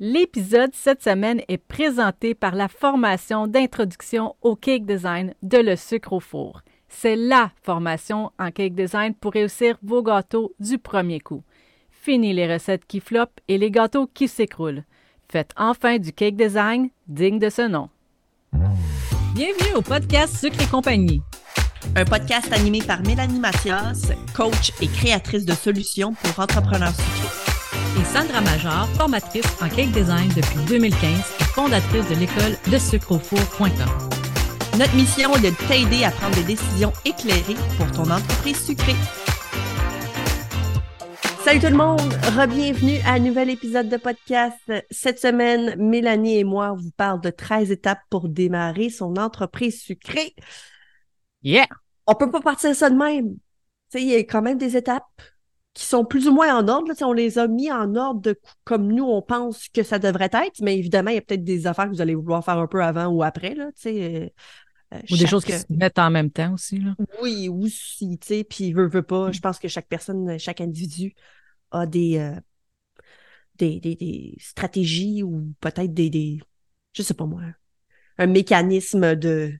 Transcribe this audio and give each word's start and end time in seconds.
L'épisode 0.00 0.72
cette 0.74 1.04
semaine 1.04 1.40
est 1.46 1.56
présenté 1.56 2.34
par 2.34 2.56
la 2.56 2.66
formation 2.66 3.46
d'introduction 3.46 4.34
au 4.42 4.56
cake 4.56 4.86
design 4.86 5.34
de 5.44 5.58
Le 5.58 5.76
Sucre 5.76 6.14
au 6.14 6.18
Four. 6.18 6.62
C'est 6.88 7.14
la 7.14 7.52
formation 7.62 8.32
en 8.40 8.50
cake 8.50 8.74
design 8.74 9.14
pour 9.14 9.34
réussir 9.34 9.78
vos 9.84 10.02
gâteaux 10.02 10.52
du 10.58 10.78
premier 10.78 11.20
coup. 11.20 11.44
Fini 11.92 12.32
les 12.32 12.52
recettes 12.52 12.86
qui 12.86 12.98
floppent 12.98 13.40
et 13.46 13.56
les 13.56 13.70
gâteaux 13.70 14.08
qui 14.12 14.26
s'écroulent. 14.26 14.82
Faites 15.30 15.52
enfin 15.56 15.98
du 15.98 16.12
cake 16.12 16.34
design 16.34 16.88
digne 17.06 17.38
de 17.38 17.48
ce 17.48 17.62
nom. 17.62 17.88
Bienvenue 19.36 19.76
au 19.76 19.82
podcast 19.82 20.36
Sucre 20.36 20.60
et 20.60 20.66
compagnie. 20.66 21.22
Un 21.94 22.04
podcast 22.04 22.52
animé 22.52 22.82
par 22.82 23.00
Mélanie 23.02 23.38
Mathias, 23.38 24.10
coach 24.34 24.72
et 24.82 24.88
créatrice 24.88 25.44
de 25.44 25.54
solutions 25.54 26.14
pour 26.14 26.40
entrepreneurs 26.40 26.94
et 28.00 28.04
Sandra 28.04 28.40
Major, 28.40 28.88
formatrice 28.96 29.46
en 29.62 29.68
cake 29.68 29.92
design 29.92 30.28
depuis 30.34 30.58
2015 30.68 31.10
et 31.40 31.44
fondatrice 31.44 32.08
de 32.08 32.14
l'école 32.16 32.56
de 32.70 32.78
sucreaufour.com. 32.78 33.70
Notre 34.78 34.96
mission 34.96 35.34
est 35.36 35.42
de 35.42 35.68
t'aider 35.68 36.04
à 36.04 36.10
prendre 36.10 36.34
des 36.34 36.42
décisions 36.42 36.92
éclairées 37.04 37.56
pour 37.76 37.90
ton 37.92 38.10
entreprise 38.10 38.64
sucrée. 38.64 38.96
Salut 41.44 41.60
tout 41.60 41.68
le 41.68 41.76
monde, 41.76 42.00
re-bienvenue 42.36 42.98
à 43.06 43.12
un 43.12 43.18
nouvel 43.20 43.50
épisode 43.50 43.88
de 43.88 43.96
podcast. 43.96 44.72
Cette 44.90 45.20
semaine, 45.20 45.76
Mélanie 45.76 46.38
et 46.38 46.44
moi, 46.44 46.72
vous 46.72 46.90
parle 46.96 47.20
de 47.20 47.30
13 47.30 47.70
étapes 47.70 48.02
pour 48.10 48.28
démarrer 48.28 48.88
son 48.88 49.16
entreprise 49.16 49.80
sucrée. 49.80 50.34
Yeah! 51.42 51.68
On 52.06 52.14
peut 52.14 52.30
pas 52.30 52.40
partir 52.40 52.74
ça 52.74 52.90
de 52.90 52.96
même. 52.96 53.34
Tu 53.90 53.98
sais, 53.98 54.02
il 54.02 54.08
y 54.08 54.14
a 54.16 54.18
quand 54.20 54.42
même 54.42 54.58
des 54.58 54.76
étapes 54.76 55.04
qui 55.74 55.84
sont 55.84 56.04
plus 56.04 56.28
ou 56.28 56.32
moins 56.32 56.56
en 56.56 56.68
ordre. 56.68 56.88
Là, 56.88 57.06
on 57.06 57.12
les 57.12 57.38
a 57.38 57.48
mis 57.48 57.70
en 57.70 57.96
ordre 57.96 58.20
de, 58.20 58.38
comme 58.62 58.92
nous, 58.92 59.04
on 59.04 59.20
pense 59.20 59.68
que 59.68 59.82
ça 59.82 59.98
devrait 59.98 60.30
être, 60.32 60.60
mais 60.62 60.78
évidemment, 60.78 61.10
il 61.10 61.14
y 61.14 61.18
a 61.18 61.20
peut-être 61.20 61.44
des 61.44 61.66
affaires 61.66 61.86
que 61.86 61.90
vous 61.90 62.00
allez 62.00 62.14
vouloir 62.14 62.44
faire 62.44 62.58
un 62.58 62.68
peu 62.68 62.82
avant 62.82 63.06
ou 63.06 63.22
après. 63.24 63.54
Là, 63.54 63.70
euh, 63.86 64.28
euh, 64.94 64.98
ou 65.10 65.16
des 65.16 65.26
choses 65.26 65.44
qui 65.44 65.52
se 65.52 65.64
mettent 65.70 65.98
en 65.98 66.10
même 66.10 66.30
temps 66.30 66.54
aussi. 66.54 66.78
Là. 66.78 66.94
Oui, 67.20 67.48
aussi, 67.48 68.18
tu 68.20 68.26
sais, 68.26 68.44
puis 68.44 68.72
veut, 68.72 68.86
veut 68.86 69.02
pas. 69.02 69.32
Je 69.32 69.40
pense 69.40 69.58
que 69.58 69.66
chaque 69.66 69.88
personne, 69.88 70.38
chaque 70.38 70.60
individu 70.60 71.12
a 71.72 71.86
des, 71.86 72.18
euh, 72.18 72.38
des, 73.56 73.80
des, 73.80 73.96
des, 73.96 74.36
stratégies 74.38 75.24
ou 75.24 75.52
peut-être 75.60 75.92
des, 75.92 76.08
des, 76.08 76.40
je 76.92 77.02
sais 77.02 77.14
pas 77.14 77.26
moi, 77.26 77.42
un 78.18 78.26
mécanisme 78.26 79.16
de 79.16 79.52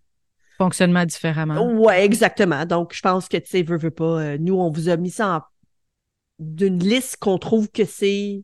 fonctionnement 0.59 1.05
différemment. 1.05 1.61
Ouais, 1.73 2.05
exactement. 2.05 2.65
Donc, 2.67 2.95
je 2.95 3.01
pense 3.01 3.27
que, 3.27 3.37
tu 3.39 3.49
sais, 3.49 3.63
veut, 3.65 3.79
veut 3.79 3.91
pas, 3.91 4.39
nous, 4.39 4.55
on 4.55 4.71
vous 4.71 4.89
a 4.89 4.97
mis 4.97 5.11
ça 5.11 5.39
en 5.39 5.41
d'une 6.39 6.83
liste 6.83 7.17
qu'on 7.19 7.39
trouve 7.39 7.71
que 7.71 7.85
c'est 7.85 8.43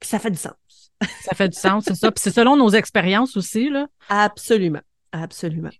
que 0.00 0.06
ça 0.06 0.18
fait 0.18 0.30
du 0.30 0.38
sens. 0.38 0.92
ça 1.22 1.34
fait 1.34 1.48
du 1.48 1.58
sens, 1.58 1.84
c'est 1.86 1.94
ça. 1.94 2.12
Puis 2.12 2.22
c'est 2.22 2.30
selon 2.30 2.56
nos 2.56 2.70
expériences 2.70 3.36
aussi, 3.36 3.70
là. 3.70 3.86
Absolument. 4.08 4.82
Absolument. 5.12 5.70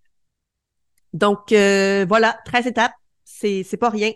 Donc 1.13 1.53
euh, 1.53 2.05
voilà, 2.09 2.39
13 2.45 2.67
étapes. 2.67 2.95
C'est, 3.25 3.63
c'est 3.63 3.77
pas 3.77 3.91
rien. 3.91 4.13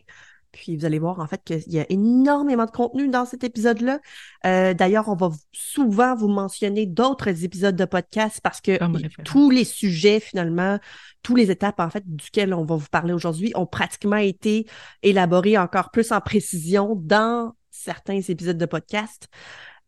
Puis 0.58 0.76
vous 0.76 0.84
allez 0.84 0.98
voir 0.98 1.20
en 1.20 1.26
fait 1.28 1.40
qu'il 1.44 1.72
y 1.72 1.78
a 1.78 1.86
énormément 1.88 2.64
de 2.64 2.72
contenu 2.72 3.08
dans 3.08 3.24
cet 3.24 3.44
épisode-là. 3.44 4.00
Euh, 4.44 4.74
d'ailleurs, 4.74 5.08
on 5.08 5.14
va 5.14 5.30
souvent 5.52 6.16
vous 6.16 6.26
mentionner 6.26 6.84
d'autres 6.84 7.44
épisodes 7.44 7.76
de 7.76 7.84
podcast 7.84 8.40
parce 8.42 8.60
que 8.60 8.76
tous 9.22 9.50
les 9.50 9.62
sujets 9.62 10.18
finalement, 10.18 10.80
tous 11.22 11.36
les 11.36 11.52
étapes 11.52 11.78
en 11.78 11.90
fait 11.90 12.02
duquel 12.04 12.52
on 12.52 12.64
va 12.64 12.74
vous 12.74 12.88
parler 12.90 13.12
aujourd'hui 13.12 13.52
ont 13.54 13.66
pratiquement 13.66 14.16
été 14.16 14.66
élaborés 15.04 15.56
encore 15.56 15.92
plus 15.92 16.10
en 16.10 16.20
précision 16.20 16.96
dans 16.96 17.54
certains 17.70 18.20
épisodes 18.20 18.58
de 18.58 18.66
podcast. 18.66 19.28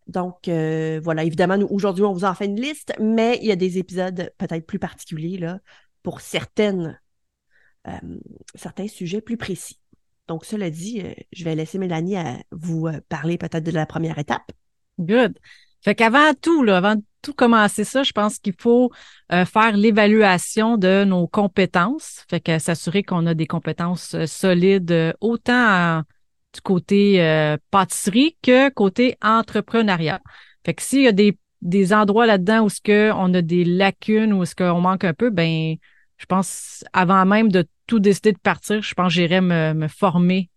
Donc 0.06 0.46
euh, 0.46 1.00
voilà, 1.02 1.24
évidemment, 1.24 1.58
nous 1.58 1.68
aujourd'hui 1.68 2.04
on 2.04 2.12
vous 2.12 2.24
en 2.24 2.34
fait 2.34 2.46
une 2.46 2.60
liste, 2.60 2.92
mais 3.00 3.40
il 3.42 3.48
y 3.48 3.52
a 3.52 3.56
des 3.56 3.78
épisodes 3.78 4.32
peut-être 4.38 4.66
plus 4.66 4.78
particuliers 4.78 5.36
là 5.36 5.58
pour 6.04 6.20
certaines 6.20 6.96
euh, 7.88 8.18
certains 8.54 8.86
sujets 8.86 9.20
plus 9.20 9.36
précis. 9.36 9.80
Donc, 10.30 10.44
cela 10.44 10.70
dit, 10.70 11.02
euh, 11.04 11.12
je 11.32 11.42
vais 11.42 11.56
laisser 11.56 11.76
Mélanie 11.76 12.16
à 12.16 12.38
vous 12.52 12.86
euh, 12.86 13.00
parler 13.08 13.36
peut-être 13.36 13.64
de 13.64 13.72
la 13.72 13.84
première 13.84 14.16
étape. 14.16 14.52
Good. 15.00 15.36
Fait 15.82 15.96
qu'avant 15.96 16.32
tout, 16.40 16.64
avant 16.68 16.94
de 16.94 17.02
tout 17.20 17.32
commencer 17.32 17.82
ça, 17.82 18.04
je 18.04 18.12
pense 18.12 18.38
qu'il 18.38 18.54
faut 18.56 18.92
euh, 19.32 19.44
faire 19.44 19.76
l'évaluation 19.76 20.76
de 20.76 21.02
nos 21.02 21.26
compétences. 21.26 22.24
Fait 22.30 22.38
que 22.38 22.60
s'assurer 22.60 23.02
qu'on 23.02 23.26
a 23.26 23.34
des 23.34 23.48
compétences 23.48 24.14
solides 24.26 25.16
autant 25.20 26.02
du 26.54 26.60
côté 26.60 27.56
pâtisserie 27.72 28.36
que 28.40 28.68
côté 28.68 29.16
entrepreneuriat. 29.22 30.20
Fait 30.64 30.74
que 30.74 30.82
s'il 30.82 31.02
y 31.02 31.08
a 31.08 31.12
des, 31.12 31.36
des 31.60 31.92
endroits 31.92 32.26
là-dedans 32.26 32.66
où 32.66 32.68
ce 32.68 32.80
que 32.80 33.10
on 33.14 33.34
a 33.34 33.42
des 33.42 33.64
lacunes 33.64 34.32
ou 34.32 34.44
est-ce 34.44 34.54
qu'on 34.54 34.80
manque 34.80 35.02
un 35.02 35.14
peu, 35.14 35.30
ben 35.30 35.74
je 36.18 36.26
pense 36.26 36.84
avant 36.92 37.24
même 37.26 37.50
de 37.50 37.66
tout 37.90 37.98
décider 37.98 38.32
de 38.32 38.38
partir, 38.38 38.82
je 38.82 38.94
pense 38.94 39.08
que 39.08 39.14
j'irais 39.14 39.40
me, 39.40 39.88
former 39.88 40.48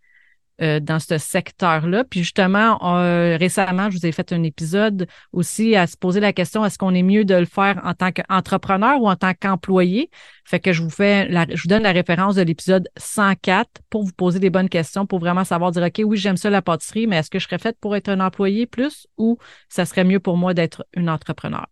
euh, 0.62 0.80
dans 0.80 1.00
ce 1.00 1.18
secteur-là. 1.18 2.04
Puis 2.04 2.20
justement, 2.20 2.78
euh, 2.96 3.38
récemment, 3.38 3.90
je 3.90 3.98
vous 3.98 4.06
ai 4.06 4.12
fait 4.12 4.32
un 4.32 4.44
épisode 4.44 5.08
aussi 5.32 5.76
à 5.76 5.88
se 5.88 5.98
poser 5.98 6.20
la 6.20 6.32
question 6.32 6.64
est-ce 6.64 6.78
qu'on 6.78 6.94
est 6.94 7.02
mieux 7.02 7.26
de 7.26 7.34
le 7.34 7.46
faire 7.46 7.82
en 7.84 7.96
tant 7.96 8.12
qu'entrepreneur 8.12 9.02
ou 9.02 9.10
en 9.10 9.16
tant 9.16 9.34
qu'employé? 9.34 10.12
Fait 10.46 10.60
que 10.60 10.74
je 10.74 10.84
vous 10.84 10.92
fais, 10.92 11.28
je 11.56 11.62
vous 11.64 11.70
donne 11.70 11.82
la 11.82 11.92
référence 11.92 12.36
de 12.36 12.44
l'épisode 12.44 12.88
104 12.98 13.82
pour 13.90 14.04
vous 14.04 14.14
poser 14.14 14.40
des 14.40 14.52
bonnes 14.52 14.70
questions, 14.70 15.08
pour 15.08 15.18
vraiment 15.18 15.44
savoir 15.44 15.72
dire 15.72 15.82
ok, 15.82 16.04
oui, 16.06 16.18
j'aime 16.18 16.38
ça 16.38 16.52
la 16.52 16.62
pâtisserie, 16.62 17.08
mais 17.08 17.16
est-ce 17.18 17.32
que 17.32 17.40
je 17.40 17.46
serais 17.46 17.58
faite 17.58 17.78
pour 17.82 17.96
être 17.96 18.10
un 18.10 18.20
employé 18.20 18.68
plus 18.68 19.08
ou 19.18 19.40
ça 19.70 19.86
serait 19.86 20.04
mieux 20.04 20.20
pour 20.20 20.38
moi 20.38 20.54
d'être 20.54 20.86
une 20.96 21.10
entrepreneur? 21.10 21.66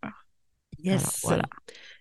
Yes. 0.84 1.20
voilà. 1.24 1.44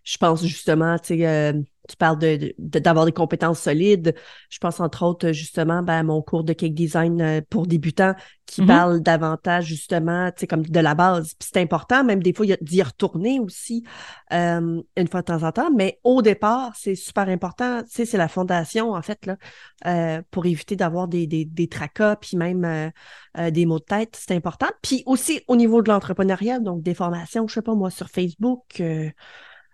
Je 0.04 0.16
pense 0.18 0.44
justement, 0.44 0.98
tu 0.98 1.18
sais. 1.18 1.26
Euh, 1.26 1.52
tu 1.90 1.96
parles 1.96 2.18
de, 2.18 2.54
d'avoir 2.58 3.04
des 3.04 3.12
compétences 3.12 3.60
solides. 3.60 4.14
Je 4.48 4.58
pense 4.58 4.80
entre 4.80 5.02
autres 5.02 5.32
justement 5.32 5.82
ben, 5.82 5.98
à 5.98 6.02
mon 6.02 6.22
cours 6.22 6.44
de 6.44 6.52
cake 6.52 6.74
design 6.74 7.20
euh, 7.20 7.40
pour 7.50 7.66
débutants 7.66 8.14
qui 8.46 8.62
mm-hmm. 8.62 8.66
parle 8.66 9.00
davantage 9.00 9.66
justement, 9.66 10.30
tu 10.30 10.40
sais, 10.40 10.46
comme 10.46 10.64
de 10.64 10.80
la 10.80 10.94
base. 10.94 11.34
Puis 11.34 11.48
c'est 11.52 11.60
important, 11.60 12.04
même 12.04 12.22
des 12.22 12.32
fois, 12.32 12.46
d'y 12.60 12.82
retourner 12.82 13.40
aussi 13.40 13.84
euh, 14.32 14.80
une 14.96 15.08
fois 15.08 15.20
de 15.20 15.26
temps 15.26 15.42
en 15.42 15.52
temps. 15.52 15.70
Mais 15.74 16.00
au 16.04 16.22
départ, 16.22 16.72
c'est 16.76 16.94
super 16.94 17.28
important. 17.28 17.82
Tu 17.82 17.90
sais, 17.90 18.04
c'est 18.04 18.18
la 18.18 18.28
fondation, 18.28 18.92
en 18.92 19.02
fait, 19.02 19.26
là, 19.26 19.36
euh, 19.86 20.22
pour 20.30 20.46
éviter 20.46 20.74
d'avoir 20.76 21.06
des, 21.06 21.26
des, 21.26 21.44
des 21.44 21.68
tracas, 21.68 22.16
puis 22.16 22.36
même 22.36 22.90
des 23.38 23.66
mots 23.66 23.78
de 23.78 23.84
tête. 23.84 24.18
C'est 24.20 24.34
important. 24.34 24.66
Puis 24.82 25.04
aussi 25.06 25.42
au 25.46 25.54
niveau 25.54 25.80
de 25.82 25.88
l'entrepreneuriat, 25.88 26.58
donc 26.58 26.82
des 26.82 26.94
formations, 26.94 27.46
je 27.46 27.54
sais 27.54 27.62
pas 27.62 27.74
moi, 27.74 27.90
sur 27.90 28.08
Facebook. 28.08 28.82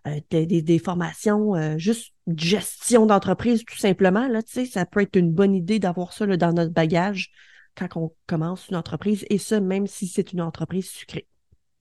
Euh, 0.06 0.20
des, 0.30 0.78
formations 0.78 1.56
euh, 1.56 1.78
juste 1.78 2.12
gestion 2.36 3.06
d'entreprise, 3.06 3.64
tout 3.64 3.78
simplement. 3.78 4.28
Là, 4.28 4.40
ça 4.46 4.86
peut 4.86 5.00
être 5.00 5.16
une 5.16 5.32
bonne 5.32 5.54
idée 5.54 5.78
d'avoir 5.78 6.12
ça 6.12 6.26
dans 6.26 6.52
notre 6.52 6.72
bagage 6.72 7.30
quand 7.76 7.96
on 7.96 8.12
commence 8.26 8.68
une 8.68 8.76
entreprise, 8.76 9.24
et 9.30 9.38
ça, 9.38 9.60
même 9.60 9.86
si 9.86 10.06
c'est 10.06 10.32
une 10.32 10.40
entreprise 10.40 10.88
sucrée. 10.88 11.26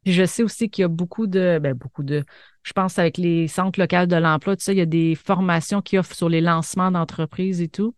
je 0.06 0.26
sais 0.26 0.44
aussi 0.44 0.70
qu'il 0.70 0.82
y 0.82 0.86
a 0.86 0.90
beaucoup 0.90 1.26
de, 1.26 1.58
ben 1.62 1.74
beaucoup 1.74 2.04
de, 2.04 2.24
je 2.64 2.74
pense 2.74 3.00
avec 3.00 3.18
les 3.18 3.48
centres 3.48 3.80
locaux 3.80 4.06
de 4.06 4.16
l'emploi, 4.16 4.58
tu 4.58 4.64
sais, 4.64 4.74
il 4.74 4.78
y 4.78 4.82
a 4.82 4.86
des 4.86 5.16
formations 5.16 5.82
qui 5.82 5.98
offrent 5.98 6.16
sur 6.16 6.28
les 6.28 6.42
lancements 6.42 6.92
d'entreprises 6.92 7.62
et 7.62 7.70
tout. 7.70 7.96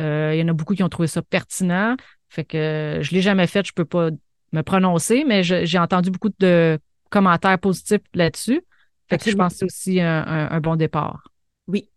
Euh, 0.00 0.32
il 0.34 0.40
y 0.40 0.42
en 0.42 0.48
a 0.48 0.52
beaucoup 0.52 0.74
qui 0.74 0.82
ont 0.82 0.88
trouvé 0.88 1.08
ça 1.08 1.22
pertinent. 1.22 1.96
Fait 2.28 2.44
que 2.44 2.98
je 3.02 3.12
l'ai 3.12 3.22
jamais 3.22 3.46
fait, 3.46 3.66
je 3.66 3.72
peux 3.72 3.84
pas 3.84 4.10
me 4.52 4.62
prononcer, 4.62 5.24
mais 5.24 5.42
j'ai 5.42 5.78
entendu 5.78 6.10
beaucoup 6.10 6.30
de 6.38 6.78
commentaires 7.10 7.58
positifs 7.58 8.02
là-dessus. 8.14 8.62
Fait 9.08 9.18
que 9.18 9.30
je 9.30 9.36
pense 9.36 9.52
que 9.52 9.58
c'est 9.58 9.64
aussi 9.64 10.00
un, 10.00 10.60
bon 10.60 10.76
départ. 10.76 11.30
Oui. 11.66 11.88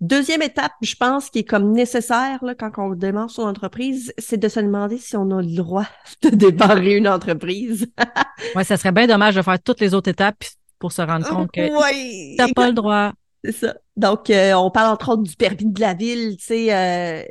Deuxième 0.00 0.42
étape, 0.42 0.72
je 0.80 0.94
pense, 0.94 1.28
qui 1.28 1.40
est 1.40 1.44
comme 1.44 1.72
nécessaire 1.72 2.42
là, 2.42 2.54
quand 2.54 2.70
on 2.78 2.94
démarre 2.94 3.30
son 3.30 3.42
entreprise, 3.42 4.14
c'est 4.16 4.38
de 4.38 4.48
se 4.48 4.60
demander 4.60 4.96
si 4.96 5.16
on 5.16 5.30
a 5.30 5.42
le 5.42 5.54
droit 5.54 5.86
de 6.22 6.30
démarrer 6.30 6.96
une 6.96 7.08
entreprise. 7.08 7.86
oui, 8.56 8.64
ça 8.64 8.76
serait 8.76 8.92
bien 8.92 9.06
dommage 9.06 9.34
de 9.34 9.42
faire 9.42 9.60
toutes 9.60 9.80
les 9.80 9.92
autres 9.92 10.10
étapes 10.10 10.44
pour 10.78 10.92
se 10.92 11.02
rendre 11.02 11.28
compte 11.28 11.50
que 11.52 11.66
tu 11.66 12.36
n'as 12.36 12.52
pas 12.52 12.68
le 12.68 12.74
droit. 12.74 13.12
C'est 13.44 13.52
ça. 13.52 13.74
Donc, 13.96 14.30
euh, 14.30 14.54
on 14.54 14.70
parle 14.70 14.92
entre 14.92 15.10
autres 15.10 15.22
du 15.22 15.36
permis 15.36 15.72
de 15.72 15.80
la 15.80 15.94
ville. 15.94 16.36
Tu 16.38 16.44
sais, 16.44 16.74
euh, 16.74 17.22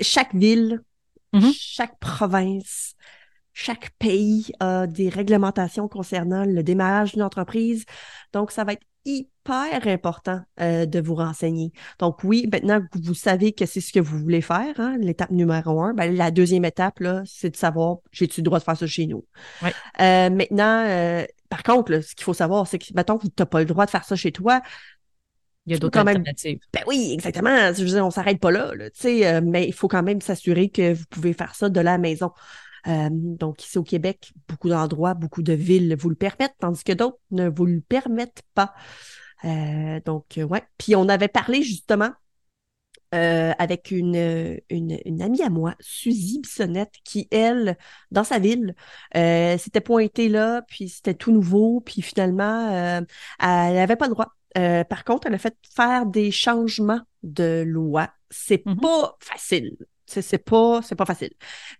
chaque 0.00 0.34
ville, 0.34 0.80
mm-hmm. 1.34 1.52
chaque 1.54 1.98
province, 1.98 2.94
chaque 3.58 3.90
pays 3.98 4.52
a 4.60 4.86
des 4.86 5.08
réglementations 5.08 5.88
concernant 5.88 6.44
le 6.44 6.62
démarrage 6.62 7.14
d'une 7.14 7.24
entreprise. 7.24 7.86
Donc, 8.32 8.52
ça 8.52 8.62
va 8.62 8.74
être 8.74 8.86
hyper 9.04 9.88
important 9.88 10.40
euh, 10.60 10.86
de 10.86 11.00
vous 11.00 11.16
renseigner. 11.16 11.72
Donc, 11.98 12.22
oui, 12.22 12.48
maintenant 12.52 12.80
que 12.80 12.98
vous 13.02 13.14
savez 13.14 13.52
que 13.52 13.66
c'est 13.66 13.80
ce 13.80 13.92
que 13.92 13.98
vous 13.98 14.16
voulez 14.16 14.42
faire, 14.42 14.78
hein, 14.78 14.96
l'étape 15.00 15.32
numéro 15.32 15.82
un, 15.82 15.92
ben, 15.92 16.14
la 16.14 16.30
deuxième 16.30 16.64
étape, 16.64 17.00
là, 17.00 17.22
c'est 17.26 17.50
de 17.50 17.56
savoir, 17.56 17.96
j'ai-tu 18.12 18.42
le 18.42 18.44
droit 18.44 18.60
de 18.60 18.64
faire 18.64 18.76
ça 18.76 18.86
chez 18.86 19.06
nous? 19.06 19.24
Euh, 19.64 20.30
maintenant, 20.30 20.84
euh, 20.86 21.24
par 21.48 21.64
contre, 21.64 21.98
ce 21.98 22.14
qu'il 22.14 22.24
faut 22.24 22.34
savoir, 22.34 22.68
c'est 22.68 22.78
que, 22.78 22.86
mettons 22.94 23.18
que 23.18 23.26
tu 23.26 23.32
n'as 23.40 23.46
pas 23.46 23.58
le 23.58 23.66
droit 23.66 23.86
de 23.86 23.90
faire 23.90 24.04
ça 24.04 24.14
chez 24.14 24.30
toi, 24.30 24.62
il 25.66 25.72
y 25.72 25.74
a 25.74 25.78
d'autres 25.80 25.98
alternatives. 25.98 26.60
Ben 26.72 26.82
oui, 26.86 27.10
exactement. 27.12 27.72
Je 27.74 27.82
veux 27.82 27.88
dire, 27.88 28.06
on 28.06 28.10
s'arrête 28.10 28.38
pas 28.38 28.52
là, 28.52 28.72
là 28.76 29.40
mais 29.40 29.66
il 29.66 29.74
faut 29.74 29.88
quand 29.88 30.04
même 30.04 30.20
s'assurer 30.20 30.68
que 30.70 30.94
vous 30.94 31.04
pouvez 31.10 31.32
faire 31.32 31.56
ça 31.56 31.68
de 31.68 31.80
la 31.80 31.98
maison. 31.98 32.30
Donc, 32.86 33.64
ici 33.64 33.78
au 33.78 33.82
Québec, 33.82 34.32
beaucoup 34.48 34.68
d'endroits, 34.68 35.14
beaucoup 35.14 35.42
de 35.42 35.52
villes 35.52 35.96
vous 35.98 36.10
le 36.10 36.16
permettent, 36.16 36.56
tandis 36.60 36.84
que 36.84 36.92
d'autres 36.92 37.18
ne 37.30 37.48
vous 37.48 37.66
le 37.66 37.80
permettent 37.80 38.42
pas. 38.54 38.74
donc, 40.04 40.38
ouais. 40.38 40.62
Puis 40.78 40.96
on 40.96 41.08
avait 41.08 41.28
parlé 41.28 41.62
justement 41.62 42.10
euh, 43.14 43.52
avec 43.58 43.90
une, 43.90 44.58
une, 44.68 45.22
amie 45.22 45.42
à 45.42 45.48
moi, 45.48 45.74
Suzy 45.80 46.40
Bissonnette, 46.40 46.92
qui, 47.04 47.26
elle, 47.30 47.78
dans 48.10 48.24
sa 48.24 48.38
ville, 48.38 48.74
euh, 49.16 49.56
s'était 49.56 49.80
pointée 49.80 50.28
là, 50.28 50.60
puis 50.68 50.90
c'était 50.90 51.14
tout 51.14 51.32
nouveau, 51.32 51.80
puis 51.80 52.02
finalement, 52.02 52.68
euh, 52.70 53.00
elle 53.40 53.74
n'avait 53.74 53.96
pas 53.96 54.08
le 54.08 54.12
droit. 54.12 54.34
par 54.54 55.04
contre, 55.04 55.26
elle 55.26 55.34
a 55.34 55.38
fait 55.38 55.56
faire 55.74 56.04
des 56.04 56.30
changements 56.30 57.00
de 57.22 57.64
loi. 57.66 58.10
C'est 58.28 58.62
mm-hmm. 58.66 58.80
pas 58.80 59.16
facile. 59.20 59.78
C'est 60.08 60.38
pas, 60.38 60.80
pas 60.96 61.04
facile. 61.06 61.30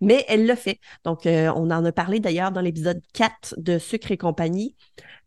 Mais 0.01 0.25
elle 0.27 0.45
l'a 0.45 0.55
fait. 0.55 0.79
Donc, 1.03 1.21
on 1.25 1.71
en 1.71 1.83
a 1.85 1.91
parlé 1.91 2.19
d'ailleurs 2.19 2.51
dans 2.51 2.61
l'épisode 2.61 3.01
4 3.13 3.55
de 3.57 3.77
Sucre 3.77 4.11
et 4.11 4.17
compagnie. 4.17 4.75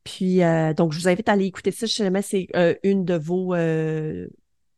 Puis, 0.05 0.41
donc, 0.77 0.93
je 0.93 1.01
vous 1.01 1.09
invite 1.09 1.29
à 1.29 1.33
aller 1.33 1.47
écouter 1.47 1.71
ça. 1.71 1.87
Je 1.87 1.93
sais 1.93 2.05
jamais 2.05 2.23
c'est 2.23 2.49
une 2.83 3.05
de 3.05 3.15
vos 3.15 3.55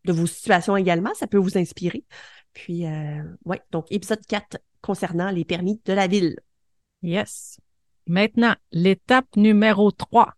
de 0.05 0.13
vos 0.13 0.27
situations 0.27 0.77
également. 0.77 1.13
Ça 1.15 1.27
peut 1.27 1.39
vous 1.39 1.59
inspirer. 1.59 2.05
Puis, 2.53 2.87
euh, 2.87 3.23
ouais, 3.45 3.61
donc 3.73 3.87
épisode 3.91 4.25
4 4.27 4.59
concernant 4.81 5.31
les 5.31 5.45
permis 5.45 5.81
de 5.85 5.93
la 5.93 6.07
ville. 6.07 6.39
Yes. 7.03 7.59
Maintenant, 8.07 8.55
l'étape 8.71 9.37
numéro 9.37 9.91
3. 9.91 10.35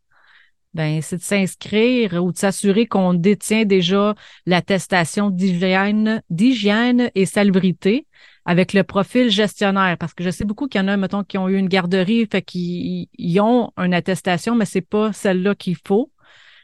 Ben, 0.76 1.00
c'est 1.00 1.16
de 1.16 1.22
s'inscrire 1.22 2.22
ou 2.22 2.32
de 2.32 2.36
s'assurer 2.36 2.84
qu'on 2.86 3.14
détient 3.14 3.64
déjà 3.64 4.14
l'attestation 4.44 5.30
d'hygiène, 5.30 6.22
d'hygiène 6.28 7.10
et 7.14 7.24
salubrité 7.24 8.06
avec 8.44 8.74
le 8.74 8.84
profil 8.84 9.30
gestionnaire. 9.30 9.96
Parce 9.96 10.12
que 10.12 10.22
je 10.22 10.28
sais 10.28 10.44
beaucoup 10.44 10.68
qu'il 10.68 10.78
y 10.78 10.84
en 10.84 10.88
a, 10.88 10.98
mettons, 10.98 11.24
qui 11.24 11.38
ont 11.38 11.48
eu 11.48 11.56
une 11.56 11.68
garderie, 11.68 12.28
fait 12.30 12.42
qu'ils 12.42 13.40
ont 13.40 13.72
une 13.78 13.94
attestation, 13.94 14.54
mais 14.54 14.66
c'est 14.66 14.82
pas 14.82 15.14
celle-là 15.14 15.54
qu'il 15.54 15.76
faut 15.82 16.12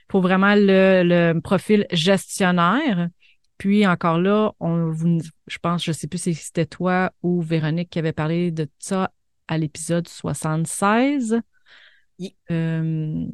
pour 0.09 0.21
vraiment 0.21 0.57
le, 0.57 1.33
profil 1.41 1.87
gestionnaire. 1.91 3.09
Puis 3.57 3.87
encore 3.87 4.19
là, 4.19 4.53
on, 4.61 4.93
je 5.47 5.59
pense, 5.59 5.85
je 5.85 5.91
ne 5.91 5.95
sais 5.95 6.07
plus 6.07 6.21
si 6.21 6.35
c'était 6.35 6.67
toi 6.67 7.13
ou 7.23 7.41
Véronique 7.41 7.89
qui 7.89 7.99
avait 7.99 8.13
parlé 8.13 8.51
de 8.51 8.69
ça 8.79 9.11
à 9.49 9.57
l'épisode 9.57 10.07
76. 10.07 11.41
Euh, 12.51 13.27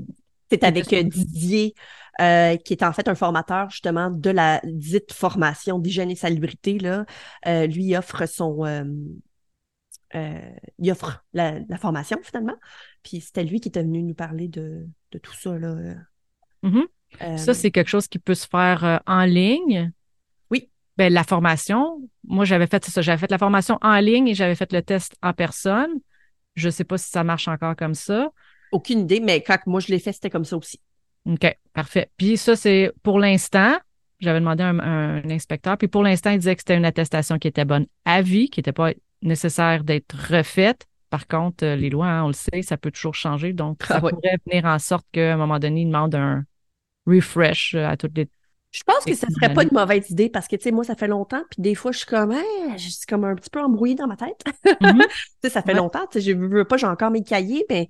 c'est 0.50 0.64
avec 0.64 0.92
euh, 0.92 1.02
Didier, 1.02 1.74
euh, 2.20 2.56
qui 2.56 2.72
est 2.72 2.82
en 2.82 2.92
fait 2.92 3.08
un 3.08 3.14
formateur 3.14 3.70
justement 3.70 4.10
de 4.10 4.30
la 4.30 4.60
dite 4.64 5.12
formation 5.12 5.78
d'hygiène 5.78 6.10
et 6.10 6.16
salubrité. 6.16 6.78
Là. 6.78 7.04
lui 7.66 7.96
offre 7.96 8.26
son. 8.26 8.64
il 10.14 10.90
offre 10.90 11.24
la, 11.32 11.60
formation 11.78 12.18
finalement. 12.22 12.56
Puis 13.02 13.20
c'était 13.20 13.44
lui 13.44 13.60
qui 13.60 13.68
était 13.68 13.82
venu 13.82 14.02
nous 14.02 14.14
parler 14.14 14.48
de, 14.48 14.86
de 15.12 15.18
tout 15.18 15.34
ça 15.34 15.58
là, 15.58 15.76
Mm-hmm. 16.64 17.38
ça, 17.38 17.54
c'est 17.54 17.70
quelque 17.70 17.88
chose 17.88 18.08
qui 18.08 18.18
peut 18.18 18.34
se 18.34 18.46
faire 18.46 18.84
euh, 18.84 18.98
en 19.06 19.24
ligne? 19.24 19.92
Oui. 20.50 20.70
Ben, 20.96 21.12
la 21.12 21.24
formation, 21.24 22.00
moi, 22.24 22.44
j'avais 22.44 22.66
fait 22.66 22.84
ça. 22.84 23.00
J'avais 23.00 23.18
fait 23.18 23.30
la 23.30 23.38
formation 23.38 23.78
en 23.82 23.98
ligne 23.98 24.28
et 24.28 24.34
j'avais 24.34 24.54
fait 24.54 24.72
le 24.72 24.82
test 24.82 25.14
en 25.22 25.32
personne. 25.32 25.90
Je 26.54 26.66
ne 26.66 26.70
sais 26.70 26.84
pas 26.84 26.98
si 26.98 27.10
ça 27.10 27.24
marche 27.24 27.48
encore 27.48 27.76
comme 27.76 27.94
ça. 27.94 28.30
Aucune 28.72 29.00
idée, 29.00 29.20
mais 29.20 29.42
quand 29.42 29.58
moi, 29.66 29.80
je 29.80 29.88
l'ai 29.88 29.98
fait, 29.98 30.12
c'était 30.12 30.30
comme 30.30 30.44
ça 30.44 30.56
aussi. 30.56 30.80
OK, 31.26 31.58
parfait. 31.72 32.10
Puis 32.16 32.36
ça, 32.36 32.56
c'est 32.56 32.92
pour 33.02 33.18
l'instant. 33.18 33.76
J'avais 34.20 34.40
demandé 34.40 34.64
à 34.64 34.68
un, 34.68 35.30
inspecteur. 35.30 35.76
Puis 35.78 35.88
pour 35.88 36.02
l'instant, 36.02 36.30
il 36.30 36.38
disait 36.38 36.56
que 36.56 36.62
c'était 36.62 36.76
une 36.76 36.84
attestation 36.84 37.38
qui 37.38 37.48
était 37.48 37.64
bonne 37.64 37.86
à 38.04 38.22
vie, 38.22 38.50
qui 38.50 38.58
n'était 38.58 38.72
pas 38.72 38.92
nécessaire 39.22 39.84
d'être 39.84 40.16
refaite. 40.30 40.86
Par 41.10 41.26
contre, 41.26 41.64
euh, 41.64 41.76
les 41.76 41.88
lois, 41.88 42.06
hein, 42.06 42.24
on 42.24 42.28
le 42.28 42.32
sait, 42.32 42.62
ça 42.62 42.76
peut 42.76 42.90
toujours 42.90 43.14
changer. 43.14 43.52
Donc, 43.52 43.82
ça 43.84 43.96
ah 43.96 44.00
pourrait 44.00 44.38
venir 44.46 44.64
en 44.64 44.78
sorte 44.78 45.06
qu'à 45.12 45.34
un 45.34 45.36
moment 45.36 45.58
donné, 45.58 45.82
ils 45.82 45.86
demandent 45.86 46.14
un 46.14 46.44
refresh 47.06 47.74
euh, 47.74 47.86
à 47.86 47.96
toutes 47.96 48.16
les. 48.16 48.28
Je 48.70 48.82
pense 48.82 49.04
que 49.04 49.14
ça 49.14 49.26
serait 49.30 49.54
pas 49.54 49.62
une 49.62 49.72
mauvaise 49.72 50.10
idée 50.10 50.28
parce 50.28 50.46
que, 50.46 50.56
tu 50.56 50.64
sais, 50.64 50.72
moi, 50.72 50.84
ça 50.84 50.94
fait 50.94 51.08
longtemps, 51.08 51.42
puis 51.50 51.62
des 51.62 51.74
fois, 51.74 51.90
je 51.90 51.98
suis 51.98 52.06
comme, 52.06 52.34
je 52.76 52.88
suis 52.90 53.06
comme 53.08 53.24
un 53.24 53.34
petit 53.34 53.48
peu 53.48 53.62
embrouillée 53.62 53.94
dans 53.94 54.06
ma 54.06 54.16
tête. 54.16 54.44
Mm-hmm. 54.66 55.06
tu 55.08 55.08
sais, 55.42 55.48
ça 55.48 55.62
fait 55.62 55.72
longtemps, 55.72 56.06
tu 56.10 56.20
sais, 56.20 56.32
je 56.32 56.36
veux 56.36 56.66
pas, 56.66 56.76
j'ai 56.76 56.86
encore 56.86 57.10
mes 57.10 57.22
cahiers, 57.22 57.64
mais 57.70 57.88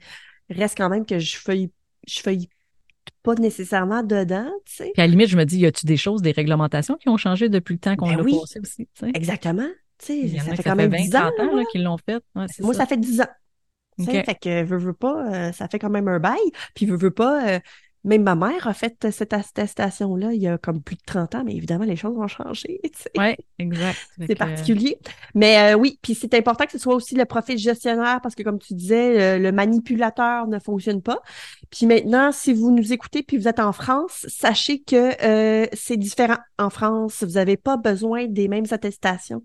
reste 0.51 0.77
quand 0.77 0.89
même 0.89 1.07
que 1.07 1.19
je 1.19 1.37
feuille, 1.37 1.71
je 2.07 2.21
feuille 2.21 2.49
pas 3.23 3.35
nécessairement 3.35 4.03
dedans, 4.03 4.51
tu 4.65 4.77
sais. 4.77 4.91
Puis 4.95 5.03
à 5.03 5.07
la 5.07 5.11
limite, 5.11 5.29
je 5.29 5.37
me 5.37 5.45
dis, 5.45 5.59
y 5.59 5.67
a-tu 5.67 5.87
des 5.87 5.97
choses, 5.97 6.23
des 6.23 6.33
réglementations 6.33 6.97
qui 6.97 7.09
ont 7.09 7.17
changé 7.17 7.49
depuis 7.49 7.75
le 7.75 7.81
temps 7.81 7.97
qu'on 7.97 8.09
ben 8.09 8.19
l'a 8.19 8.23
oui, 8.23 8.39
passé 8.39 8.61
aussi, 8.61 8.89
Exactement 9.15 9.69
ça 10.01 10.57
fait 10.57 10.63
quand 10.63 10.77
même 10.77 10.91
10 10.91 11.17
ans. 11.17 11.31
qu'ils 11.71 11.83
l'ont 11.83 11.99
fait. 11.99 12.23
Moi, 12.35 12.75
ça. 12.75 12.87
fait 12.87 12.97
10 12.97 13.21
ans. 13.23 13.29
Fait 14.05 14.39
que, 14.41 14.63
veux, 14.63 14.79
veux 14.79 14.93
pas, 14.93 15.49
euh, 15.49 15.53
ça 15.53 15.67
fait 15.69 15.79
quand 15.79 15.91
même 15.91 16.07
un 16.07 16.21
bail. 16.21 16.39
Puis, 16.75 16.87
veux, 16.87 16.97
veux 16.97 17.11
pas, 17.11 17.49
euh, 17.49 17.61
même 18.05 18.23
ma 18.23 18.35
mère 18.35 18.67
a 18.67 18.75
fait 18.75 19.11
cette 19.11 19.33
attestation-là 19.33 20.33
il 20.33 20.41
y 20.41 20.49
a 20.49 20.59
comme 20.59 20.83
plus 20.83 20.97
de 20.97 21.03
30 21.07 21.35
ans, 21.35 21.43
mais 21.45 21.55
évidemment, 21.55 21.85
les 21.85 21.97
choses 21.97 22.17
ont 22.17 22.29
changé. 22.29 22.81
Oui, 23.17 23.35
exact. 23.59 23.99
C'est 24.27 24.35
particulier. 24.35 24.99
Mais 25.35 25.73
euh, 25.73 25.77
oui, 25.77 25.99
puis 26.03 26.15
c'est 26.15 26.35
important 26.35 26.67
que 26.67 26.73
ce 26.73 26.79
soit 26.79 26.95
aussi 26.95 27.15
le 27.15 27.25
profil 27.25 27.59
gestionnaire 27.59 28.21
parce 28.23 28.35
que, 28.35 28.43
comme 28.43 28.59
tu 28.59 28.75
disais, 28.75 29.39
le 29.39 29.51
manipulateur 29.51 30.47
ne 30.47 30.59
fonctionne 30.59 31.01
pas. 31.01 31.21
Puis 31.71 31.87
maintenant, 31.87 32.31
si 32.33 32.53
vous 32.53 32.71
nous 32.71 32.93
écoutez 32.93 33.23
puis 33.23 33.39
vous 33.39 33.49
êtes 33.49 33.61
en 33.61 33.73
France, 33.73 34.27
sachez 34.29 34.81
que 34.81 35.69
c'est 35.73 35.97
différent. 35.97 36.39
En 36.59 36.71
France, 36.71 37.25
vous 37.25 37.33
n'avez 37.33 37.57
pas 37.57 37.77
besoin 37.77 38.27
des 38.27 38.49
mêmes 38.49 38.67
attestations 38.71 39.43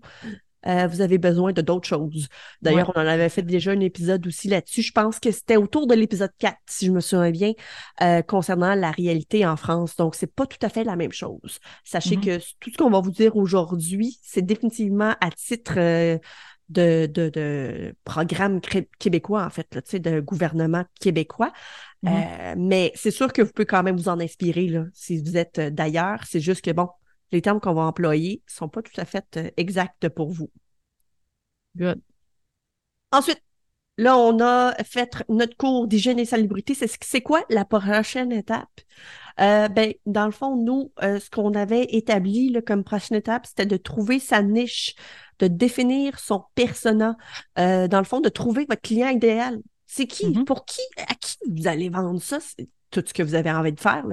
euh, 0.66 0.86
vous 0.86 1.00
avez 1.00 1.18
besoin 1.18 1.52
de 1.52 1.62
d'autres 1.62 1.86
choses. 1.88 2.28
D'ailleurs, 2.62 2.92
on 2.94 2.98
en 2.98 3.06
avait 3.06 3.28
fait 3.28 3.42
déjà 3.42 3.72
un 3.72 3.80
épisode 3.80 4.26
aussi 4.26 4.48
là-dessus. 4.48 4.82
Je 4.82 4.92
pense 4.92 5.20
que 5.20 5.30
c'était 5.30 5.56
autour 5.56 5.86
de 5.86 5.94
l'épisode 5.94 6.32
4, 6.38 6.56
si 6.66 6.86
je 6.86 6.92
me 6.92 7.00
souviens 7.00 7.30
bien, 7.30 7.52
euh, 8.02 8.22
concernant 8.22 8.74
la 8.74 8.90
réalité 8.90 9.46
en 9.46 9.56
France. 9.56 9.96
Donc, 9.96 10.14
c'est 10.14 10.32
pas 10.32 10.46
tout 10.46 10.58
à 10.62 10.68
fait 10.68 10.84
la 10.84 10.96
même 10.96 11.12
chose. 11.12 11.58
Sachez 11.84 12.16
mm-hmm. 12.16 12.40
que 12.40 12.44
tout 12.60 12.70
ce 12.70 12.76
qu'on 12.76 12.90
va 12.90 13.00
vous 13.00 13.10
dire 13.10 13.36
aujourd'hui, 13.36 14.18
c'est 14.22 14.42
définitivement 14.42 15.14
à 15.20 15.30
titre 15.30 15.74
euh, 15.76 16.18
de, 16.70 17.06
de, 17.06 17.28
de, 17.28 17.94
programme 18.04 18.60
québécois, 18.98 19.44
en 19.44 19.50
fait, 19.50 19.66
là, 19.74 19.98
de 19.98 20.20
gouvernement 20.20 20.84
québécois. 21.00 21.52
Mm-hmm. 22.02 22.56
mais 22.58 22.92
c'est 22.94 23.10
sûr 23.10 23.32
que 23.32 23.40
vous 23.40 23.50
pouvez 23.50 23.64
quand 23.64 23.82
même 23.82 23.96
vous 23.96 24.10
en 24.10 24.20
inspirer 24.20 24.68
là, 24.68 24.84
si 24.92 25.22
vous 25.22 25.38
êtes 25.38 25.58
d'ailleurs. 25.58 26.20
C'est 26.26 26.40
juste 26.40 26.62
que, 26.62 26.70
bon, 26.70 26.88
les 27.34 27.42
termes 27.42 27.60
qu'on 27.60 27.74
va 27.74 27.82
employer 27.82 28.42
ne 28.46 28.52
sont 28.52 28.68
pas 28.68 28.80
tout 28.80 28.98
à 28.98 29.04
fait 29.04 29.36
euh, 29.36 29.50
exacts 29.56 30.08
pour 30.08 30.30
vous. 30.30 30.50
Good. 31.76 32.00
Ensuite, 33.10 33.42
là, 33.98 34.16
on 34.16 34.40
a 34.40 34.72
fait 34.84 35.24
notre 35.28 35.56
cours 35.56 35.88
d'hygiène 35.88 36.20
et 36.20 36.24
salubrité. 36.24 36.74
C'est 36.74 37.20
quoi 37.20 37.44
la 37.50 37.64
prochaine 37.64 38.32
étape? 38.32 38.80
Euh, 39.40 39.66
ben, 39.68 39.94
dans 40.06 40.26
le 40.26 40.30
fond, 40.30 40.56
nous, 40.56 40.92
euh, 41.02 41.18
ce 41.18 41.28
qu'on 41.28 41.54
avait 41.54 41.86
établi 41.90 42.50
là, 42.50 42.62
comme 42.62 42.84
prochaine 42.84 43.18
étape, 43.18 43.46
c'était 43.46 43.66
de 43.66 43.76
trouver 43.76 44.20
sa 44.20 44.40
niche, 44.42 44.94
de 45.40 45.48
définir 45.48 46.20
son 46.20 46.44
persona, 46.54 47.16
dans 47.56 47.98
le 47.98 48.04
fond, 48.04 48.20
de 48.20 48.28
trouver 48.28 48.64
votre 48.68 48.82
client 48.82 49.08
idéal. 49.08 49.58
C'est 49.86 50.06
qui? 50.06 50.26
Mm-hmm. 50.26 50.44
Pour 50.44 50.64
qui? 50.64 50.82
À 51.08 51.14
qui 51.14 51.36
vous 51.50 51.66
allez 51.66 51.88
vendre 51.88 52.22
ça? 52.22 52.38
Tout 52.94 53.04
ce 53.06 53.12
que 53.12 53.22
vous 53.22 53.34
avez 53.34 53.50
envie 53.50 53.72
de 53.72 53.80
faire, 53.80 54.04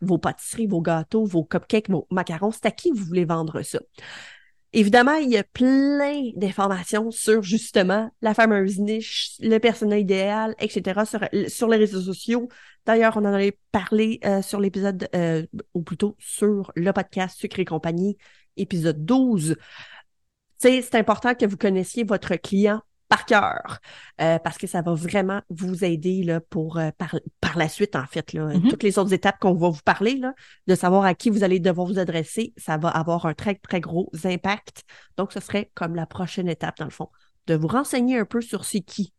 vos 0.00 0.18
pâtisseries, 0.18 0.66
vos 0.66 0.80
gâteaux, 0.80 1.24
vos 1.24 1.44
cupcakes, 1.44 1.90
vos 1.90 2.06
macarons, 2.10 2.50
c'est 2.50 2.66
à 2.66 2.70
qui 2.70 2.90
vous 2.90 3.04
voulez 3.04 3.24
vendre 3.24 3.62
ça. 3.62 3.80
Évidemment, 4.72 5.14
il 5.14 5.30
y 5.30 5.36
a 5.36 5.42
plein 5.42 6.30
d'informations 6.36 7.10
sur 7.10 7.42
justement 7.42 8.08
la 8.22 8.34
fameuse 8.34 8.78
niche, 8.78 9.32
le 9.40 9.58
personnel 9.58 10.00
idéal, 10.00 10.54
etc. 10.60 11.00
sur, 11.48 11.68
les 11.68 11.76
réseaux 11.76 12.00
sociaux. 12.00 12.48
D'ailleurs, 12.86 13.16
on 13.16 13.24
en 13.24 13.34
avait 13.34 13.58
parlé 13.72 14.20
euh, 14.24 14.42
sur 14.42 14.60
l'épisode, 14.60 15.08
euh, 15.14 15.44
ou 15.74 15.82
plutôt 15.82 16.14
sur 16.20 16.70
le 16.76 16.92
podcast 16.92 17.36
Sucre 17.36 17.58
et 17.58 17.64
compagnie, 17.64 18.16
épisode 18.56 19.04
12. 19.04 19.56
C'est 20.58 20.94
important 20.94 21.34
que 21.34 21.46
vous 21.46 21.56
connaissiez 21.56 22.04
votre 22.04 22.36
client 22.36 22.80
par 23.10 23.26
cœur, 23.26 23.80
euh, 24.20 24.38
parce 24.38 24.56
que 24.56 24.68
ça 24.68 24.82
va 24.82 24.94
vraiment 24.94 25.42
vous 25.50 25.84
aider 25.84 26.22
là, 26.22 26.40
pour 26.40 26.78
euh, 26.78 26.90
par, 26.96 27.58
la 27.58 27.68
suite, 27.68 27.96
en 27.96 28.06
fait. 28.06 28.32
Là, 28.32 28.46
mm-hmm. 28.46 28.70
Toutes 28.70 28.84
les 28.84 29.00
autres 29.00 29.12
étapes 29.12 29.40
qu'on 29.40 29.54
va 29.54 29.68
vous 29.68 29.82
parler, 29.84 30.14
là, 30.14 30.32
de 30.68 30.76
savoir 30.76 31.04
à 31.04 31.14
qui 31.14 31.28
vous 31.28 31.42
allez 31.42 31.58
devoir 31.58 31.88
vous 31.88 31.98
adresser, 31.98 32.54
ça 32.56 32.78
va 32.78 32.88
avoir 32.88 33.26
un 33.26 33.34
très, 33.34 33.56
très 33.56 33.80
gros 33.80 34.10
impact. 34.22 34.84
Donc, 35.16 35.32
ce 35.32 35.40
serait 35.40 35.72
comme 35.74 35.96
la 35.96 36.06
prochaine 36.06 36.48
étape, 36.48 36.78
dans 36.78 36.84
le 36.84 36.92
fond, 36.92 37.10
de 37.48 37.56
vous 37.56 37.66
renseigner 37.66 38.16
un 38.16 38.24
peu 38.24 38.40
sur 38.40 38.64
c'est 38.64 38.80
qui. 38.80 39.12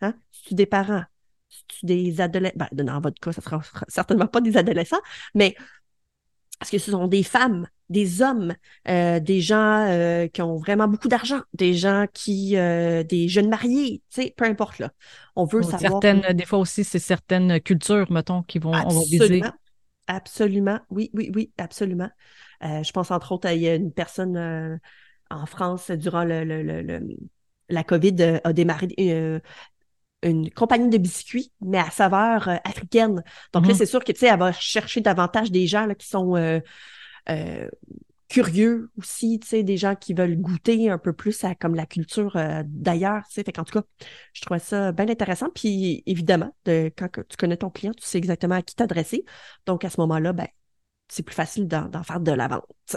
Hein? 0.00 0.14
C'est 0.32 0.56
des 0.56 0.66
parents, 0.66 1.04
c'est 1.48 1.86
des 1.86 2.20
adolescents. 2.20 2.56
Ben, 2.56 2.84
dans 2.84 3.00
votre 3.00 3.20
cas, 3.20 3.32
ça 3.32 3.42
sera 3.42 3.62
certainement 3.86 4.26
pas 4.26 4.40
des 4.40 4.56
adolescents, 4.56 5.00
mais 5.36 5.54
parce 6.58 6.72
que 6.72 6.78
ce 6.78 6.90
sont 6.90 7.06
des 7.06 7.22
femmes, 7.22 7.68
des 7.88 8.22
hommes, 8.22 8.54
euh, 8.88 9.20
des 9.20 9.40
gens 9.40 9.86
euh, 9.88 10.26
qui 10.28 10.42
ont 10.42 10.56
vraiment 10.56 10.88
beaucoup 10.88 11.08
d'argent, 11.08 11.40
des 11.54 11.74
gens 11.74 12.06
qui, 12.12 12.56
euh, 12.56 13.02
des 13.04 13.28
jeunes 13.28 13.48
mariés, 13.48 14.02
tu 14.10 14.22
sais, 14.22 14.34
peu 14.36 14.44
importe 14.44 14.78
là. 14.78 14.90
On 15.36 15.44
veut 15.44 15.62
savoir. 15.62 16.02
Certaines, 16.02 16.32
des 16.32 16.44
fois 16.44 16.58
aussi, 16.58 16.84
c'est 16.84 16.98
certaines 16.98 17.60
cultures, 17.60 18.10
mettons, 18.10 18.42
qui 18.42 18.58
vont 18.58 18.72
absolument, 18.72 19.04
viser. 19.04 19.42
Absolument, 20.08 20.80
oui, 20.90 21.10
oui, 21.14 21.30
oui, 21.34 21.52
absolument. 21.58 22.10
je 22.62 22.90
pense 22.92 23.10
entre 23.10 23.32
autres, 23.32 23.48
a 23.48 23.52
une 23.54 23.92
personne 23.92 24.80
en 25.30 25.46
France 25.46 25.90
durant 25.90 26.24
le, 26.24 26.44
le, 26.44 26.62
le, 26.62 27.00
la 27.68 27.84
COVID 27.84 28.40
a 28.44 28.52
démarré 28.52 28.88
une 30.22 30.50
compagnie 30.50 30.88
de 30.88 30.98
biscuits, 30.98 31.52
mais 31.60 31.78
à 31.78 31.90
saveur 31.90 32.48
africaine. 32.64 33.22
Donc 33.52 33.66
là, 33.66 33.72
mm-hmm. 33.72 33.76
c'est 33.76 33.86
sûr 33.86 34.02
que, 34.02 34.12
tu 34.12 34.20
sais, 34.20 34.26
elle 34.28 34.38
va 34.38 34.52
chercher 34.52 35.00
davantage 35.00 35.50
des 35.50 35.66
gens 35.66 35.86
là, 35.86 35.94
qui 35.94 36.06
sont 36.06 36.36
curieux 38.28 38.90
aussi, 38.98 39.38
tu 39.40 39.48
sais, 39.48 39.62
des 39.62 39.76
gens 39.76 39.94
qui 39.94 40.12
veulent 40.14 40.36
goûter 40.36 40.90
un 40.90 40.98
peu 40.98 41.12
plus 41.12 41.44
à 41.44 41.54
comme 41.54 41.74
la 41.74 41.86
culture 41.86 42.36
euh, 42.36 42.62
d'ailleurs, 42.66 43.22
tu 43.28 43.34
sais. 43.34 43.44
Fait 43.44 43.52
tout 43.52 43.64
cas, 43.64 43.82
je 44.32 44.40
trouvais 44.42 44.58
ça 44.58 44.92
bien 44.92 45.08
intéressant. 45.08 45.48
Puis 45.54 46.02
évidemment, 46.06 46.54
de, 46.64 46.90
quand 46.96 47.08
tu 47.12 47.36
connais 47.36 47.56
ton 47.56 47.70
client, 47.70 47.92
tu 47.92 48.06
sais 48.06 48.18
exactement 48.18 48.56
à 48.56 48.62
qui 48.62 48.74
t'adresser. 48.74 49.24
Donc 49.64 49.84
à 49.84 49.90
ce 49.90 50.00
moment-là, 50.00 50.32
ben, 50.32 50.48
c'est 51.08 51.22
plus 51.22 51.34
facile 51.34 51.68
d'en 51.68 52.02
faire 52.02 52.20
de 52.20 52.32
la 52.32 52.48
vente. 52.48 52.96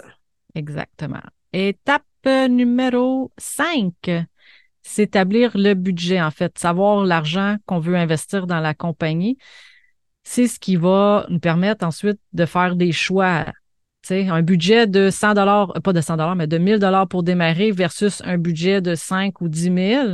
Exactement. 0.54 1.22
Étape 1.52 2.04
numéro 2.24 3.32
5, 3.38 3.92
c'est 4.82 5.02
établir 5.02 5.52
le 5.54 5.74
budget, 5.74 6.20
en 6.20 6.30
fait, 6.30 6.58
savoir 6.58 7.04
l'argent 7.04 7.56
qu'on 7.66 7.78
veut 7.78 7.96
investir 7.96 8.46
dans 8.46 8.60
la 8.60 8.74
compagnie. 8.74 9.38
C'est 10.24 10.48
ce 10.48 10.58
qui 10.58 10.76
va 10.76 11.26
nous 11.28 11.38
permettre 11.38 11.84
ensuite 11.84 12.20
de 12.32 12.46
faire 12.46 12.76
des 12.76 12.92
choix 12.92 13.46
un 14.12 14.42
budget 14.42 14.86
de 14.86 15.10
100 15.10 15.34
dollars, 15.34 15.76
euh, 15.76 15.80
pas 15.80 15.92
de 15.92 16.00
100 16.00 16.16
dollars, 16.16 16.36
mais 16.36 16.46
de 16.46 16.58
1000 16.58 16.78
dollars 16.78 17.08
pour 17.08 17.22
démarrer 17.22 17.70
versus 17.72 18.22
un 18.24 18.38
budget 18.38 18.80
de 18.80 18.94
5 18.94 19.40
ou 19.40 19.48
10 19.48 19.62
000, 19.62 20.08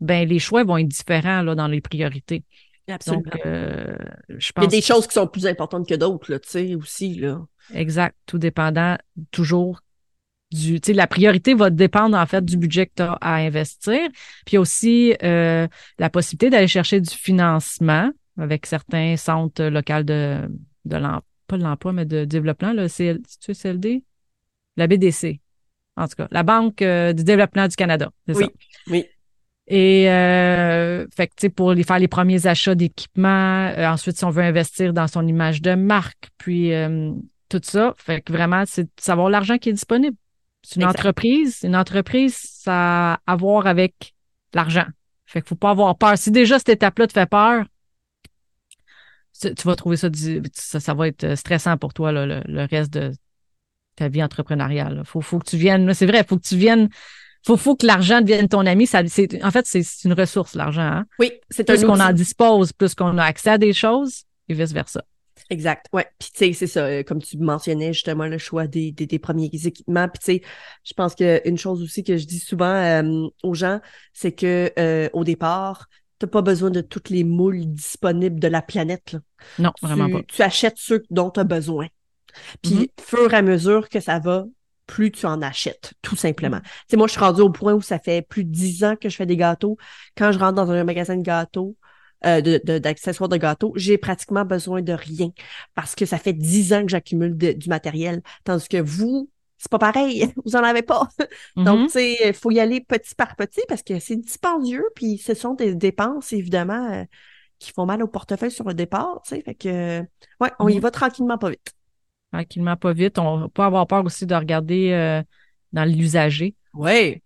ben 0.00 0.28
les 0.28 0.38
choix 0.38 0.64
vont 0.64 0.78
être 0.78 0.88
différents 0.88 1.42
là, 1.42 1.54
dans 1.54 1.68
les 1.68 1.80
priorités. 1.80 2.44
Absolument. 2.88 3.22
Donc, 3.22 3.46
euh, 3.46 3.96
je 4.28 4.52
pense 4.52 4.64
Il 4.64 4.72
y 4.72 4.76
a 4.76 4.80
des 4.80 4.86
choses 4.86 5.06
qui 5.06 5.14
sont 5.14 5.26
plus 5.26 5.46
importantes 5.46 5.88
que 5.88 5.94
d'autres, 5.94 6.36
tu 6.36 6.48
sais, 6.48 6.74
aussi, 6.74 7.14
là. 7.14 7.40
Exact. 7.72 8.14
Tout 8.26 8.38
dépendant 8.38 8.96
toujours 9.30 9.80
du, 10.50 10.80
tu 10.80 10.88
sais, 10.88 10.92
la 10.92 11.06
priorité 11.06 11.54
va 11.54 11.70
dépendre, 11.70 12.16
en 12.16 12.26
fait, 12.26 12.44
du 12.44 12.56
budget 12.56 12.86
que 12.86 12.92
tu 12.96 13.02
as 13.02 13.12
à 13.20 13.36
investir. 13.36 14.00
Puis 14.44 14.58
aussi, 14.58 15.14
euh, 15.22 15.66
la 15.98 16.10
possibilité 16.10 16.50
d'aller 16.50 16.68
chercher 16.68 17.00
du 17.00 17.10
financement 17.10 18.10
avec 18.38 18.66
certains 18.66 19.16
centres 19.16 19.64
locaux 19.64 20.02
de, 20.02 20.40
de 20.84 20.96
l'emploi 20.96 21.22
pas 21.54 21.58
de 21.58 21.62
l'emploi, 21.62 21.92
mais 21.92 22.04
de 22.04 22.24
développement, 22.24 22.72
le 22.72 22.88
CL, 22.88 23.20
CLD? 23.40 24.02
La 24.76 24.88
BDC. 24.88 25.40
En 25.96 26.08
tout 26.08 26.16
cas, 26.16 26.26
la 26.32 26.42
Banque 26.42 26.82
euh, 26.82 27.12
du 27.12 27.22
développement 27.22 27.68
du 27.68 27.76
Canada. 27.76 28.10
Oui, 28.26 28.34
ça. 28.34 28.48
oui. 28.88 29.06
Et 29.68 30.10
euh, 30.10 31.06
fait 31.14 31.28
que, 31.28 31.46
pour 31.46 31.72
les, 31.72 31.84
faire 31.84 32.00
les 32.00 32.08
premiers 32.08 32.46
achats 32.48 32.74
d'équipements, 32.74 33.68
euh, 33.68 33.86
ensuite, 33.86 34.18
si 34.18 34.24
on 34.24 34.30
veut 34.30 34.42
investir 34.42 34.92
dans 34.92 35.06
son 35.06 35.26
image 35.26 35.62
de 35.62 35.74
marque, 35.74 36.28
puis 36.38 36.72
tout 37.48 37.60
ça, 37.62 37.94
fait 37.96 38.20
que 38.20 38.32
vraiment, 38.32 38.64
c'est 38.66 38.84
de 38.84 38.90
savoir 38.98 39.30
l'argent 39.30 39.56
qui 39.56 39.68
est 39.68 39.74
disponible. 39.74 40.16
C'est 40.62 40.80
une 40.80 40.86
entreprise. 40.86 41.60
Une 41.62 41.76
entreprise, 41.76 42.36
ça 42.36 43.14
a 43.14 43.20
à 43.26 43.36
voir 43.36 43.66
avec 43.66 44.14
l'argent. 44.54 44.86
Fait 45.26 45.40
qu'il 45.40 45.48
faut 45.48 45.54
pas 45.54 45.70
avoir 45.70 45.96
peur. 45.96 46.18
Si 46.18 46.30
déjà 46.30 46.58
cette 46.58 46.70
étape-là 46.70 47.06
te 47.06 47.12
fait 47.12 47.28
peur, 47.28 47.64
tu 49.52 49.66
vas 49.66 49.76
trouver 49.76 49.96
ça, 49.96 50.08
ça, 50.52 50.94
va 50.94 51.08
être 51.08 51.34
stressant 51.36 51.76
pour 51.76 51.94
toi, 51.94 52.12
le, 52.12 52.66
reste 52.70 52.92
de 52.92 53.12
ta 53.96 54.08
vie 54.08 54.22
entrepreneuriale. 54.22 55.02
Faut, 55.04 55.20
faut 55.20 55.38
que 55.38 55.48
tu 55.48 55.56
viennes, 55.56 55.92
c'est 55.94 56.06
vrai, 56.06 56.24
faut 56.28 56.36
que 56.36 56.46
tu 56.46 56.56
viennes, 56.56 56.88
faut, 57.46 57.56
faut 57.56 57.76
que 57.76 57.86
l'argent 57.86 58.20
devienne 58.20 58.48
ton 58.48 58.66
ami. 58.66 58.86
Ça, 58.86 59.02
en 59.02 59.50
fait, 59.50 59.66
c'est 59.66 59.84
une 60.04 60.14
ressource, 60.14 60.54
l'argent. 60.54 60.82
Hein. 60.82 61.04
Oui, 61.18 61.32
c'est 61.50 61.64
Plus 61.64 61.84
qu'on 61.84 62.00
en 62.00 62.12
dispose, 62.12 62.72
plus 62.72 62.94
qu'on 62.94 63.18
a 63.18 63.24
accès 63.24 63.50
à 63.50 63.58
des 63.58 63.72
choses 63.72 64.24
et 64.48 64.54
vice-versa. 64.54 65.04
Exact. 65.50 65.86
Ouais. 65.92 66.06
Puis 66.18 66.30
tu 66.32 66.38
sais, 66.38 66.52
c'est 66.54 66.66
ça, 66.66 66.86
euh, 66.86 67.02
comme 67.02 67.20
tu 67.20 67.36
mentionnais 67.38 67.92
justement 67.92 68.26
le 68.26 68.38
choix 68.38 68.66
des, 68.66 68.92
des, 68.92 69.18
premiers 69.18 69.50
équipements. 69.52 70.08
Puis 70.08 70.18
tu 70.18 70.24
sais, 70.24 70.42
je 70.84 70.92
pense 70.94 71.14
qu'une 71.14 71.58
chose 71.58 71.82
aussi 71.82 72.02
que 72.02 72.16
je 72.16 72.24
dis 72.26 72.38
souvent 72.38 72.74
euh, 72.74 73.28
aux 73.42 73.54
gens, 73.54 73.80
c'est 74.14 74.32
que 74.32 74.72
euh, 74.78 75.08
au 75.12 75.22
départ, 75.24 75.88
tu 76.18 76.26
n'as 76.26 76.30
pas 76.30 76.42
besoin 76.42 76.70
de 76.70 76.80
toutes 76.80 77.10
les 77.10 77.24
moules 77.24 77.64
disponibles 77.66 78.40
de 78.40 78.48
la 78.48 78.62
planète. 78.62 79.16
Non, 79.58 79.72
vraiment 79.82 80.08
pas. 80.08 80.22
Tu 80.28 80.42
achètes 80.42 80.78
ceux 80.78 81.02
dont 81.10 81.30
tu 81.30 81.40
as 81.40 81.44
besoin. 81.44 81.88
Puis, 82.62 82.74
mm-hmm. 82.74 82.88
fur 83.00 83.32
et 83.32 83.36
à 83.36 83.42
mesure 83.42 83.88
que 83.88 84.00
ça 84.00 84.18
va, 84.18 84.44
plus 84.86 85.10
tu 85.10 85.26
en 85.26 85.40
achètes, 85.42 85.94
tout 86.02 86.16
simplement. 86.16 86.58
Mm-hmm. 86.58 86.62
Tu 86.62 86.84
sais, 86.90 86.96
moi, 86.96 87.06
je 87.06 87.12
suis 87.12 87.20
rendue 87.20 87.42
au 87.42 87.50
point 87.50 87.74
où 87.74 87.82
ça 87.82 87.98
fait 87.98 88.22
plus 88.22 88.44
de 88.44 88.50
dix 88.50 88.84
ans 88.84 88.96
que 88.96 89.08
je 89.08 89.16
fais 89.16 89.26
des 89.26 89.36
gâteaux. 89.36 89.76
Quand 90.16 90.32
je 90.32 90.38
rentre 90.38 90.54
dans 90.54 90.70
un 90.70 90.84
magasin 90.84 91.16
de 91.16 91.22
gâteaux, 91.22 91.76
euh, 92.24 92.40
d'accessoires 92.40 93.28
de, 93.28 93.36
gâteaux, 93.36 93.72
j'ai 93.76 93.98
pratiquement 93.98 94.46
besoin 94.46 94.80
de 94.80 94.94
rien 94.94 95.30
parce 95.74 95.94
que 95.94 96.06
ça 96.06 96.16
fait 96.16 96.32
dix 96.32 96.72
ans 96.72 96.82
que 96.82 96.88
j'accumule 96.88 97.36
du 97.36 97.68
matériel. 97.68 98.22
Tandis 98.44 98.66
que 98.68 98.80
vous, 98.80 99.28
c'est 99.64 99.70
pas 99.70 99.78
pareil, 99.78 100.30
vous 100.44 100.56
en 100.56 100.62
avez 100.62 100.82
pas. 100.82 101.08
Donc, 101.56 101.78
mm-hmm. 101.78 101.84
tu 101.86 101.92
sais, 101.92 102.16
il 102.28 102.34
faut 102.34 102.50
y 102.50 102.60
aller 102.60 102.82
petit 102.82 103.14
par 103.14 103.34
petit 103.34 103.62
parce 103.66 103.82
que 103.82 103.98
c'est 103.98 104.16
dispendieux, 104.16 104.84
puis 104.94 105.16
ce 105.16 105.32
sont 105.32 105.54
des 105.54 105.74
dépenses, 105.74 106.34
évidemment, 106.34 106.92
euh, 106.92 107.04
qui 107.58 107.72
font 107.72 107.86
mal 107.86 108.02
au 108.02 108.06
portefeuille 108.06 108.50
sur 108.50 108.66
le 108.66 108.74
départ, 108.74 109.22
tu 109.24 109.30
sais. 109.34 109.40
Fait 109.40 109.54
que, 109.54 110.00
ouais, 110.40 110.52
on 110.58 110.68
y 110.68 110.76
mm-hmm. 110.76 110.80
va 110.80 110.90
tranquillement, 110.90 111.38
pas 111.38 111.48
vite. 111.48 111.72
Tranquillement, 112.30 112.76
pas 112.76 112.92
vite. 112.92 113.18
On 113.18 113.48
peut 113.48 113.62
avoir 113.62 113.86
peur 113.86 114.04
aussi 114.04 114.26
de 114.26 114.34
regarder 114.34 114.90
euh, 114.92 115.22
dans 115.72 115.84
l'usager. 115.84 116.54
Oui. 116.74 117.22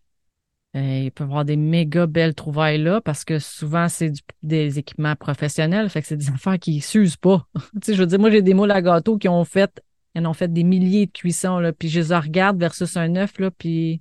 Euh, 0.76 1.00
il 1.04 1.10
peut 1.10 1.24
y 1.24 1.26
avoir 1.26 1.44
des 1.44 1.56
méga 1.56 2.06
belles 2.06 2.34
trouvailles 2.34 2.78
là 2.78 3.00
parce 3.00 3.24
que 3.24 3.40
souvent, 3.40 3.88
c'est 3.88 4.12
des 4.44 4.78
équipements 4.78 5.16
professionnels. 5.16 5.90
Fait 5.90 6.02
que 6.02 6.06
c'est 6.06 6.16
des 6.16 6.28
affaires 6.34 6.58
qui 6.60 6.80
s'usent 6.80 7.16
pas. 7.16 7.48
tu 7.54 7.62
sais, 7.82 7.94
je 7.94 8.00
veux 8.00 8.06
dire, 8.06 8.20
moi, 8.20 8.30
j'ai 8.30 8.42
des 8.42 8.54
moules 8.54 8.70
à 8.70 8.80
gâteau 8.80 9.18
qui 9.18 9.28
ont 9.28 9.44
fait 9.44 9.82
ils 10.14 10.26
en 10.26 10.30
ont 10.30 10.34
fait 10.34 10.52
des 10.52 10.64
milliers 10.64 11.06
de 11.06 11.12
cuissons, 11.12 11.58
là, 11.58 11.72
puis 11.72 11.88
je 11.88 12.00
les 12.00 12.16
regarde 12.16 12.58
versus 12.58 12.96
un 12.96 13.14
œuf, 13.16 13.38
là, 13.38 13.50
puis 13.50 14.00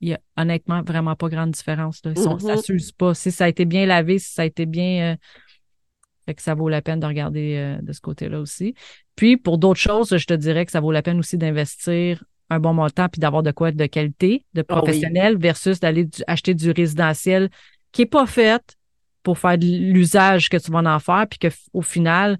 il 0.00 0.08
y 0.08 0.14
a 0.14 0.20
honnêtement 0.36 0.82
vraiment 0.82 1.14
pas 1.14 1.28
grande 1.28 1.52
différence. 1.52 2.00
Là. 2.04 2.14
Ça 2.16 2.30
mm-hmm. 2.30 2.62
s'use 2.62 2.92
pas. 2.92 3.14
Si 3.14 3.30
ça 3.30 3.44
a 3.44 3.48
été 3.48 3.64
bien 3.64 3.86
lavé, 3.86 4.18
si 4.18 4.32
ça 4.32 4.42
a 4.42 4.44
été 4.44 4.66
bien... 4.66 5.12
Euh, 5.12 5.16
fait 6.26 6.34
que 6.34 6.42
ça 6.42 6.54
vaut 6.54 6.68
la 6.68 6.82
peine 6.82 7.00
de 7.00 7.06
regarder 7.06 7.56
euh, 7.56 7.82
de 7.82 7.92
ce 7.92 8.00
côté-là 8.00 8.40
aussi. 8.40 8.74
Puis, 9.16 9.36
pour 9.36 9.58
d'autres 9.58 9.80
choses, 9.80 10.16
je 10.16 10.24
te 10.24 10.34
dirais 10.34 10.64
que 10.64 10.72
ça 10.72 10.80
vaut 10.80 10.92
la 10.92 11.02
peine 11.02 11.18
aussi 11.18 11.36
d'investir 11.36 12.22
un 12.50 12.60
bon 12.60 12.74
montant 12.74 13.08
puis 13.08 13.20
d'avoir 13.20 13.42
de 13.42 13.50
quoi 13.50 13.70
être 13.70 13.76
de 13.76 13.86
qualité, 13.86 14.44
de 14.54 14.60
ah 14.68 14.76
professionnel, 14.76 15.36
versus 15.36 15.80
d'aller 15.80 16.08
acheter 16.26 16.54
du 16.54 16.70
résidentiel 16.70 17.50
qui 17.92 18.02
est 18.02 18.06
pas 18.06 18.26
fait 18.26 18.76
pour 19.22 19.38
faire 19.38 19.56
l'usage 19.56 20.48
que 20.48 20.56
tu 20.56 20.70
vas 20.70 20.80
en 20.80 20.98
faire, 20.98 21.26
puis 21.28 21.38
qu'au 21.38 21.82
final, 21.82 22.38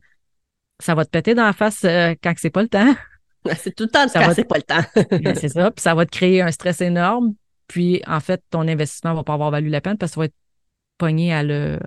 ça 0.81 0.95
va 0.95 1.05
te 1.05 1.11
péter 1.11 1.35
dans 1.35 1.45
la 1.45 1.53
face 1.53 1.85
euh, 1.85 2.15
quand 2.23 2.33
c'est 2.37 2.51
pas 2.51 2.63
le 2.63 2.69
temps. 2.69 2.95
C'est 3.57 3.75
tout 3.75 3.85
le 3.85 3.91
temps 3.91 4.07
quand 4.13 4.35
c'est 4.35 4.45
pas 4.45 4.59
le 4.59 4.63
temps. 4.63 4.85
Ben, 5.23 5.35
c'est 5.35 5.49
ça. 5.49 5.71
Puis 5.71 5.83
ça 5.83 5.95
va 5.95 6.07
te 6.07 6.11
créer 6.11 6.43
un 6.43 6.51
stress 6.51 6.81
énorme. 6.81 7.35
Puis, 7.67 8.03
en 8.07 8.21
fait, 8.21 8.43
ton 8.51 8.69
investissement 8.69 9.15
va 9.15 9.25
pas 9.25 9.35
avoir 9.35 9.51
valu 9.51 9.69
la 9.69 9.81
peine 9.81 9.97
parce 9.97 10.13
que 10.13 10.15
tu 10.15 10.19
vas 10.21 10.25
être 10.27 10.35
pogné 10.99 11.33
à 11.33 11.43
le... 11.43 11.81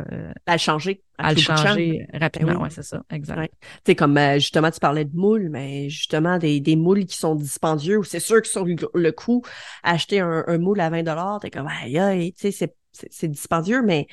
à 0.45 0.53
le 0.53 0.57
changer. 0.57 1.03
À, 1.17 1.33
le 1.33 1.39
changer 1.39 2.07
rapidement. 2.13 2.53
Ben 2.53 2.63
oui, 2.63 2.69
c'est 2.71 2.83
ça. 2.83 3.03
Exact. 3.09 3.53
Tu 3.61 3.67
sais, 3.85 3.95
comme 3.95 4.17
euh, 4.17 4.35
justement, 4.35 4.71
tu 4.71 4.79
parlais 4.79 5.05
de 5.05 5.15
moules, 5.15 5.49
mais 5.49 5.89
justement, 5.89 6.37
des, 6.37 6.59
des 6.59 6.75
moules 6.75 7.05
qui 7.05 7.15
sont 7.15 7.35
dispendieux, 7.35 8.01
c'est 8.03 8.19
sûr 8.19 8.41
que 8.41 8.47
sur 8.47 8.65
le, 8.65 9.11
coup, 9.11 9.43
acheter 9.83 10.19
un, 10.19 10.57
moule 10.57 10.81
à 10.81 10.89
20 10.89 11.39
t'es 11.39 11.51
comme, 11.51 11.67
aïe, 11.67 11.97
aïe, 11.97 12.33
tu 12.33 12.51
sais, 12.51 12.75
c'est 12.91 13.27
dispendieux, 13.27 13.81
mais 13.81 14.07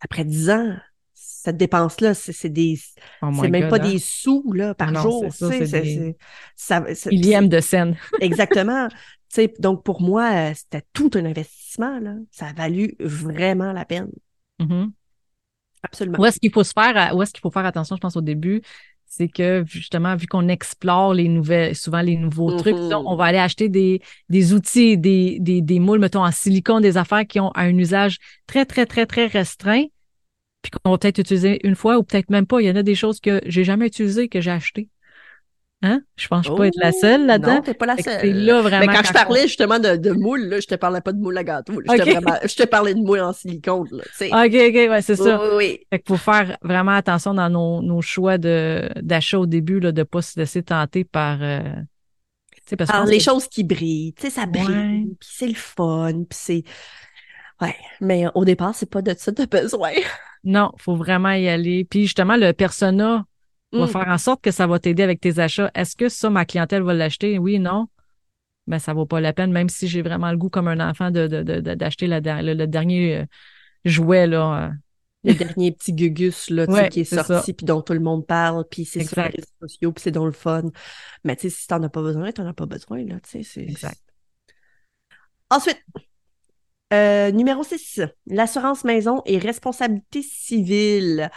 après 0.00 0.24
10 0.24 0.50
ans, 0.50 0.76
cette 1.48 1.56
dépense-là, 1.56 2.12
c'est 2.12 2.50
des 2.50 2.78
oh 3.22 3.30
c'est 3.40 3.48
même 3.48 3.68
pas 3.68 3.78
des 3.78 3.96
hein? 3.96 4.00
sous 4.00 4.52
là, 4.52 4.74
par 4.74 4.94
jour. 4.94 5.24
C'est 5.30 5.66
ça, 6.56 6.80
de 6.80 7.60
scène. 7.60 7.96
exactement. 8.20 8.88
donc, 9.58 9.82
pour 9.82 10.02
moi, 10.02 10.52
c'était 10.54 10.82
tout 10.92 11.10
un 11.14 11.24
investissement. 11.24 11.98
Là. 12.00 12.16
Ça 12.30 12.48
a 12.48 12.52
valu 12.52 12.94
vraiment 13.00 13.72
la 13.72 13.86
peine. 13.86 14.10
Mm-hmm. 14.60 14.90
Absolument. 15.84 16.18
Où 16.20 16.26
est-ce 16.26 16.38
qu'il 16.38 16.52
faut 16.52 16.64
se 16.64 16.72
faire, 16.72 17.16
où 17.16 17.22
est-ce 17.22 17.32
qu'il 17.32 17.40
faut 17.40 17.50
faire 17.50 17.64
attention, 17.64 17.96
je 17.96 18.00
pense, 18.00 18.16
au 18.16 18.20
début, 18.20 18.60
c'est 19.06 19.28
que 19.28 19.64
justement, 19.66 20.16
vu 20.16 20.26
qu'on 20.26 20.48
explore 20.48 21.14
les 21.14 21.28
nouvelles, 21.28 21.74
souvent 21.74 22.02
les 22.02 22.18
nouveaux 22.18 22.58
trucs, 22.58 22.76
mm-hmm. 22.76 23.04
on 23.06 23.16
va 23.16 23.24
aller 23.24 23.38
acheter 23.38 23.70
des, 23.70 24.02
des 24.28 24.52
outils, 24.52 24.98
des, 24.98 25.38
des, 25.40 25.62
des 25.62 25.78
moules, 25.78 26.00
mettons, 26.00 26.24
en 26.24 26.30
silicone, 26.30 26.82
des 26.82 26.98
affaires 26.98 27.26
qui 27.26 27.40
ont 27.40 27.52
un 27.54 27.74
usage 27.78 28.18
très, 28.46 28.66
très, 28.66 28.84
très, 28.84 29.06
très 29.06 29.26
restreint 29.26 29.84
puis 30.62 30.70
qu'on 30.70 30.90
va 30.90 30.98
peut-être 30.98 31.18
utiliser 31.18 31.60
une 31.66 31.74
fois 31.74 31.98
ou 31.98 32.02
peut-être 32.02 32.30
même 32.30 32.46
pas. 32.46 32.60
Il 32.60 32.66
y 32.66 32.70
en 32.70 32.76
a 32.76 32.82
des 32.82 32.94
choses 32.94 33.20
que 33.20 33.40
j'ai 33.46 33.64
jamais 33.64 33.86
utilisées 33.86 34.28
que 34.28 34.40
j'ai 34.40 34.50
achetées. 34.50 34.88
Hein? 35.80 36.00
Je 36.16 36.26
pense 36.26 36.48
pas 36.48 36.66
être 36.66 36.78
la 36.78 36.90
seule 36.90 37.26
là-dedans. 37.26 37.54
Non, 37.54 37.62
t'es 37.62 37.74
pas 37.74 37.86
la 37.86 37.96
seule. 37.96 38.44
Là, 38.44 38.62
vraiment, 38.62 38.86
Mais 38.86 38.92
quand, 38.92 39.06
je 39.06 39.12
parlais 39.12 39.42
justement 39.42 39.78
de, 39.78 39.94
de 39.94 40.10
moule, 40.10 40.40
là, 40.40 40.58
je 40.58 40.66
te 40.66 40.74
parlais 40.74 41.00
pas 41.00 41.12
de 41.12 41.20
moule 41.20 41.38
à 41.38 41.44
gâteau. 41.44 41.74
Je, 41.74 42.56
te 42.56 42.66
parlais 42.66 42.94
de 42.94 43.00
moule 43.00 43.20
en 43.20 43.32
silicone. 43.32 43.86
Là, 43.92 44.02
OK, 44.22 44.54
OK, 44.54 44.74
ouais, 44.90 45.02
c'est 45.02 45.14
ça. 45.14 45.40
Oui, 45.40 45.48
oui. 45.56 45.80
Fait 45.88 46.00
qu'il 46.00 46.08
faut 46.08 46.20
faire 46.20 46.56
vraiment 46.62 46.96
attention 46.96 47.32
dans 47.32 47.48
nos, 47.48 47.80
nos 47.80 48.00
choix 48.00 48.38
d'achat 48.38 49.38
au 49.38 49.46
début, 49.46 49.78
là, 49.78 49.92
de 49.92 50.02
pas 50.02 50.22
se 50.22 50.38
laisser 50.38 50.64
tenter 50.64 51.04
par... 51.04 51.38
Euh, 51.42 51.62
parce 52.76 52.90
Alors, 52.90 53.06
les 53.06 53.20
choses 53.20 53.48
qui 53.48 53.64
brillent, 53.64 54.12
tu 54.12 54.22
sais, 54.22 54.30
ça 54.30 54.44
brille, 54.44 55.16
puis 55.18 55.28
c'est 55.32 55.46
le 55.46 55.54
fun, 55.54 56.24
puis 56.28 56.38
c'est... 56.38 56.64
Ouais, 57.60 57.74
mais 58.00 58.26
au 58.34 58.44
départ, 58.44 58.74
c'est 58.74 58.88
pas 58.88 59.02
de 59.02 59.14
ça 59.16 59.32
de 59.32 59.44
besoin. 59.44 59.92
Non, 60.44 60.70
faut 60.78 60.94
vraiment 60.94 61.32
y 61.32 61.48
aller. 61.48 61.84
Puis 61.84 62.02
justement, 62.04 62.36
le 62.36 62.52
persona 62.52 63.26
va 63.72 63.84
mm. 63.86 63.88
faire 63.88 64.08
en 64.08 64.18
sorte 64.18 64.40
que 64.40 64.52
ça 64.52 64.68
va 64.68 64.78
t'aider 64.78 65.02
avec 65.02 65.20
tes 65.20 65.40
achats. 65.40 65.68
Est-ce 65.74 65.96
que 65.96 66.08
ça, 66.08 66.30
ma 66.30 66.44
clientèle 66.44 66.82
va 66.82 66.94
l'acheter? 66.94 67.40
Oui, 67.40 67.58
non? 67.58 67.88
ben 68.68 68.78
ça 68.78 68.92
vaut 68.92 69.06
pas 69.06 69.20
la 69.20 69.32
peine, 69.32 69.50
même 69.50 69.68
si 69.68 69.88
j'ai 69.88 70.02
vraiment 70.02 70.30
le 70.30 70.36
goût 70.36 70.50
comme 70.50 70.68
un 70.68 70.86
enfant 70.86 71.10
de, 71.10 71.26
d'acheter 71.26 72.06
le, 72.06 72.66
dernier 72.66 73.16
euh, 73.16 73.24
jouet 73.84 74.26
là. 74.26 74.66
Euh. 74.66 74.72
Le 75.24 75.34
dernier 75.34 75.72
petit 75.72 75.92
gugus 75.92 76.48
là, 76.48 76.88
qui 76.88 77.00
est, 77.00 77.04
sorti 77.04 77.52
puis 77.52 77.66
dont 77.66 77.82
tout 77.82 77.92
le 77.92 78.00
monde 78.00 78.24
parle, 78.24 78.64
puis 78.70 78.84
c'est 78.84 79.02
sur 79.02 79.16
les 79.16 79.30
réseaux 79.30 79.48
sociaux, 79.60 79.92
puis 79.92 80.02
c'est 80.02 80.12
dans 80.12 80.26
le 80.26 80.32
fun. 80.32 80.62
Mais 81.24 81.34
tu 81.34 81.50
sais, 81.50 81.56
si 81.56 81.66
t'en 81.66 81.82
as 81.82 81.88
pas 81.88 82.02
besoin, 82.02 82.30
t'en 82.30 82.46
as 82.46 82.52
pas 82.52 82.66
besoin, 82.66 83.04
là, 83.04 83.16
tu 83.20 83.30
sais. 83.30 83.42
C'est... 83.42 83.62
Exact. 83.62 84.00
Ensuite, 85.50 85.82
euh, 86.92 87.30
numéro 87.30 87.62
6, 87.62 88.00
l'assurance 88.26 88.84
maison 88.84 89.22
et 89.26 89.38
responsabilité 89.38 90.22
civile. 90.22 91.30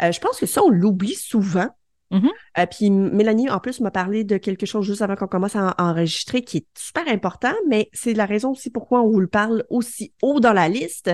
je 0.00 0.18
pense 0.20 0.38
que 0.38 0.46
ça, 0.46 0.62
on 0.62 0.70
l'oublie 0.70 1.14
souvent. 1.14 1.68
Euh, 2.58 2.66
puis 2.70 2.90
Mélanie, 2.90 3.48
en 3.48 3.58
plus, 3.58 3.80
m'a 3.80 3.90
parlé 3.90 4.24
de 4.24 4.36
quelque 4.36 4.66
chose 4.66 4.86
juste 4.86 5.02
avant 5.02 5.16
qu'on 5.16 5.26
commence 5.26 5.56
à, 5.56 5.74
enregistrer 5.78 6.42
qui 6.42 6.58
est 6.58 6.66
super 6.76 7.08
important, 7.08 7.54
mais 7.68 7.88
c'est 7.92 8.14
la 8.14 8.26
raison 8.26 8.50
aussi 8.50 8.70
pourquoi 8.70 9.02
on 9.02 9.10
vous 9.10 9.20
le 9.20 9.28
parle 9.28 9.64
aussi 9.70 10.12
haut 10.22 10.40
dans 10.40 10.52
la 10.52 10.68
liste, 10.68 11.10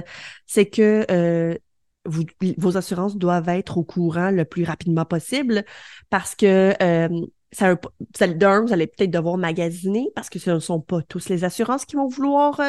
c'est 0.47 0.66
que 0.66 1.07
euh, 1.11 1.57
vos 2.04 2.76
assurances 2.76 3.16
doivent 3.16 3.49
être 3.49 3.78
au 3.78 3.85
courant 3.85 4.30
le 4.30 4.45
plus 4.45 4.64
rapidement 4.64 5.04
possible 5.04 5.64
parce 6.11 6.35
que 6.35 6.75
euh, 6.83 7.09
ça, 7.52 7.76
ça, 8.16 8.26
d'un, 8.26 8.64
vous 8.64 8.73
allez 8.73 8.87
peut-être 8.87 9.11
devoir 9.11 9.37
magasiner 9.37 10.09
parce 10.14 10.30
que 10.30 10.38
ce 10.38 10.50
ne 10.50 10.59
sont 10.59 10.80
pas 10.80 11.02
tous 11.02 11.28
les 11.28 11.45
assurances 11.45 11.85
qui 11.85 11.97
vont 11.97 12.09
vouloir 12.09 12.61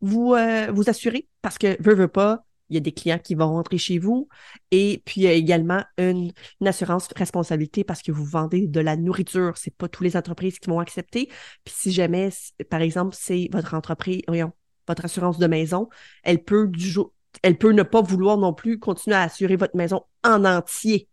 vous, 0.00 0.36
vous 0.72 0.90
assurer 0.90 1.28
parce 1.42 1.58
que, 1.58 1.80
veut, 1.82 1.94
veut 1.94 2.08
pas, 2.08 2.46
il 2.68 2.74
y 2.74 2.76
a 2.76 2.80
des 2.80 2.92
clients 2.92 3.18
qui 3.18 3.34
vont 3.34 3.48
rentrer 3.48 3.78
chez 3.78 3.98
vous. 3.98 4.28
Et 4.70 5.02
puis, 5.04 5.22
il 5.22 5.24
y 5.24 5.28
a 5.28 5.32
également 5.32 5.82
une, 5.98 6.32
assurance 6.64 7.08
responsabilité 7.14 7.84
parce 7.84 8.02
que 8.02 8.12
vous 8.12 8.24
vendez 8.24 8.66
de 8.66 8.80
la 8.80 8.96
nourriture. 8.96 9.56
C'est 9.56 9.74
pas 9.74 9.88
toutes 9.88 10.04
les 10.04 10.16
entreprises 10.16 10.58
qui 10.58 10.68
vont 10.68 10.80
accepter. 10.80 11.28
Puis, 11.64 11.74
si 11.76 11.92
jamais, 11.92 12.30
par 12.70 12.80
exemple, 12.80 13.16
c'est 13.18 13.48
votre 13.52 13.74
entreprise, 13.74 14.22
voyons, 14.26 14.52
votre 14.88 15.04
assurance 15.04 15.38
de 15.38 15.46
maison, 15.46 15.88
elle 16.22 16.42
peut 16.42 16.68
du 16.68 16.88
jour, 16.88 17.12
elle 17.42 17.58
peut 17.58 17.72
ne 17.72 17.82
pas 17.82 18.02
vouloir 18.02 18.38
non 18.38 18.52
plus 18.52 18.78
continuer 18.78 19.16
à 19.16 19.22
assurer 19.22 19.56
votre 19.56 19.76
maison 19.76 20.02
en 20.24 20.44
entier 20.44 21.08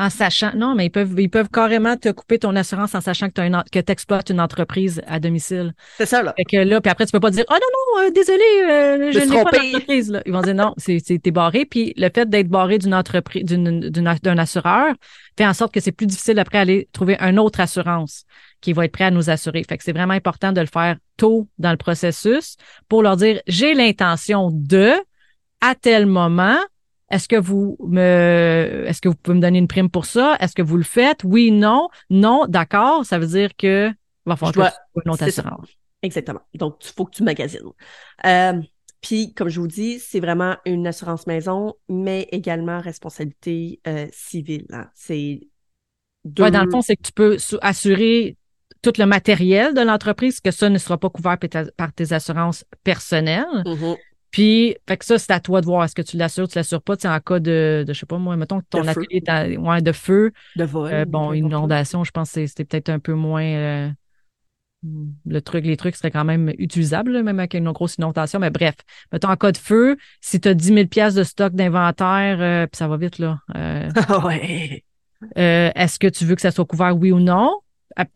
en 0.00 0.08
sachant, 0.08 0.52
non, 0.56 0.74
mais 0.74 0.86
ils 0.86 0.90
peuvent, 0.90 1.14
ils 1.18 1.28
peuvent 1.28 1.50
carrément 1.50 1.94
te 1.94 2.08
couper 2.08 2.38
ton 2.38 2.56
assurance 2.56 2.94
en 2.94 3.02
sachant 3.02 3.28
que 3.28 3.80
tu 3.80 3.92
exploites 3.92 4.30
une 4.30 4.40
entreprise 4.40 5.02
à 5.06 5.20
domicile. 5.20 5.74
C'est 5.98 6.06
ça, 6.06 6.22
là. 6.22 6.32
Fait 6.38 6.44
que 6.44 6.56
là, 6.56 6.80
puis 6.80 6.90
après, 6.90 7.04
tu 7.04 7.12
peux 7.12 7.20
pas 7.20 7.30
dire, 7.30 7.44
oh 7.50 7.52
non, 7.52 7.58
non, 8.00 8.06
euh, 8.06 8.10
désolé, 8.10 8.42
euh, 8.62 9.12
je 9.12 9.18
n'ai 9.18 9.44
pas 9.44 9.50
d'entreprise, 9.50 10.10
là. 10.10 10.22
Ils 10.24 10.32
vont 10.32 10.40
dire, 10.40 10.54
non, 10.54 10.72
c'est, 10.78 11.02
t'es 11.02 11.30
barré. 11.30 11.66
Puis 11.66 11.92
le 11.98 12.08
fait 12.14 12.26
d'être 12.30 12.48
barré 12.48 12.78
d'une 12.78 12.94
entreprise, 12.94 13.44
d'une, 13.44 13.90
d'un 13.90 14.38
assureur 14.38 14.94
fait 15.36 15.46
en 15.46 15.52
sorte 15.52 15.74
que 15.74 15.80
c'est 15.80 15.92
plus 15.92 16.06
difficile 16.06 16.38
après 16.38 16.58
d'aller 16.60 16.88
trouver 16.92 17.18
une 17.20 17.38
autre 17.38 17.60
assurance 17.60 18.24
qui 18.62 18.72
va 18.72 18.86
être 18.86 18.92
prêt 18.92 19.04
à 19.04 19.10
nous 19.10 19.28
assurer. 19.28 19.62
Fait 19.68 19.76
que 19.76 19.84
c'est 19.84 19.92
vraiment 19.92 20.14
important 20.14 20.52
de 20.52 20.62
le 20.62 20.66
faire 20.66 20.96
tôt 21.18 21.46
dans 21.58 21.72
le 21.72 21.76
processus 21.76 22.56
pour 22.88 23.02
leur 23.02 23.16
dire, 23.16 23.42
j'ai 23.46 23.74
l'intention 23.74 24.48
de, 24.50 24.92
à 25.60 25.74
tel 25.74 26.06
moment, 26.06 26.58
est-ce 27.10 27.28
que 27.28 27.36
vous 27.36 27.76
me, 27.80 28.84
est-ce 28.86 29.00
que 29.00 29.08
vous 29.08 29.14
pouvez 29.14 29.36
me 29.36 29.42
donner 29.42 29.58
une 29.58 29.68
prime 29.68 29.90
pour 29.90 30.06
ça? 30.06 30.36
Est-ce 30.40 30.54
que 30.54 30.62
vous 30.62 30.76
le 30.76 30.84
faites? 30.84 31.24
Oui, 31.24 31.50
non, 31.50 31.88
non, 32.08 32.46
d'accord. 32.48 33.04
Ça 33.04 33.18
veut 33.18 33.26
dire 33.26 33.56
que 33.56 33.90
va 34.26 34.36
falloir 34.36 34.72
une 35.04 35.10
autre 35.10 35.24
assurance. 35.24 35.68
Exactement. 36.02 36.40
Donc, 36.54 36.76
il 36.82 36.92
faut 36.92 37.04
que 37.04 37.16
tu 37.16 37.22
magasines. 37.22 37.60
Euh, 38.24 38.60
puis, 39.00 39.34
comme 39.34 39.48
je 39.48 39.60
vous 39.60 39.66
dis, 39.66 39.98
c'est 39.98 40.20
vraiment 40.20 40.56
une 40.64 40.86
assurance 40.86 41.26
maison, 41.26 41.74
mais 41.88 42.28
également 42.32 42.80
responsabilité 42.80 43.80
euh, 43.86 44.06
civile. 44.12 44.66
Hein. 44.72 44.88
C'est 44.94 45.40
deux... 46.24 46.50
dans 46.50 46.64
le 46.64 46.70
fond, 46.70 46.82
c'est 46.82 46.96
que 46.96 47.02
tu 47.02 47.12
peux 47.12 47.36
assurer 47.60 48.36
tout 48.82 48.92
le 48.98 49.04
matériel 49.04 49.74
de 49.74 49.80
l'entreprise, 49.80 50.40
que 50.40 50.50
ça 50.50 50.70
ne 50.70 50.78
sera 50.78 50.96
pas 50.96 51.10
couvert 51.10 51.38
par, 51.76 51.92
tes 51.92 52.12
assurances 52.12 52.64
personnelles. 52.82 53.44
Mm-hmm. 53.64 53.96
Puis, 54.30 54.76
fait 54.88 54.96
que 54.96 55.04
ça, 55.04 55.18
c'est 55.18 55.32
à 55.32 55.40
toi 55.40 55.60
de 55.60 55.66
voir. 55.66 55.84
Est-ce 55.84 55.94
que 55.94 56.02
tu 56.02 56.16
l'assures, 56.16 56.48
tu 56.48 56.56
l'assures 56.56 56.82
pas? 56.82 56.94
en 57.04 57.20
cas 57.20 57.40
de, 57.40 57.84
de, 57.86 57.92
je 57.92 57.98
sais 57.98 58.06
pas 58.06 58.18
moi, 58.18 58.36
mettons 58.36 58.60
que 58.60 58.66
ton 58.70 58.86
atelier 58.86 59.22
est 59.26 59.56
ouais, 59.56 59.82
de 59.82 59.92
feu. 59.92 60.32
De 60.56 60.64
vol. 60.64 60.92
Euh, 60.92 61.04
bon, 61.04 61.32
une 61.32 61.46
inondation, 61.46 62.04
je 62.04 62.10
pense 62.10 62.32
que 62.32 62.46
c'était 62.46 62.64
peut-être 62.64 62.88
un 62.90 62.98
peu 62.98 63.14
moins. 63.14 63.44
Euh, 63.44 63.88
le 65.26 65.40
truc, 65.40 65.66
les 65.66 65.76
trucs 65.76 65.96
seraient 65.96 66.10
quand 66.10 66.24
même 66.24 66.52
utilisables, 66.58 67.22
même 67.22 67.38
avec 67.38 67.54
une 67.54 67.70
grosse 67.72 67.96
inondation. 67.96 68.38
Mais 68.38 68.50
bref, 68.50 68.76
mettons 69.12 69.28
en 69.28 69.36
cas 69.36 69.52
de 69.52 69.58
feu, 69.58 69.96
si 70.20 70.40
tu 70.40 70.48
as 70.48 70.54
10 70.54 70.74
000 70.74 70.86
pièces 70.86 71.14
de 71.14 71.24
stock 71.24 71.52
d'inventaire, 71.52 72.38
euh, 72.40 72.66
puis 72.66 72.78
ça 72.78 72.88
va 72.88 72.96
vite, 72.96 73.18
là. 73.18 73.40
ouais. 74.24 74.84
Est-ce 75.34 75.98
que 75.98 76.06
tu 76.06 76.24
veux 76.24 76.34
que 76.34 76.40
ça 76.40 76.50
soit 76.50 76.64
couvert, 76.64 76.96
oui 76.96 77.12
ou 77.12 77.20
non? 77.20 77.60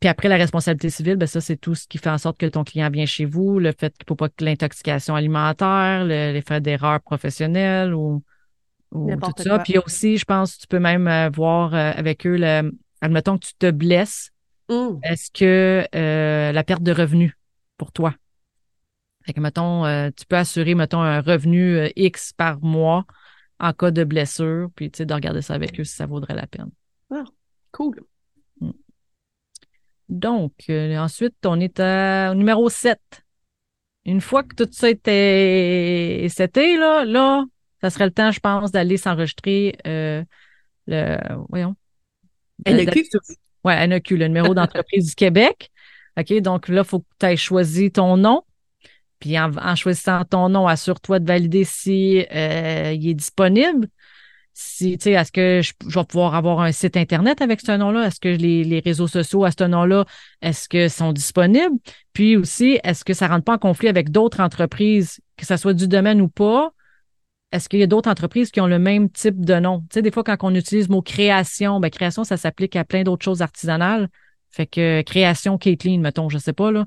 Puis 0.01 0.09
après, 0.09 0.29
la 0.29 0.37
responsabilité 0.37 0.89
civile, 0.89 1.17
ben 1.17 1.27
ça, 1.27 1.41
c'est 1.41 1.57
tout 1.57 1.75
ce 1.75 1.89
qui 1.89 1.99
fait 1.99 2.11
en 2.11 2.19
sorte 2.19 2.39
que 2.39 2.47
ton 2.47 2.65
client 2.65 2.91
vient 2.91 3.07
chez 3.07 3.25
vous, 3.25 3.59
le 3.59 3.73
fait 3.73 3.93
qu'il 3.97 4.05
ne 4.05 4.09
faut 4.09 4.15
pas 4.17 4.29
que 4.29 4.45
l'intoxication 4.45 5.17
alimentaire, 5.17 6.05
les 6.05 6.43
faits 6.43 6.63
d'erreur 6.63 7.01
professionnelle 7.01 7.93
ou, 7.93 8.23
tout 8.93 9.43
ça. 9.43 9.59
Puis 9.59 9.79
aussi, 9.79 10.17
je 10.17 10.25
pense 10.25 10.59
tu 10.59 10.67
peux 10.69 10.79
même 10.79 11.09
euh, 11.09 11.29
voir 11.29 11.75
euh, 11.75 11.93
avec 11.97 12.27
eux, 12.27 12.37
le, 12.37 12.73
admettons 13.01 13.37
que 13.37 13.47
tu 13.47 13.55
te 13.55 13.71
blesses, 13.71 14.31
mmh. 14.69 14.99
est-ce 15.03 15.31
que 15.33 15.87
euh, 15.95 16.53
la 16.53 16.65
perte 16.65 16.83
de 16.83 16.93
revenus 16.93 17.33
pour 17.77 17.91
toi? 17.91 18.15
Fait 19.27 19.33
que, 19.33 19.41
mettons, 19.41 19.85
tu 20.15 20.27
peux 20.27 20.37
assurer, 20.37 20.75
mettons, 20.75 21.01
un 21.01 21.23
revenu 21.23 21.91
X 21.97 22.35
par 22.35 22.61
mois 22.61 23.07
en 23.59 23.73
cas 23.73 23.91
de 23.91 24.05
blessure, 24.05 24.69
puis 24.77 24.91
tu 24.91 24.99
sais, 24.99 25.07
de 25.07 25.15
regarder 25.15 25.41
ça 25.41 25.55
avec 25.55 25.81
eux 25.81 25.85
si 25.85 25.97
ça 25.97 26.05
vaudrait 26.05 26.35
la 26.35 26.47
peine. 26.47 26.71
Ah, 27.11 27.25
cool. 27.73 28.05
Donc, 30.15 30.53
euh, 30.71 30.97
ensuite, 30.97 31.35
on 31.45 31.59
est 31.59 31.81
au 31.81 32.35
numéro 32.35 32.69
7. 32.69 32.99
Une 34.05 34.21
fois 34.21 34.45
que 34.45 34.55
tout 34.55 34.69
ça 34.71 34.89
était 34.89 36.29
seté, 36.31 36.77
là, 36.77 37.05
là, 37.05 37.45
ça 37.81 37.91
serait 37.91 38.05
le 38.05 38.13
temps, 38.13 38.31
je 38.31 38.39
pense, 38.39 38.71
d'aller 38.71 38.97
s'enregistrer 38.97 39.77
euh, 39.89 40.23
le, 40.87 41.19
voyons. 41.49 41.75
NEQ. 42.65 43.09
Oui, 43.65 43.89
NEQ, 43.89 44.17
le 44.17 44.29
numéro 44.29 44.55
d'entreprise 44.55 45.09
du 45.09 45.15
Québec. 45.17 45.73
OK, 46.17 46.33
donc 46.41 46.69
là, 46.69 46.83
il 46.83 46.87
faut 46.87 47.01
que 47.01 47.07
tu 47.19 47.27
aies 47.27 47.37
choisi 47.37 47.91
ton 47.91 48.17
nom. 48.17 48.43
Puis 49.19 49.37
en, 49.37 49.75
choisissant 49.75 50.25
ton 50.25 50.49
nom, 50.49 50.69
assure-toi 50.69 51.19
de 51.19 51.27
valider 51.27 51.65
si 51.65 52.25
euh, 52.33 52.93
il 52.93 53.09
est 53.09 53.15
disponible 53.15 53.89
si, 54.55 54.93
est-ce 54.93 55.33
que 55.33 55.61
je, 55.63 55.73
vais 55.99 56.05
pouvoir 56.05 56.37
avoir 56.37 56.61
un 56.61 56.71
site 56.71 56.97
Internet 56.97 57.43
avec 57.43 57.61
ce 57.61 57.73
nom-là? 57.73 58.07
Est-ce 58.07 58.21
que 58.21 58.29
les, 58.29 58.81
réseaux 58.85 59.09
sociaux 59.09 59.45
à 59.45 59.51
ce 59.51 59.65
nom-là, 59.65 60.05
est-ce 60.43 60.69
que 60.69 60.89
sont 60.89 61.13
disponibles? 61.13 61.77
Puis 62.13 62.37
aussi, 62.37 62.79
est-ce 62.85 63.05
que 63.05 63.15
ça 63.15 63.27
rentre 63.27 63.45
pas 63.45 63.55
en 63.55 63.59
conflit 63.59 63.89
avec 63.89 64.11
d'autres 64.11 64.41
entreprises, 64.41 65.21
que 65.37 65.45
ce 65.45 65.57
soit 65.57 65.75
du 65.75 65.89
domaine 65.89 66.21
ou 66.21 66.29
pas? 66.29 66.73
Est-ce 67.51 67.69
qu'il 67.69 67.81
y 67.81 67.83
a 67.83 67.89
d'autres 67.89 68.09
entreprises 68.09 68.53
qui 68.53 68.61
ont 68.61 68.69
le 68.69 68.79
même 68.79 69.11
type 69.11 69.45
de 69.45 69.59
nom? 69.59 69.81
Tu 69.81 69.95
sais, 69.95 70.03
des 70.03 70.13
fois, 70.13 70.23
quand 70.23 70.37
on 70.43 70.55
utilise 70.55 70.89
le 70.89 70.95
mot 70.95 71.03
création, 71.03 71.81
ben, 71.81 71.91
création, 71.91 72.23
ça 72.23 72.37
s'applique 72.37 72.77
à 72.77 72.85
plein 72.85 73.03
d'autres 73.03 73.25
choses 73.25 73.43
artisanales. 73.43 74.09
Fait 74.51 74.67
que 74.67 75.03
création 75.03 75.59
Caitlin, 75.59 75.99
mettons, 75.99 76.29
je 76.29 76.39
sais 76.39 76.53
pas, 76.53 76.71
là. 76.71 76.87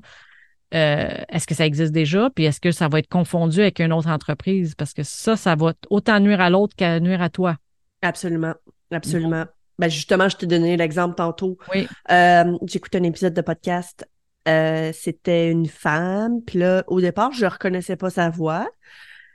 Euh, 0.74 1.08
est-ce 1.28 1.46
que 1.46 1.54
ça 1.54 1.64
existe 1.64 1.92
déjà? 1.92 2.30
Puis 2.34 2.44
est-ce 2.44 2.60
que 2.60 2.72
ça 2.72 2.88
va 2.88 2.98
être 2.98 3.08
confondu 3.08 3.60
avec 3.60 3.80
une 3.80 3.92
autre 3.92 4.08
entreprise? 4.08 4.74
Parce 4.74 4.92
que 4.92 5.02
ça, 5.02 5.36
ça 5.36 5.54
va 5.54 5.72
autant 5.90 6.20
nuire 6.20 6.40
à 6.40 6.50
l'autre 6.50 6.76
qu'à 6.76 7.00
nuire 7.00 7.22
à 7.22 7.30
toi. 7.30 7.56
Absolument. 8.02 8.54
Absolument. 8.90 9.44
Ben 9.78 9.88
justement, 9.88 10.28
je 10.28 10.36
t'ai 10.36 10.46
donné 10.46 10.76
l'exemple 10.76 11.14
tantôt. 11.14 11.56
Oui. 11.74 11.86
Euh, 12.10 12.58
J'écoute 12.66 12.94
un 12.96 13.02
épisode 13.02 13.34
de 13.34 13.40
podcast. 13.40 14.06
Euh, 14.46 14.92
c'était 14.92 15.50
une 15.50 15.66
femme. 15.66 16.42
Puis 16.42 16.58
là, 16.58 16.84
au 16.86 17.00
départ, 17.00 17.32
je 17.32 17.44
ne 17.44 17.50
reconnaissais 17.50 17.96
pas 17.96 18.10
sa 18.10 18.28
voix. 18.28 18.68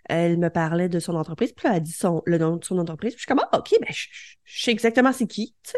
Elle 0.05 0.37
me 0.37 0.49
parlait 0.49 0.89
de 0.89 0.99
son 0.99 1.15
entreprise. 1.15 1.53
Puis 1.53 1.67
là, 1.67 1.71
elle 1.71 1.77
a 1.77 1.79
dit 1.79 1.91
son, 1.91 2.21
le 2.25 2.37
nom 2.37 2.57
de 2.57 2.65
son 2.65 2.77
entreprise. 2.77 3.13
Puis 3.13 3.21
je 3.21 3.25
suis 3.25 3.27
comme, 3.27 3.45
ah, 3.51 3.57
OK, 3.57 3.73
ben, 3.79 3.91
je, 3.91 4.07
sais 4.45 4.71
exactement 4.71 5.13
c'est 5.13 5.27
qui. 5.27 5.55
Tu 5.63 5.71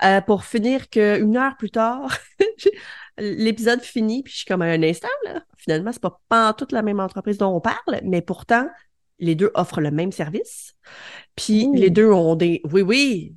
sais. 0.00 0.22
pour 0.22 0.44
finir 0.44 0.90
qu'une 0.90 1.36
heure 1.36 1.56
plus 1.56 1.70
tard, 1.70 2.16
l'épisode 3.18 3.80
finit, 3.82 4.22
puis 4.22 4.32
je 4.32 4.38
suis 4.38 4.46
comme 4.46 4.62
à 4.62 4.66
un 4.66 4.82
instant, 4.82 5.08
là. 5.24 5.42
Finalement, 5.56 5.92
c'est 5.92 6.02
pas, 6.02 6.20
pas 6.28 6.52
toute 6.52 6.72
la 6.72 6.82
même 6.82 7.00
entreprise 7.00 7.38
dont 7.38 7.54
on 7.54 7.60
parle, 7.60 8.00
mais 8.04 8.22
pourtant, 8.22 8.68
les 9.18 9.34
deux 9.34 9.50
offrent 9.54 9.80
le 9.80 9.90
même 9.90 10.12
service. 10.12 10.74
Puis 11.34 11.68
les 11.74 11.90
deux 11.90 12.10
ont 12.10 12.36
des. 12.36 12.60
Oui, 12.70 12.82
oui. 12.82 13.34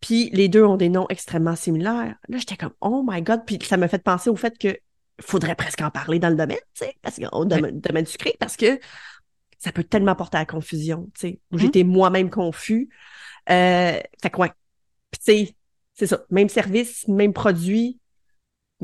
Puis 0.00 0.30
les 0.32 0.48
deux 0.48 0.64
ont 0.64 0.76
des 0.76 0.90
noms 0.90 1.06
extrêmement 1.08 1.56
similaires. 1.56 2.16
Là, 2.28 2.38
j'étais 2.38 2.56
comme, 2.56 2.74
oh 2.80 3.02
my 3.06 3.22
God. 3.22 3.40
Puis 3.46 3.58
ça 3.62 3.76
m'a 3.76 3.88
fait 3.88 4.02
penser 4.02 4.28
au 4.28 4.36
fait 4.36 4.56
que 4.58 4.76
faudrait 5.20 5.54
presque 5.54 5.80
en 5.80 5.90
parler 5.90 6.18
dans 6.18 6.28
le 6.28 6.34
domaine, 6.34 6.58
tu 6.74 6.84
sais, 6.84 6.96
parce 7.00 7.18
qu'au 7.18 7.44
domaine, 7.44 7.80
domaine 7.80 8.04
sucré, 8.04 8.34
parce 8.40 8.56
que 8.56 8.80
ça 9.58 9.70
peut 9.70 9.84
tellement 9.84 10.16
porter 10.16 10.38
à 10.38 10.40
la 10.40 10.46
confusion, 10.46 11.08
tu 11.14 11.20
sais. 11.20 11.40
Mm-hmm. 11.52 11.58
J'étais 11.58 11.84
moi-même 11.84 12.30
confus. 12.30 12.88
Euh, 13.48 13.98
fait 14.22 14.30
que 14.30 14.38
ouais. 14.38 14.50
Puis 15.10 15.20
tu 15.24 15.46
sais, 15.46 15.56
c'est 15.94 16.06
ça. 16.06 16.24
Même 16.30 16.48
service, 16.48 17.06
même 17.08 17.32
produit, 17.32 17.98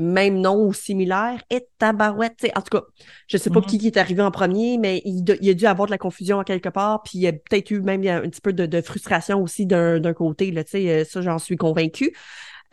même 0.01 0.39
nom 0.39 0.65
ou 0.65 0.73
similaire, 0.73 1.41
et 1.49 1.67
tabarouette. 1.77 2.45
En 2.55 2.61
tout 2.61 2.77
cas, 2.77 2.83
je 3.27 3.37
sais 3.37 3.49
pas 3.49 3.59
mm-hmm. 3.59 3.79
qui, 3.79 3.87
est 3.87 3.97
arrivé 3.97 4.21
en 4.21 4.31
premier, 4.31 4.77
mais 4.77 5.01
il, 5.05 5.49
a 5.49 5.53
dû 5.53 5.65
avoir 5.65 5.87
de 5.87 5.91
la 5.91 5.97
confusion 5.97 6.37
en 6.39 6.43
quelque 6.43 6.69
part, 6.69 7.03
puis 7.03 7.19
il 7.19 7.21
y 7.21 7.27
a 7.27 7.33
peut-être 7.33 7.71
eu 7.71 7.81
même 7.81 8.05
un 8.05 8.29
petit 8.29 8.41
peu 8.41 8.53
de, 8.53 8.81
frustration 8.81 9.41
aussi 9.41 9.65
d'un 9.65 10.13
côté, 10.13 10.51
là, 10.51 10.63
euh, 10.73 11.05
ça 11.05 11.21
j'en 11.21 11.37
suis 11.37 11.57
convaincue. 11.57 12.13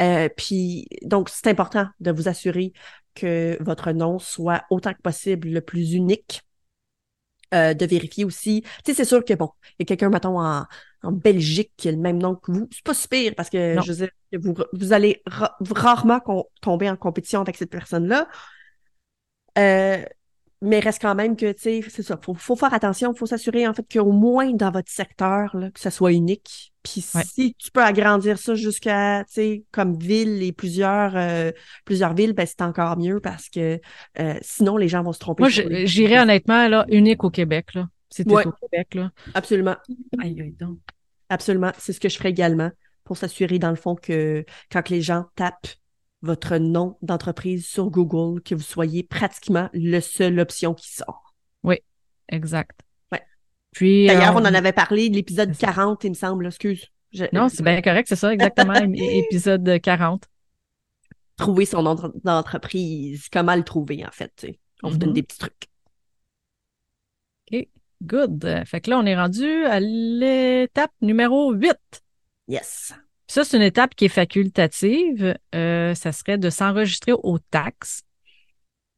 Euh, 0.01 0.29
puis 0.37 0.89
donc, 1.03 1.29
c'est 1.29 1.49
important 1.49 1.87
de 2.01 2.11
vous 2.11 2.29
assurer 2.29 2.73
que 3.15 3.57
votre 3.61 3.93
nom 3.93 4.19
soit 4.19 4.63
autant 4.71 4.93
que 4.93 5.03
possible 5.03 5.49
le 5.49 5.61
plus 5.61 5.93
unique. 5.93 6.43
Euh, 7.55 7.73
de 7.73 7.87
vérifier 7.87 8.27
aussi. 8.27 8.61
Tu 8.85 8.93
sais, 8.93 8.95
c'est 8.95 9.05
sûr 9.07 9.25
que 9.25 9.33
bon, 9.33 9.49
il 9.71 9.75
y 9.79 9.83
a 9.85 9.87
quelqu'un, 9.87 10.11
mettons, 10.11 10.39
en, 10.39 10.67
en 11.03 11.13
Belgique 11.13 11.73
qui 11.77 11.89
a 11.89 11.93
le 11.93 11.99
même 11.99 12.19
nom 12.19 12.35
que 12.35 12.53
vous. 12.53 12.69
C'est 12.71 12.85
pas 12.85 12.95
super 12.95 13.35
parce 13.35 13.51
que 13.51 13.77
je 13.83 13.93
veux 13.93 13.99
dire, 13.99 14.11
vous, 14.41 14.55
vous 14.73 14.93
allez 14.93 15.23
rarement 15.27 16.21
tomber 16.61 16.91
en 16.91 16.97
compétition 16.97 17.41
avec 17.41 17.57
cette 17.57 17.71
personne-là. 17.71 18.29
Euh, 19.59 20.03
mais 20.61 20.81
reste 20.81 21.01
quand 21.01 21.15
même 21.15 21.37
que, 21.37 21.53
tu 21.53 21.61
sais, 21.61 21.81
c'est 21.89 22.03
ça, 22.03 22.19
faut, 22.21 22.35
faut 22.35 22.57
faire 22.57 22.75
attention, 22.75 23.15
faut 23.15 23.27
s'assurer 23.27 23.69
en 23.69 23.75
fait 23.75 23.87
qu'au 23.93 24.11
moins 24.11 24.53
dans 24.53 24.73
votre 24.73 24.91
secteur, 24.91 25.57
là, 25.57 25.71
que 25.71 25.79
ça 25.79 25.93
soit 25.93 26.13
unique. 26.13 26.73
Puis 26.83 27.01
si 27.01 27.55
tu 27.59 27.71
peux 27.71 27.83
agrandir 27.83 28.39
ça 28.39 28.55
jusqu'à, 28.55 29.25
tu 29.25 29.35
sais, 29.35 29.65
comme 29.71 29.97
ville 29.97 30.43
et 30.43 30.53
plusieurs, 30.53 31.17
euh, 31.17 31.53
plusieurs 31.85 32.15
villes, 32.15 32.33
ben 32.33 32.47
c'est 32.47 32.63
encore 32.63 32.99
mieux 32.99 33.21
parce 33.21 33.49
que 33.49 33.79
euh, 34.19 34.35
sinon 34.43 34.77
les 34.77 34.89
gens 34.89 35.03
vont 35.03 35.13
se 35.13 35.19
tromper. 35.21 35.43
Moi, 35.43 35.51
j'irais 35.85 36.19
honnêtement, 36.23 36.67
là, 36.67 36.87
unique 36.89 37.23
au 37.23 37.31
Québec, 37.31 37.75
là. 37.75 37.87
C'était 38.11 38.33
au 38.33 38.53
Québec, 38.53 38.95
là. 38.95 39.11
Absolument. 39.35 39.77
Absolument. 41.29 41.73
C'est 41.79 41.93
ce 41.93 42.01
que 42.01 42.09
je 42.09 42.17
ferais 42.17 42.31
également 42.31 42.71
pour 43.05 43.17
s'assurer, 43.17 43.59
dans 43.59 43.71
le 43.71 43.77
fond, 43.77 43.95
que 43.95 44.45
quand 44.71 44.89
les 44.91 45.03
gens 45.03 45.27
tapent 45.35 45.69
votre 46.23 46.59
nom 46.59 46.97
d'entreprise 47.03 47.67
sur 47.67 47.91
Google, 47.91 48.43
que 48.43 48.55
vous 48.55 48.63
soyez 48.63 49.03
pratiquement 49.03 49.71
le 49.73 50.01
seul 50.01 50.39
option 50.41 50.75
qui 50.75 50.93
sort. 50.93 51.35
Oui, 51.63 51.77
exact. 52.29 52.81
Ouais. 53.13 53.23
Puis 53.71 54.07
D'ailleurs, 54.07 54.35
on 54.35 54.41
en 54.41 54.55
avait 54.55 54.73
parlé 54.73 55.11
de 55.11 55.15
l'épisode 55.15 55.57
40, 55.57 56.05
il 56.05 56.11
me 56.11 56.15
semble, 56.15 56.47
excuse. 56.47 56.87
Non, 57.33 57.49
c'est 57.49 57.63
bien 57.63 57.81
correct, 57.81 58.09
c'est 58.09 58.17
ça, 58.17 58.33
exactement, 58.33 58.75
épisode 58.95 59.81
40. 59.81 60.25
Trouver 61.37 61.67
son 61.67 61.83
nom 61.83 61.95
d'entreprise, 62.25 63.29
comment 63.33 63.55
le 63.55 63.63
trouver, 63.63 64.05
en 64.05 64.11
fait. 64.11 64.47
On 64.83 64.91
vous 64.91 64.99
donne 64.99 65.11
mm-hmm. 65.11 65.15
des 65.15 65.23
petits 65.23 65.39
trucs. 65.39 65.69
OK, 67.53 67.69
good. 68.03 68.65
Fait 68.67 68.81
que 68.81 68.91
là, 68.91 68.99
on 68.99 69.07
est 69.07 69.17
rendu 69.17 69.65
à 69.65 69.81
l'étape 69.81 70.93
numéro 71.01 71.53
8. 71.53 71.77
Yes. 72.49 72.95
Ça, 73.27 73.45
c'est 73.45 73.59
une 73.59 73.63
étape 73.63 73.95
qui 73.95 74.07
est 74.07 74.09
facultative. 74.09 75.37
Euh, 75.55 75.95
ça 75.95 76.13
serait 76.13 76.39
de 76.39 76.49
s'enregistrer 76.49 77.13
aux 77.13 77.39
taxes. 77.39 78.03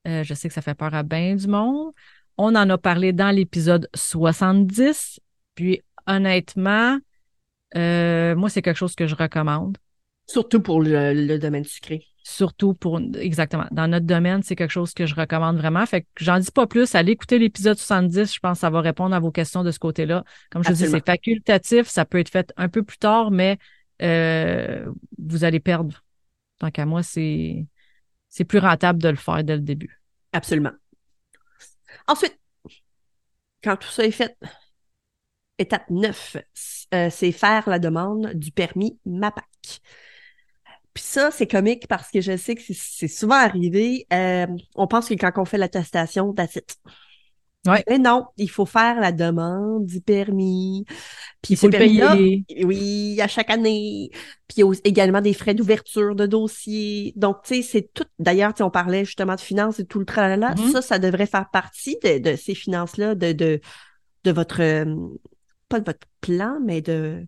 Euh, 0.06 0.22
je 0.22 0.34
sais 0.34 0.48
que 0.48 0.54
ça 0.54 0.62
fait 0.62 0.74
peur 0.74 0.94
à 0.94 1.02
bien 1.02 1.34
du 1.34 1.48
monde. 1.48 1.92
On 2.38 2.54
en 2.54 2.70
a 2.70 2.78
parlé 2.78 3.12
dans 3.12 3.34
l'épisode 3.34 3.88
70. 3.94 5.20
Puis, 5.56 5.82
honnêtement, 6.06 6.98
euh, 7.76 8.34
moi, 8.36 8.48
c'est 8.48 8.62
quelque 8.62 8.76
chose 8.76 8.94
que 8.94 9.06
je 9.06 9.16
recommande. 9.16 9.76
Surtout 10.26 10.60
pour 10.60 10.80
le, 10.80 11.38
domaine 11.38 11.64
sucré. 11.64 12.06
Surtout 12.22 12.74
pour, 12.74 13.00
exactement. 13.18 13.66
Dans 13.70 13.88
notre 13.88 14.06
domaine, 14.06 14.42
c'est 14.42 14.54
quelque 14.54 14.70
chose 14.70 14.92
que 14.92 15.06
je 15.06 15.14
recommande 15.14 15.56
vraiment. 15.56 15.84
Fait 15.86 16.02
que 16.02 16.06
j'en 16.16 16.38
dis 16.38 16.50
pas 16.50 16.66
plus. 16.66 16.94
Allez 16.94 17.12
écouter 17.12 17.38
l'épisode 17.38 17.78
70. 17.78 18.34
Je 18.34 18.38
pense 18.40 18.58
que 18.58 18.60
ça 18.60 18.70
va 18.70 18.80
répondre 18.80 19.14
à 19.14 19.20
vos 19.20 19.30
questions 19.30 19.64
de 19.64 19.70
ce 19.70 19.78
côté-là. 19.78 20.24
Comme 20.50 20.62
je 20.62 20.68
vous 20.68 20.74
dis, 20.74 20.88
c'est 20.88 21.04
facultatif. 21.04 21.88
Ça 21.88 22.04
peut 22.04 22.18
être 22.18 22.28
fait 22.28 22.52
un 22.56 22.68
peu 22.68 22.82
plus 22.82 22.98
tard, 22.98 23.30
mais 23.30 23.58
euh, 24.02 24.90
vous 25.18 25.44
allez 25.44 25.60
perdre. 25.60 26.04
Tant 26.58 26.70
qu'à 26.70 26.84
moi, 26.84 27.02
c'est, 27.02 27.66
c'est 28.28 28.44
plus 28.44 28.58
rentable 28.58 29.00
de 29.00 29.08
le 29.08 29.16
faire 29.16 29.42
dès 29.42 29.56
le 29.56 29.62
début. 29.62 30.00
Absolument. 30.32 30.72
Ensuite, 32.06 32.38
quand 33.62 33.76
tout 33.76 33.88
ça 33.88 34.04
est 34.04 34.10
fait, 34.10 34.36
étape 35.58 35.88
9, 35.90 36.36
euh, 36.94 37.08
c'est 37.10 37.32
faire 37.32 37.68
la 37.68 37.78
demande 37.78 38.32
du 38.34 38.52
permis 38.52 38.98
MAPAC. 39.04 39.80
Puis 40.94 41.04
ça, 41.04 41.30
c'est 41.30 41.46
comique 41.46 41.86
parce 41.88 42.10
que 42.10 42.20
je 42.20 42.36
sais 42.36 42.54
que 42.54 42.62
c'est 42.72 43.08
souvent 43.08 43.36
arrivé. 43.36 44.06
Euh, 44.12 44.46
on 44.74 44.86
pense 44.86 45.08
que 45.08 45.14
quand 45.14 45.32
on 45.36 45.44
fait 45.44 45.58
l'attestation, 45.58 46.32
that's 46.32 46.58
Ouais. 47.66 47.84
Mais 47.88 47.98
non, 47.98 48.24
il 48.38 48.48
faut 48.48 48.64
faire 48.64 48.98
la 49.00 49.12
demande 49.12 49.84
du 49.84 50.00
permis. 50.00 50.86
Puis 51.42 51.54
il 51.54 51.56
faut 51.56 51.68
le 51.68 51.76
payer. 51.76 52.44
oui, 52.64 53.20
à 53.20 53.28
chaque 53.28 53.50
année. 53.50 54.10
Puis 54.48 54.56
il 54.56 54.60
y 54.60 54.62
a 54.62 54.72
également 54.84 55.20
des 55.20 55.34
frais 55.34 55.52
d'ouverture 55.52 56.14
de 56.14 56.24
dossier. 56.24 57.12
Donc, 57.16 57.42
tu 57.44 57.56
sais, 57.56 57.62
c'est 57.62 57.90
tout. 57.92 58.06
D'ailleurs, 58.18 58.54
on 58.60 58.70
parlait 58.70 59.04
justement 59.04 59.34
de 59.34 59.40
finances 59.40 59.78
et 59.78 59.84
tout 59.84 59.98
le 59.98 60.06
tralala. 60.06 60.54
Mm-hmm. 60.54 60.72
Ça, 60.72 60.82
ça 60.82 60.98
devrait 60.98 61.26
faire 61.26 61.50
partie 61.50 61.98
de, 62.02 62.34
ces 62.34 62.54
finances-là, 62.54 63.14
de, 63.14 63.32
de, 63.32 63.60
de 64.24 64.30
votre, 64.32 64.62
euh, 64.62 64.96
pas 65.68 65.80
de 65.80 65.84
votre 65.84 66.06
plan, 66.22 66.58
mais 66.64 66.80
de 66.80 67.26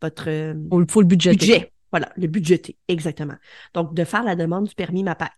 votre. 0.00 0.28
Il 0.28 0.56
euh, 0.72 0.86
faut 0.88 1.02
le 1.02 1.06
budget. 1.06 1.70
Voilà, 1.92 2.10
le 2.16 2.26
budgété, 2.26 2.76
exactement. 2.88 3.36
Donc, 3.72 3.94
de 3.94 4.04
faire 4.04 4.24
la 4.24 4.34
demande 4.34 4.66
du 4.66 4.74
permis 4.74 5.04
MAPAC. 5.04 5.32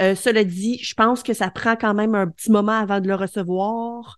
Euh, 0.00 0.14
cela 0.14 0.44
dit, 0.44 0.78
je 0.78 0.94
pense 0.94 1.22
que 1.22 1.34
ça 1.34 1.50
prend 1.50 1.76
quand 1.76 1.94
même 1.94 2.14
un 2.14 2.28
petit 2.28 2.50
moment 2.50 2.78
avant 2.78 3.00
de 3.00 3.08
le 3.08 3.14
recevoir. 3.14 4.16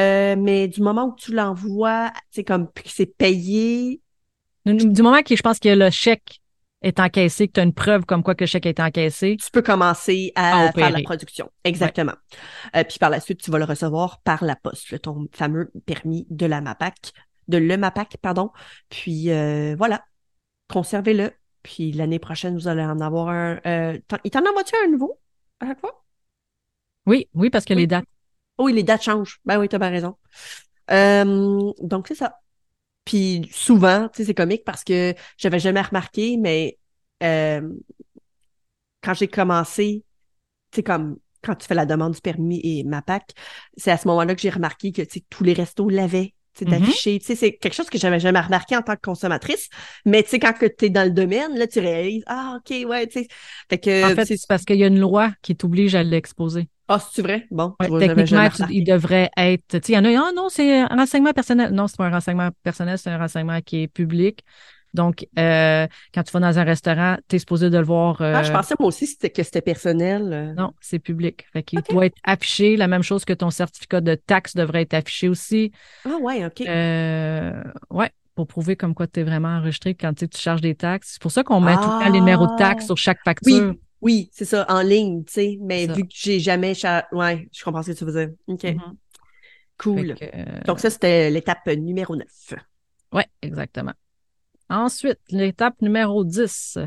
Euh, 0.00 0.36
mais 0.36 0.68
du 0.68 0.82
moment 0.82 1.06
où 1.06 1.14
tu 1.16 1.32
l'envoies, 1.32 2.12
c'est 2.30 2.44
comme 2.44 2.68
c'est 2.84 3.06
payé. 3.06 4.00
Du, 4.66 5.02
moment 5.02 5.22
que 5.22 5.36
je 5.36 5.42
pense 5.42 5.58
que 5.58 5.68
le 5.68 5.90
chèque 5.90 6.40
est 6.82 6.98
encaissé, 7.00 7.48
que 7.48 7.52
tu 7.52 7.60
as 7.60 7.62
une 7.62 7.72
preuve 7.74 8.04
comme 8.04 8.22
quoi 8.22 8.34
que 8.34 8.44
le 8.44 8.48
chèque 8.48 8.66
est 8.66 8.80
encaissé. 8.80 9.36
Tu 9.42 9.50
peux 9.50 9.62
commencer 9.62 10.32
à, 10.34 10.72
faire 10.72 10.90
la 10.90 11.02
production. 11.02 11.50
Exactement. 11.62 12.14
Euh, 12.76 12.82
puis 12.84 12.98
par 12.98 13.10
la 13.10 13.20
suite, 13.20 13.40
tu 13.40 13.50
vas 13.50 13.58
le 13.58 13.64
recevoir 13.64 14.20
par 14.22 14.44
la 14.44 14.56
poste, 14.56 15.00
ton 15.00 15.28
fameux 15.32 15.70
permis 15.86 16.26
de 16.28 16.46
la 16.46 16.60
MAPAC, 16.60 17.12
de 17.48 17.58
le 17.58 17.76
MAPAC, 17.76 18.16
pardon. 18.20 18.50
Puis 18.90 19.28
voilà, 19.76 20.02
conservez-le. 20.68 21.32
Puis 21.62 21.92
l'année 21.92 22.18
prochaine, 22.18 22.54
vous 22.54 22.68
allez 22.68 22.82
en 22.82 23.00
avoir 23.00 23.28
un. 23.28 23.60
Euh, 23.66 23.98
il 24.24 24.30
t'en 24.30 24.40
envoie-tu 24.40 24.74
un 24.84 24.90
nouveau 24.90 25.18
à 25.60 25.66
chaque 25.66 25.80
fois? 25.80 26.04
Oui, 27.06 27.28
oui, 27.34 27.50
parce 27.50 27.64
que 27.64 27.74
les 27.74 27.86
dates. 27.86 28.06
Oui, 28.58 28.72
les 28.72 28.82
dates 28.82 29.02
changent. 29.02 29.40
Ben 29.44 29.58
oui, 29.58 29.68
tu 29.68 29.76
as 29.76 29.78
bien 29.78 29.90
raison. 29.90 30.16
Euh, 30.90 31.72
donc, 31.80 32.08
c'est 32.08 32.14
ça. 32.14 32.40
Puis 33.04 33.48
souvent, 33.52 34.08
tu 34.08 34.18
sais, 34.18 34.26
c'est 34.26 34.34
comique 34.34 34.64
parce 34.64 34.84
que 34.84 35.14
j'avais 35.36 35.58
jamais 35.58 35.82
remarqué, 35.82 36.36
mais 36.38 36.78
euh, 37.22 37.68
quand 39.02 39.14
j'ai 39.14 39.28
commencé, 39.28 40.04
tu 40.70 40.76
sais, 40.76 40.82
comme 40.82 41.18
quand 41.42 41.54
tu 41.54 41.66
fais 41.66 41.74
la 41.74 41.86
demande 41.86 42.14
du 42.14 42.20
permis 42.20 42.60
et 42.64 42.84
MAPAC, 42.84 43.34
c'est 43.76 43.90
à 43.90 43.98
ce 43.98 44.08
moment-là 44.08 44.34
que 44.34 44.40
j'ai 44.40 44.50
remarqué 44.50 44.92
que 44.92 45.02
tous 45.28 45.44
les 45.44 45.52
restos 45.52 45.90
l'avaient 45.90 46.34
c'est 46.54 46.66
mm-hmm. 46.66 46.80
d'afficher. 46.80 47.18
C'est 47.22 47.52
quelque 47.52 47.74
chose 47.74 47.90
que 47.90 47.98
j'avais 47.98 48.20
jamais 48.20 48.40
remarqué 48.40 48.76
en 48.76 48.82
tant 48.82 48.94
que 48.94 49.00
consommatrice. 49.00 49.68
Mais 50.04 50.22
tu 50.22 50.30
sais, 50.30 50.38
quand 50.38 50.52
tu 50.58 50.86
es 50.86 50.90
dans 50.90 51.04
le 51.04 51.10
domaine, 51.10 51.56
là, 51.58 51.66
tu 51.66 51.80
réalises, 51.80 52.22
ah, 52.26 52.58
OK, 52.58 52.88
ouais, 52.88 53.06
tu 53.06 53.20
sais. 53.20 53.28
Fait 53.68 53.78
que, 53.78 54.12
en 54.12 54.14
fait, 54.14 54.24
c'est 54.26 54.46
parce 54.48 54.64
qu'il 54.64 54.76
y 54.76 54.84
a 54.84 54.86
une 54.86 55.00
loi 55.00 55.32
qui 55.42 55.56
t'oblige 55.56 55.94
à 55.94 56.02
l'exposer. 56.02 56.68
Ah, 56.86 57.00
c'est 57.12 57.22
vrai? 57.22 57.46
Bon. 57.50 57.74
techniquement, 57.98 58.48
il 58.70 58.84
devrait 58.84 59.30
être. 59.36 59.62
Tu 59.68 59.76
sais, 59.78 59.92
il 59.92 59.94
y 59.94 59.98
en 59.98 60.04
a, 60.04 60.28
ah 60.28 60.32
non, 60.34 60.48
c'est 60.50 60.80
un 60.80 60.86
renseignement 60.86 61.32
personnel. 61.32 61.72
Non, 61.72 61.86
c'est 61.86 61.96
pas 61.96 62.06
un 62.06 62.10
renseignement 62.10 62.50
personnel, 62.62 62.98
c'est 62.98 63.10
un 63.10 63.18
renseignement 63.18 63.60
qui 63.62 63.82
est 63.82 63.88
public. 63.88 64.44
Donc, 64.94 65.26
euh, 65.38 65.86
quand 66.14 66.22
tu 66.22 66.32
vas 66.32 66.40
dans 66.40 66.58
un 66.58 66.64
restaurant, 66.64 67.16
tu 67.28 67.36
es 67.36 67.38
supposé 67.40 67.68
de 67.68 67.76
le 67.76 67.84
voir. 67.84 68.16
ah, 68.20 68.44
je 68.44 68.50
euh, 68.50 68.54
pensais 68.54 68.74
moi 68.78 68.88
aussi 68.88 69.18
que 69.18 69.42
c'était 69.42 69.60
personnel. 69.60 70.30
Euh. 70.32 70.54
Non, 70.54 70.72
c'est 70.80 71.00
public. 71.00 71.46
Fait 71.52 71.64
qu'il 71.64 71.82
doit 71.82 72.06
être 72.06 72.16
affiché. 72.22 72.76
La 72.76 72.86
même 72.86 73.02
chose 73.02 73.24
que 73.24 73.32
ton 73.32 73.50
certificat 73.50 74.00
de 74.00 74.14
taxe 74.14 74.54
devrait 74.54 74.82
être 74.82 74.94
affiché 74.94 75.28
aussi. 75.28 75.72
Ah, 76.04 76.16
ouais, 76.20 76.46
OK. 76.46 76.60
ouais, 76.60 78.10
pour 78.36 78.46
prouver 78.46 78.76
comme 78.76 78.94
quoi 78.94 79.08
tu 79.08 79.20
es 79.20 79.22
vraiment 79.24 79.48
enregistré 79.48 79.94
quand 79.94 80.14
tu 80.14 80.28
charges 80.32 80.60
des 80.60 80.76
taxes. 80.76 81.14
C'est 81.14 81.22
pour 81.22 81.32
ça 81.32 81.42
qu'on 81.42 81.60
met 81.60 81.74
tout 81.74 81.80
le 81.80 82.04
temps 82.04 82.04
les 82.12 82.20
numéros 82.20 82.46
de 82.46 82.56
taxes 82.56 82.86
sur 82.86 82.96
chaque 82.96 83.22
facture. 83.24 83.70
Oui. 83.70 83.80
Oui, 84.00 84.28
c'est 84.32 84.44
ça, 84.44 84.66
en 84.68 84.82
ligne, 84.82 85.24
tu 85.24 85.32
sais, 85.32 85.58
mais 85.62 85.86
vu 85.86 86.02
que 86.02 86.10
j'ai 86.10 86.38
jamais... 86.38 86.74
Ouais, 87.10 87.48
je 87.50 87.64
comprends 87.64 87.82
ce 87.82 87.92
que 87.92 87.96
tu 87.96 88.04
veux 88.04 88.12
dire. 88.12 88.34
OK. 88.48 88.62
Mm-hmm. 88.62 88.96
Cool. 89.78 90.14
Donc 90.66 90.78
ça, 90.78 90.90
c'était 90.90 91.30
l'étape 91.30 91.66
numéro 91.68 92.14
9. 92.14 92.26
Oui, 93.14 93.22
exactement. 93.40 93.94
Ensuite, 94.68 95.20
l'étape 95.30 95.80
numéro 95.82 96.24
10. 96.24 96.78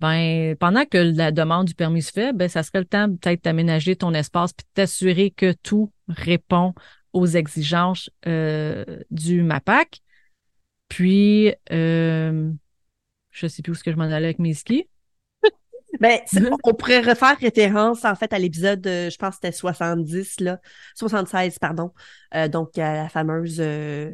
Ben, 0.00 0.56
pendant 0.56 0.84
que 0.84 0.98
la 0.98 1.30
demande 1.30 1.68
du 1.68 1.74
permis 1.74 2.02
se 2.02 2.10
fait, 2.10 2.32
ben, 2.32 2.48
ça 2.48 2.64
serait 2.64 2.80
le 2.80 2.86
temps 2.86 3.08
peut-être 3.08 3.44
d'aménager 3.44 3.94
ton 3.94 4.12
espace 4.14 4.52
puis 4.52 4.64
de 4.64 4.70
t'assurer 4.74 5.30
que 5.30 5.52
tout 5.52 5.92
répond 6.08 6.74
aux 7.12 7.26
exigences 7.26 8.10
euh, 8.26 8.84
du 9.10 9.42
MAPAC. 9.42 10.00
Puis, 10.88 11.54
euh, 11.70 12.50
je 13.30 13.46
ne 13.46 13.48
sais 13.48 13.62
plus 13.62 13.72
où 13.72 13.74
ce 13.74 13.84
que 13.84 13.92
je 13.92 13.96
m'en 13.96 14.04
allais 14.04 14.26
avec 14.26 14.38
mes 14.38 14.54
skis. 14.54 14.88
Ben, 16.00 16.18
on 16.64 16.72
pourrait 16.72 17.02
refaire 17.02 17.36
référence, 17.38 18.04
en 18.06 18.14
fait, 18.16 18.32
à 18.32 18.38
l'épisode, 18.38 18.84
euh, 18.86 19.10
je 19.10 19.16
pense 19.18 19.36
que 19.36 19.46
c'était 19.46 19.52
70, 19.52 20.40
là, 20.40 20.58
76, 20.94 21.58
pardon. 21.58 21.92
donc, 22.50 22.76
à 22.78 22.94
la 22.94 23.08
fameuse... 23.10 23.62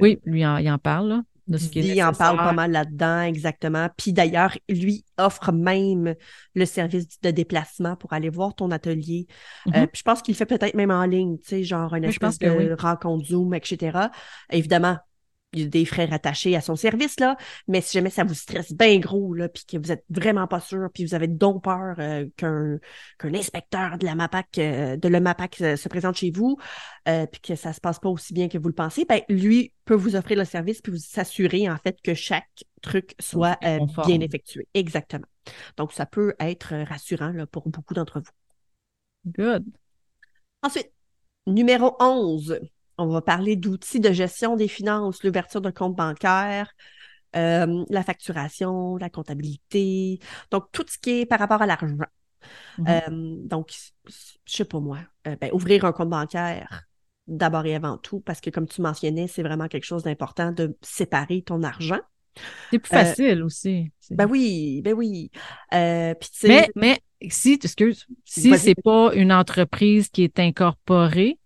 Oui, 0.00 0.18
lui, 0.24 0.40
il 0.40 0.70
en 0.70 0.78
parle, 0.78 1.08
là. 1.08 1.22
Il 1.48 2.02
en 2.02 2.12
parle 2.12 2.36
pas 2.36 2.52
mal 2.52 2.72
là-dedans, 2.72 3.22
exactement. 3.22 3.88
Puis 3.96 4.12
d'ailleurs, 4.12 4.56
lui 4.68 5.04
offre 5.16 5.50
même 5.52 6.14
le 6.54 6.64
service 6.66 7.20
de 7.22 7.30
déplacement 7.30 7.96
pour 7.96 8.12
aller 8.12 8.28
voir 8.28 8.54
ton 8.54 8.70
atelier. 8.70 9.26
Euh, 9.66 9.70
mm-hmm. 9.70 9.86
puis 9.86 9.98
je 9.98 10.02
pense 10.02 10.22
qu'il 10.22 10.34
fait 10.34 10.46
peut-être 10.46 10.74
même 10.74 10.90
en 10.90 11.04
ligne, 11.04 11.38
tu 11.38 11.48
sais, 11.48 11.64
genre 11.64 11.94
une 11.94 12.04
espèce 12.04 12.38
de 12.38 12.76
rencontre 12.78 13.26
Zoom, 13.26 13.54
etc. 13.54 13.98
Évidemment, 14.50 14.98
il 15.52 15.60
y 15.62 15.64
a 15.64 15.68
des 15.68 15.84
frais 15.86 16.04
rattachés 16.04 16.54
à 16.56 16.60
son 16.60 16.76
service, 16.76 17.18
là, 17.20 17.36
mais 17.68 17.80
si 17.80 17.94
jamais 17.94 18.10
ça 18.10 18.24
vous 18.24 18.34
stresse 18.34 18.72
bien 18.72 18.98
gros, 18.98 19.32
là, 19.32 19.48
puis 19.48 19.64
que 19.64 19.78
vous 19.78 19.90
êtes 19.90 20.04
vraiment 20.10 20.46
pas 20.46 20.60
sûr, 20.60 20.88
puis 20.92 21.04
vous 21.04 21.14
avez 21.14 21.26
donc 21.26 21.64
peur 21.64 21.96
euh, 21.98 22.26
qu'un 22.36 22.78
qu'un 23.18 23.34
inspecteur 23.34 23.96
de 23.98 24.04
la 24.04 24.14
MAPAC, 24.14 24.58
euh, 24.58 24.96
de 24.96 25.08
le 25.08 25.20
MAPAC 25.20 25.60
euh, 25.62 25.76
se 25.76 25.88
présente 25.88 26.16
chez 26.16 26.30
vous, 26.30 26.58
puis 27.06 27.40
que 27.40 27.54
ça 27.54 27.72
se 27.72 27.80
passe 27.80 27.98
pas 27.98 28.10
aussi 28.10 28.34
bien 28.34 28.48
que 28.48 28.58
vous 28.58 28.68
le 28.68 28.74
pensez, 28.74 29.06
ben, 29.06 29.22
lui 29.30 29.72
peut 29.86 29.94
vous 29.94 30.14
offrir 30.14 30.36
le 30.36 30.44
service 30.44 30.82
puis 30.82 30.92
vous 30.92 30.98
s'assurer, 30.98 31.70
en 31.70 31.78
fait, 31.78 31.96
que 32.02 32.12
chaque 32.12 32.64
truc 32.82 33.14
soit 33.18 33.58
bien 34.06 34.20
effectué. 34.20 34.68
Exactement. 34.74 35.26
Donc, 35.78 35.92
ça 35.92 36.04
peut 36.04 36.34
être 36.38 36.74
rassurant, 36.84 37.30
là, 37.30 37.46
pour 37.46 37.70
beaucoup 37.70 37.94
d'entre 37.94 38.20
vous. 38.20 39.32
Good. 39.32 39.64
Ensuite, 40.62 40.92
numéro 41.46 41.96
11 41.98 42.60
on 42.98 43.06
va 43.06 43.22
parler 43.22 43.56
d'outils 43.56 44.00
de 44.00 44.12
gestion 44.12 44.56
des 44.56 44.68
finances, 44.68 45.22
l'ouverture 45.22 45.60
de 45.60 45.70
compte 45.70 45.96
bancaire, 45.96 46.72
euh, 47.36 47.84
la 47.88 48.02
facturation, 48.02 48.96
la 48.96 49.08
comptabilité, 49.08 50.18
donc 50.50 50.64
tout 50.72 50.84
ce 50.88 50.98
qui 50.98 51.20
est 51.20 51.26
par 51.26 51.38
rapport 51.38 51.62
à 51.62 51.66
l'argent. 51.66 51.96
Mm-hmm. 52.78 52.88
Euh, 52.88 53.36
donc, 53.44 53.72
je 54.06 54.12
sais 54.56 54.64
pas 54.64 54.80
moi, 54.80 54.98
euh, 55.26 55.36
ben, 55.40 55.50
ouvrir 55.52 55.84
un 55.84 55.92
compte 55.92 56.10
bancaire 56.10 56.84
d'abord 57.26 57.66
et 57.66 57.74
avant 57.74 57.98
tout, 57.98 58.20
parce 58.20 58.40
que 58.40 58.50
comme 58.50 58.66
tu 58.66 58.80
mentionnais, 58.80 59.28
c'est 59.28 59.42
vraiment 59.42 59.68
quelque 59.68 59.84
chose 59.84 60.02
d'important 60.02 60.50
de 60.50 60.76
séparer 60.80 61.42
ton 61.42 61.62
argent. 61.62 62.00
C'est 62.70 62.78
plus 62.78 62.88
facile 62.88 63.42
aussi. 63.42 63.90
Ben 64.10 64.26
oui, 64.26 64.80
ben 64.82 64.94
oui. 64.94 65.30
mais, 65.72 66.70
mais 66.74 66.98
si, 67.28 67.58
excuse, 67.62 68.06
si 68.24 68.56
c'est 68.56 68.80
pas 68.82 69.12
une 69.14 69.32
entreprise 69.32 70.08
qui 70.08 70.22
est 70.22 70.38
incorporée, 70.38 71.38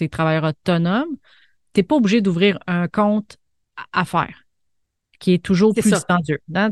tu 0.00 0.04
es 0.04 0.08
travailleur 0.08 0.44
autonome, 0.44 1.16
tu 1.74 1.80
n'es 1.80 1.82
pas 1.82 1.96
obligé 1.96 2.20
d'ouvrir 2.20 2.58
un 2.66 2.88
compte 2.88 3.36
affaires 3.92 4.44
qui 5.18 5.34
est 5.34 5.42
toujours 5.42 5.74
plus 5.74 5.92
dispendieux. 5.92 6.38
Dans, 6.48 6.70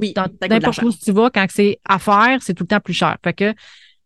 n'importe 0.48 0.82
où 0.82 0.92
tu 0.92 1.12
vas, 1.12 1.30
quand 1.30 1.46
c'est 1.50 1.78
affaires, 1.86 2.38
c'est 2.40 2.54
tout 2.54 2.64
le 2.64 2.68
temps 2.68 2.80
plus 2.80 2.94
cher. 2.94 3.16
Fait 3.22 3.34
que 3.34 3.54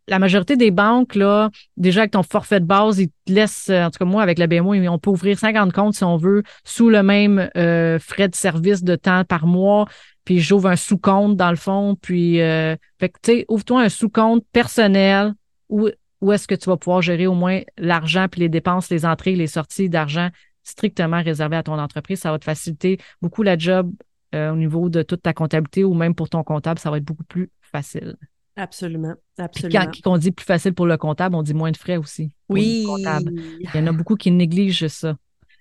la 0.08 0.18
majorité 0.18 0.56
des 0.56 0.72
banques, 0.72 1.14
là, 1.14 1.48
déjà 1.76 2.00
avec 2.00 2.10
ton 2.10 2.24
forfait 2.24 2.58
de 2.58 2.64
base, 2.64 2.98
ils 2.98 3.08
te 3.08 3.32
laissent, 3.32 3.70
en 3.70 3.88
tout 3.90 3.98
cas 4.00 4.04
moi, 4.04 4.20
avec 4.20 4.38
la 4.38 4.48
BMO, 4.48 4.74
on 4.74 4.98
peut 4.98 5.10
ouvrir 5.10 5.38
50 5.38 5.72
comptes 5.72 5.94
si 5.94 6.02
on 6.02 6.16
veut, 6.16 6.42
sous 6.64 6.90
le 6.90 7.04
même 7.04 7.48
euh, 7.56 8.00
frais 8.00 8.28
de 8.28 8.34
service 8.34 8.82
de 8.82 8.96
temps 8.96 9.24
par 9.24 9.46
mois. 9.46 9.86
Puis 10.24 10.40
j'ouvre 10.40 10.68
un 10.68 10.76
sous-compte 10.76 11.36
dans 11.36 11.50
le 11.50 11.56
fond. 11.56 11.96
Puis, 12.00 12.40
euh, 12.40 12.76
fait 12.98 13.10
que, 13.10 13.18
tu 13.22 13.32
sais, 13.32 13.44
ouvre-toi 13.48 13.82
un 13.82 13.88
sous-compte 13.88 14.44
personnel 14.52 15.34
où 15.68 15.88
où 16.22 16.32
est-ce 16.32 16.48
que 16.48 16.54
tu 16.54 16.70
vas 16.70 16.78
pouvoir 16.78 17.02
gérer 17.02 17.26
au 17.26 17.34
moins 17.34 17.60
l'argent 17.76 18.26
puis 18.30 18.40
les 18.40 18.48
dépenses, 18.48 18.88
les 18.88 19.04
entrées, 19.04 19.34
les 19.34 19.48
sorties 19.48 19.90
d'argent 19.90 20.30
strictement 20.62 21.20
réservées 21.20 21.56
à 21.56 21.64
ton 21.64 21.78
entreprise. 21.78 22.20
Ça 22.20 22.30
va 22.30 22.38
te 22.38 22.44
faciliter 22.44 22.98
beaucoup 23.20 23.42
la 23.42 23.58
job 23.58 23.92
euh, 24.34 24.52
au 24.52 24.56
niveau 24.56 24.88
de 24.88 25.02
toute 25.02 25.20
ta 25.20 25.34
comptabilité 25.34 25.84
ou 25.84 25.92
même 25.94 26.14
pour 26.14 26.30
ton 26.30 26.42
comptable, 26.44 26.78
ça 26.78 26.90
va 26.90 26.98
être 26.98 27.04
beaucoup 27.04 27.24
plus 27.24 27.50
facile. 27.60 28.16
Absolument, 28.54 29.14
absolument. 29.36 29.90
Puis 29.90 30.00
quand, 30.02 30.12
on 30.12 30.16
dit 30.16 30.30
plus 30.30 30.44
facile 30.44 30.74
pour 30.74 30.86
le 30.86 30.96
comptable, 30.96 31.34
on 31.34 31.42
dit 31.42 31.54
moins 31.54 31.70
de 31.70 31.76
frais 31.76 31.96
aussi. 31.96 32.30
Oui. 32.48 32.86
Il 32.86 33.70
y 33.74 33.78
en 33.78 33.86
a 33.86 33.92
beaucoup 33.92 34.14
qui 34.14 34.30
négligent 34.30 34.86
ça. 34.86 35.16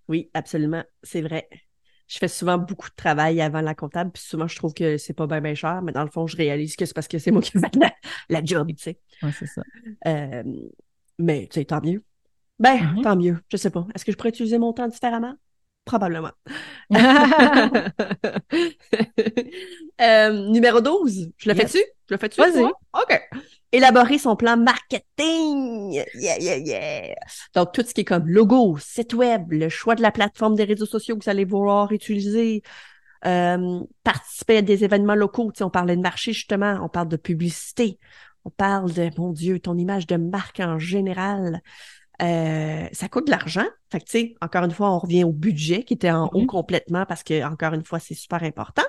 Oui, 0.08 0.30
absolument, 0.34 0.84
c'est 1.04 1.22
vrai 1.22 1.48
je 2.12 2.18
fais 2.18 2.28
souvent 2.28 2.58
beaucoup 2.58 2.90
de 2.90 2.96
travail 2.96 3.40
avant 3.40 3.62
la 3.62 3.74
comptable, 3.74 4.12
puis 4.12 4.22
souvent 4.22 4.46
je 4.46 4.58
trouve 4.58 4.74
que 4.74 4.98
c'est 4.98 5.14
pas 5.14 5.28
bien 5.28 5.56
cher, 5.56 5.82
mais 5.82 5.94
dans 5.94 6.04
le 6.04 6.10
fond, 6.10 6.28
je 6.28 6.36
réalise 6.36 6.76
que 6.76 6.86
c'est 6.86 6.94
parce 6.94 7.08
que 7.08 7.18
c'est 7.18 7.32
moi 7.32 7.42
qui 7.42 7.52
fais 7.52 7.62
la, 8.30 8.44
job, 8.44 8.68
tu 8.68 8.84
sais. 8.84 9.00
Oui, 9.24 9.30
c'est 9.32 9.46
ça. 9.46 9.62
Euh, 10.08 10.44
mais 11.18 11.48
tu 11.50 11.62
sais, 11.62 11.66
tant 11.66 11.80
mieux. 11.82 12.04
Ben, 12.60 12.76
mm-hmm. 12.76 13.04
tant 13.04 13.16
mieux. 13.16 13.40
Je 13.48 13.56
sais 13.56 13.70
pas. 13.70 13.88
Est-ce 13.96 14.04
que 14.04 14.12
je 14.12 14.18
pourrais 14.18 14.30
utiliser 14.30 14.58
mon 14.58 14.74
temps 14.74 14.90
différemment? 14.90 15.36
Probablement. 15.86 16.32
Euh, 20.02 20.32
numéro 20.50 20.82
12. 20.82 21.30
Je 21.38 21.48
le 21.48 21.54
fais-tu? 21.54 21.78
Je 21.78 22.16
le 22.16 22.18
fais-tu? 22.18 22.42
Vas-y. 22.42 22.64
OK. 22.64 23.30
Élaborer 23.72 24.18
son 24.18 24.36
plan 24.36 24.58
marketing. 24.58 26.04
Yeah, 26.14 26.38
yeah, 26.40 26.58
yeah. 26.58 27.16
Donc, 27.56 27.72
tout 27.72 27.84
ce 27.84 27.94
qui 27.94 28.02
est 28.02 28.06
comme 28.06 28.28
logo, 28.28 28.78
site 28.80 29.14
web, 29.14 29.52
le 29.52 29.70
choix 29.70 29.96
de 29.96 30.02
la 30.02 30.12
plateforme 30.12 30.56
des 30.56 30.66
réseaux 30.66 30.86
sociaux 30.86 31.18
que 31.18 31.24
vous 31.24 31.30
allez 31.30 31.46
vouloir 31.46 31.92
utiliser, 31.92 32.64
euh, 33.26 33.80
participer 34.04 34.58
à 34.58 34.62
des 34.62 34.84
événements 34.84 35.16
locaux. 35.16 35.52
Tu 35.56 35.64
on 35.64 35.70
parlait 35.70 35.96
de 35.96 36.02
marché, 36.02 36.34
justement. 36.34 36.80
On 36.84 36.90
parle 36.90 37.08
de 37.08 37.18
publicité. 37.18 37.98
On 38.44 38.50
parle 38.50 38.92
de, 38.92 39.10
mon 39.18 39.32
Dieu, 39.32 39.60
ton 39.60 39.78
image 39.78 40.08
de 40.08 40.18
marque 40.18 40.60
en 40.60 40.80
général. 40.80 41.62
Euh, 42.22 42.88
ça 42.92 43.08
coûte 43.08 43.28
de 43.28 43.32
l'argent. 43.32 43.66
Fait 43.92 44.00
que, 44.00 44.06
tu 44.06 44.12
sais, 44.12 44.36
encore 44.42 44.64
une 44.64 44.72
fois, 44.72 44.92
on 44.92 45.00
revient 45.00 45.24
au 45.24 45.32
budget 45.32 45.84
qui 45.84 45.94
était 45.94 46.12
en 46.12 46.30
haut 46.34 46.44
mm-hmm. 46.44 46.48
complètement 46.48 47.06
parce 47.06 47.24
que, 47.24 47.44
encore 47.44 47.74
une 47.74 47.84
fois, 47.84 48.00
c'est 48.00 48.16
super 48.16 48.44
important. 48.44 48.84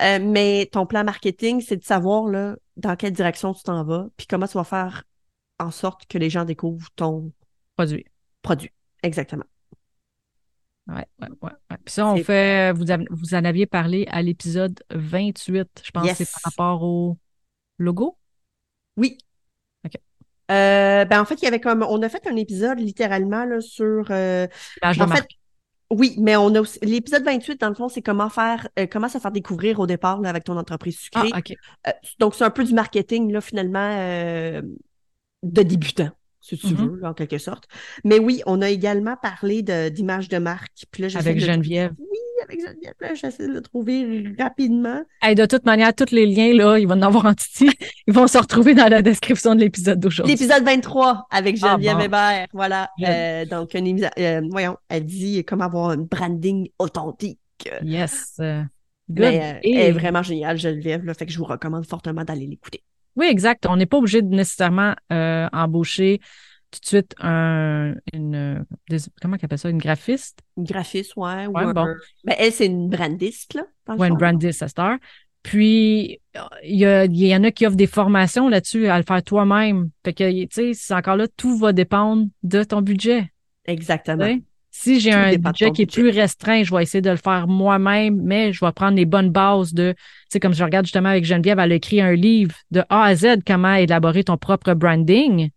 Euh, 0.00 0.18
mais 0.20 0.68
ton 0.72 0.86
plan 0.86 1.04
marketing, 1.04 1.60
c'est 1.60 1.76
de 1.76 1.84
savoir 1.84 2.24
là, 2.24 2.56
dans 2.76 2.96
quelle 2.96 3.12
direction 3.12 3.52
tu 3.52 3.62
t'en 3.62 3.84
vas, 3.84 4.08
puis 4.16 4.26
comment 4.26 4.46
tu 4.46 4.54
vas 4.54 4.64
faire 4.64 5.04
en 5.58 5.70
sorte 5.70 6.06
que 6.06 6.18
les 6.18 6.30
gens 6.30 6.44
découvrent 6.44 6.90
ton 6.96 7.32
produit. 7.76 8.06
Produit, 8.40 8.70
exactement. 9.02 9.44
Oui, 10.88 11.02
oui, 11.20 11.28
oui. 11.42 11.50
Puis 11.84 11.94
ça, 11.94 12.06
on 12.06 12.16
fait, 12.16 12.72
vous, 12.72 12.84
vous 13.10 13.34
en 13.34 13.44
aviez 13.44 13.66
parlé 13.66 14.06
à 14.10 14.22
l'épisode 14.22 14.82
28, 14.90 15.82
je 15.84 15.90
pense 15.90 16.08
que 16.08 16.14
c'est 16.14 16.30
par 16.30 16.42
rapport 16.44 16.82
au 16.82 17.18
logo? 17.78 18.16
Oui, 18.96 19.18
euh, 20.50 21.04
ben 21.06 21.20
en 21.20 21.24
fait, 21.24 21.36
il 21.36 21.44
y 21.44 21.48
avait 21.48 21.60
comme 21.60 21.82
on 21.82 22.02
a 22.02 22.08
fait 22.08 22.26
un 22.26 22.36
épisode 22.36 22.78
littéralement 22.78 23.44
là, 23.44 23.60
sur 23.60 24.10
euh, 24.10 24.46
en 24.82 24.92
fait, 24.92 25.26
oui, 25.92 26.16
mais 26.18 26.36
on 26.36 26.54
a 26.54 26.62
l'épisode 26.82 27.24
28 27.24 27.60
dans 27.60 27.68
le 27.68 27.74
fond, 27.74 27.88
c'est 27.88 28.02
comment 28.02 28.28
faire 28.28 28.68
euh, 28.78 28.86
comment 28.90 29.08
se 29.08 29.18
faire 29.18 29.32
découvrir 29.32 29.78
au 29.80 29.86
départ 29.86 30.20
là, 30.20 30.28
avec 30.30 30.44
ton 30.44 30.56
entreprise 30.56 30.98
sucrée. 30.98 31.30
Ah, 31.84 31.92
donc 32.18 32.34
c'est 32.34 32.44
un 32.44 32.50
peu 32.50 32.64
du 32.64 32.74
marketing 32.74 33.32
là 33.32 33.40
finalement 33.40 34.60
de 35.42 35.62
débutant 35.62 36.10
si 36.42 36.58
tu 36.58 36.66
mm-hmm. 36.66 36.88
veux, 36.88 37.04
en 37.04 37.14
quelque 37.14 37.38
sorte. 37.38 37.68
Mais 38.04 38.18
oui, 38.18 38.42
on 38.46 38.60
a 38.62 38.68
également 38.68 39.16
parlé 39.16 39.62
d'image 39.62 40.28
de, 40.28 40.38
marque. 40.38 40.86
Puis 40.90 41.04
avec 41.16 41.38
Geneviève. 41.38 41.92
Avec 42.52 42.66
Geneviève. 42.66 42.94
Là, 43.00 43.14
j'essaie 43.14 43.46
de 43.46 43.52
le 43.52 43.60
trouver 43.60 44.34
rapidement. 44.38 45.02
de 45.22 45.46
toute 45.46 45.64
manière, 45.64 45.94
tous 45.94 46.12
les 46.12 46.26
liens, 46.26 46.54
là, 46.54 46.78
ils 46.78 46.86
vont 46.86 46.94
en 46.94 47.02
avoir 47.02 47.26
en 47.26 47.34
titi. 47.34 47.70
Ils 48.06 48.14
vont 48.14 48.26
se 48.26 48.38
retrouver 48.38 48.74
dans 48.74 48.88
la 48.88 49.02
description 49.02 49.54
de 49.54 49.60
l'épisode 49.60 50.00
d'aujourd'hui. 50.00 50.34
L'épisode 50.34 50.64
23 50.64 51.26
avec 51.30 51.58
ah, 51.62 51.68
Geneviève 51.68 52.00
Hébert. 52.00 52.46
Voilà. 52.52 52.90
Euh, 53.06 53.44
donc, 53.44 53.74
euh, 53.74 54.40
voyons, 54.50 54.76
elle 54.88 55.04
dit 55.04 55.44
comment 55.44 55.64
avoir 55.64 55.90
un 55.90 55.98
branding 55.98 56.68
authentique. 56.78 57.38
Yes. 57.82 58.40
Good. 59.10 59.24
elle 59.24 59.60
est 59.62 59.92
vraiment 59.92 60.22
géniale, 60.22 60.58
Geneviève. 60.58 61.04
Là, 61.04 61.14
fait 61.14 61.26
que 61.26 61.32
je 61.32 61.38
vous 61.38 61.44
recommande 61.44 61.86
fortement 61.86 62.24
d'aller 62.24 62.46
l'écouter. 62.46 62.82
Oui, 63.16 63.26
exact. 63.26 63.66
On 63.68 63.76
n'est 63.76 63.86
pas 63.86 63.98
obligé 63.98 64.22
de 64.22 64.34
nécessairement 64.34 64.94
euh, 65.12 65.46
embaucher 65.52 66.20
tout 66.72 66.80
de 66.80 66.86
suite 66.86 67.14
un, 67.20 67.94
une, 68.12 68.64
comment 69.20 69.36
appelle 69.40 69.58
ça, 69.58 69.68
une 69.68 69.78
graphiste? 69.78 70.40
Une 70.56 70.64
graphiste, 70.64 71.14
ouais. 71.16 71.46
ouais 71.46 71.72
bon. 71.72 71.86
ben, 72.24 72.34
elle, 72.38 72.52
c'est 72.52 72.66
une 72.66 72.88
brandiste, 72.88 73.54
là. 73.54 73.62
Oui, 73.88 74.08
une 74.08 74.16
brandiste 74.16 74.62
à 74.62 74.68
Star. 74.68 74.96
Puis, 75.42 76.20
il 76.62 76.80
y, 76.80 77.26
y, 77.26 77.36
en 77.36 77.44
a 77.44 77.50
qui 77.50 77.66
offrent 77.66 77.76
des 77.76 77.86
formations 77.86 78.48
là-dessus 78.48 78.86
à 78.86 78.96
le 78.96 79.04
faire 79.04 79.22
toi-même. 79.22 79.90
Fait 80.04 80.12
que, 80.12 80.42
tu 80.44 80.48
sais, 80.50 80.72
c'est 80.74 80.94
encore 80.94 81.16
là, 81.16 81.26
tout 81.36 81.56
va 81.58 81.72
dépendre 81.72 82.26
de 82.42 82.62
ton 82.62 82.80
budget. 82.80 83.32
Exactement. 83.64 84.38
Si 84.74 85.00
j'ai 85.00 85.12
un 85.12 85.36
budget 85.36 85.70
qui 85.70 85.82
est 85.82 85.92
plus 85.92 86.08
restreint, 86.08 86.62
je 86.62 86.74
vais 86.74 86.82
essayer 86.82 87.02
de 87.02 87.10
le 87.10 87.16
faire 87.16 87.46
moi-même, 87.46 88.18
mais 88.22 88.54
je 88.54 88.64
vais 88.64 88.72
prendre 88.72 88.96
les 88.96 89.04
bonnes 89.04 89.30
bases 89.30 89.74
de, 89.74 89.92
tu 89.92 90.02
sais, 90.30 90.40
comme 90.40 90.54
je 90.54 90.64
regarde 90.64 90.86
justement 90.86 91.10
avec 91.10 91.26
Geneviève, 91.26 91.58
elle 91.58 91.72
a 91.72 91.74
écrit 91.74 92.00
un 92.00 92.14
livre 92.14 92.54
de 92.70 92.82
A 92.88 93.04
à 93.04 93.14
Z, 93.14 93.42
comment 93.46 93.74
élaborer 93.74 94.24
ton 94.24 94.38
propre 94.38 94.72
branding. 94.72 95.50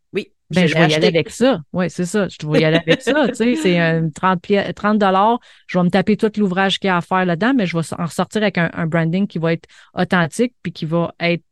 Ben, 0.51 0.67
je 0.67 0.73
vais 0.75 0.89
y 0.89 0.93
aller 0.93 1.07
avec 1.07 1.29
ça. 1.31 1.61
Oui, 1.73 1.89
c'est 1.89 2.05
ça. 2.05 2.27
Je 2.27 2.47
vais 2.47 2.61
y 2.61 2.65
aller 2.65 2.77
avec 2.77 3.01
ça. 3.01 3.27
Tu 3.29 3.35
sais, 3.35 3.55
c'est 3.55 4.11
30, 4.13 4.45
30 4.75 4.99
dollars. 4.99 5.39
Je 5.67 5.79
vais 5.79 5.83
me 5.83 5.89
taper 5.89 6.17
tout 6.17 6.31
l'ouvrage 6.37 6.79
qu'il 6.79 6.87
y 6.87 6.91
a 6.91 6.97
à 6.97 7.01
faire 7.01 7.25
là-dedans, 7.25 7.53
mais 7.55 7.65
je 7.65 7.77
vais 7.77 7.83
en 7.97 8.05
ressortir 8.05 8.43
avec 8.43 8.57
un, 8.57 8.69
un 8.73 8.85
branding 8.85 9.25
qui 9.27 9.39
va 9.39 9.53
être 9.53 9.67
authentique 9.95 10.53
puis 10.61 10.71
qui 10.71 10.85
va 10.85 11.13
être 11.19 11.43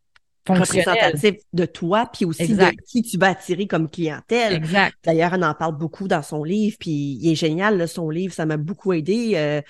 représentatif 0.51 1.36
de 1.53 1.65
toi, 1.65 2.10
puis 2.12 2.25
aussi 2.25 2.56
de 2.56 2.65
qui 2.86 3.01
tu 3.01 3.17
vas 3.17 3.29
attirer 3.29 3.67
comme 3.67 3.89
clientèle. 3.89 4.53
Exact. 4.53 4.95
D'ailleurs, 5.03 5.32
on 5.34 5.41
en 5.41 5.53
parle 5.53 5.77
beaucoup 5.77 6.08
dans 6.08 6.21
son 6.21 6.43
livre, 6.43 6.75
puis 6.79 7.17
il 7.21 7.32
est 7.32 7.36
génial, 7.36 7.88
son 7.88 8.10
livre, 8.10 8.34
ça 8.34 8.45
m'a 8.45 8.58
beaucoup 8.58 8.93
aidé 8.93 9.34
euh, 9.36 9.62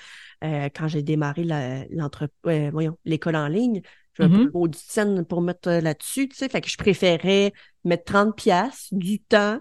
euh, 0.43 0.69
quand 0.75 0.87
j'ai 0.87 1.03
démarré 1.03 1.45
euh, 1.51 2.69
voyons, 2.71 2.97
l'école 3.05 3.35
en 3.35 3.47
ligne. 3.47 3.81
J'ai 4.17 4.25
un 4.25 4.29
peu 4.29 4.45
mm-hmm. 4.45 4.69
de 4.69 4.75
scène 4.75 5.25
pour 5.25 5.41
mettre 5.41 5.69
là-dessus, 5.69 6.27
tu 6.29 6.35
sais, 6.35 6.47
fait 6.47 6.61
que 6.61 6.69
je 6.69 6.77
préférais 6.77 7.51
mettre 7.83 8.05
30 8.05 8.35
pièces 8.35 8.87
du 8.91 9.19
temps. 9.19 9.59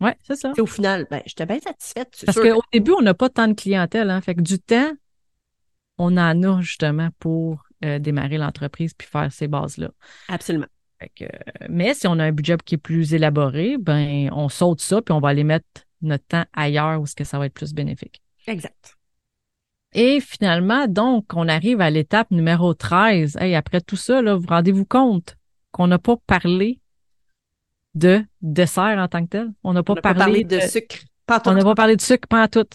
Ouais, 0.00 0.16
c'est 0.24 0.36
ça. 0.36 0.52
Et 0.56 0.60
au 0.60 0.66
final, 0.66 1.06
ben, 1.10 1.22
j'étais 1.26 1.46
bien 1.46 1.60
satisfaite. 1.60 2.22
Parce 2.26 2.38
qu'au 2.38 2.62
début, 2.72 2.92
on 2.92 3.02
n'a 3.02 3.14
pas 3.14 3.28
tant 3.28 3.48
de 3.48 3.54
clientèle, 3.54 4.10
hein, 4.10 4.20
fait 4.20 4.34
que 4.34 4.40
du 4.40 4.58
temps, 4.58 4.92
on 5.98 6.16
en 6.16 6.42
a 6.42 6.60
justement 6.60 7.10
pour 7.18 7.64
euh, 7.84 7.98
démarrer 7.98 8.38
l'entreprise 8.38 8.94
puis 8.94 9.06
faire 9.06 9.30
ces 9.32 9.48
bases-là. 9.48 9.90
Absolument. 10.28 10.66
mais 11.68 11.94
si 11.94 12.06
on 12.06 12.18
a 12.18 12.24
un 12.24 12.32
budget 12.32 12.56
qui 12.64 12.76
est 12.76 12.78
plus 12.78 13.14
élaboré, 13.14 13.76
ben 13.78 14.30
on 14.32 14.48
saute 14.48 14.80
ça 14.80 15.02
puis 15.02 15.12
on 15.12 15.20
va 15.20 15.30
aller 15.30 15.44
mettre 15.44 15.66
notre 16.00 16.24
temps 16.26 16.44
ailleurs 16.52 17.00
où 17.00 17.06
ce 17.06 17.14
que 17.14 17.24
ça 17.24 17.38
va 17.38 17.46
être 17.46 17.54
plus 17.54 17.72
bénéfique. 17.74 18.22
Exact. 18.46 18.96
Et 19.94 20.20
finalement, 20.20 20.86
donc, 20.86 21.26
on 21.34 21.48
arrive 21.48 21.80
à 21.80 21.90
l'étape 21.90 22.30
numéro 22.30 22.72
13. 22.72 23.36
Hey, 23.36 23.54
après 23.54 23.80
tout 23.80 23.96
ça, 23.96 24.22
là, 24.22 24.36
vous 24.36 24.46
rendez-vous 24.46 24.86
compte 24.86 25.36
qu'on 25.70 25.86
n'a 25.86 25.98
pas 25.98 26.16
parlé 26.26 26.80
de 27.94 28.24
dessert 28.40 28.98
en 28.98 29.08
tant 29.08 29.24
que 29.24 29.30
tel. 29.30 29.52
On 29.64 29.72
n'a 29.72 29.82
pas, 29.82 29.94
parlé, 29.94 30.44
de, 30.44 30.60
sucre. 30.60 30.96
on 31.46 31.52
n'a 31.52 31.62
pas 31.62 31.74
parlé 31.74 31.96
de 31.96 32.00
sucre, 32.00 32.26
pas 32.28 32.48
tout. 32.48 32.66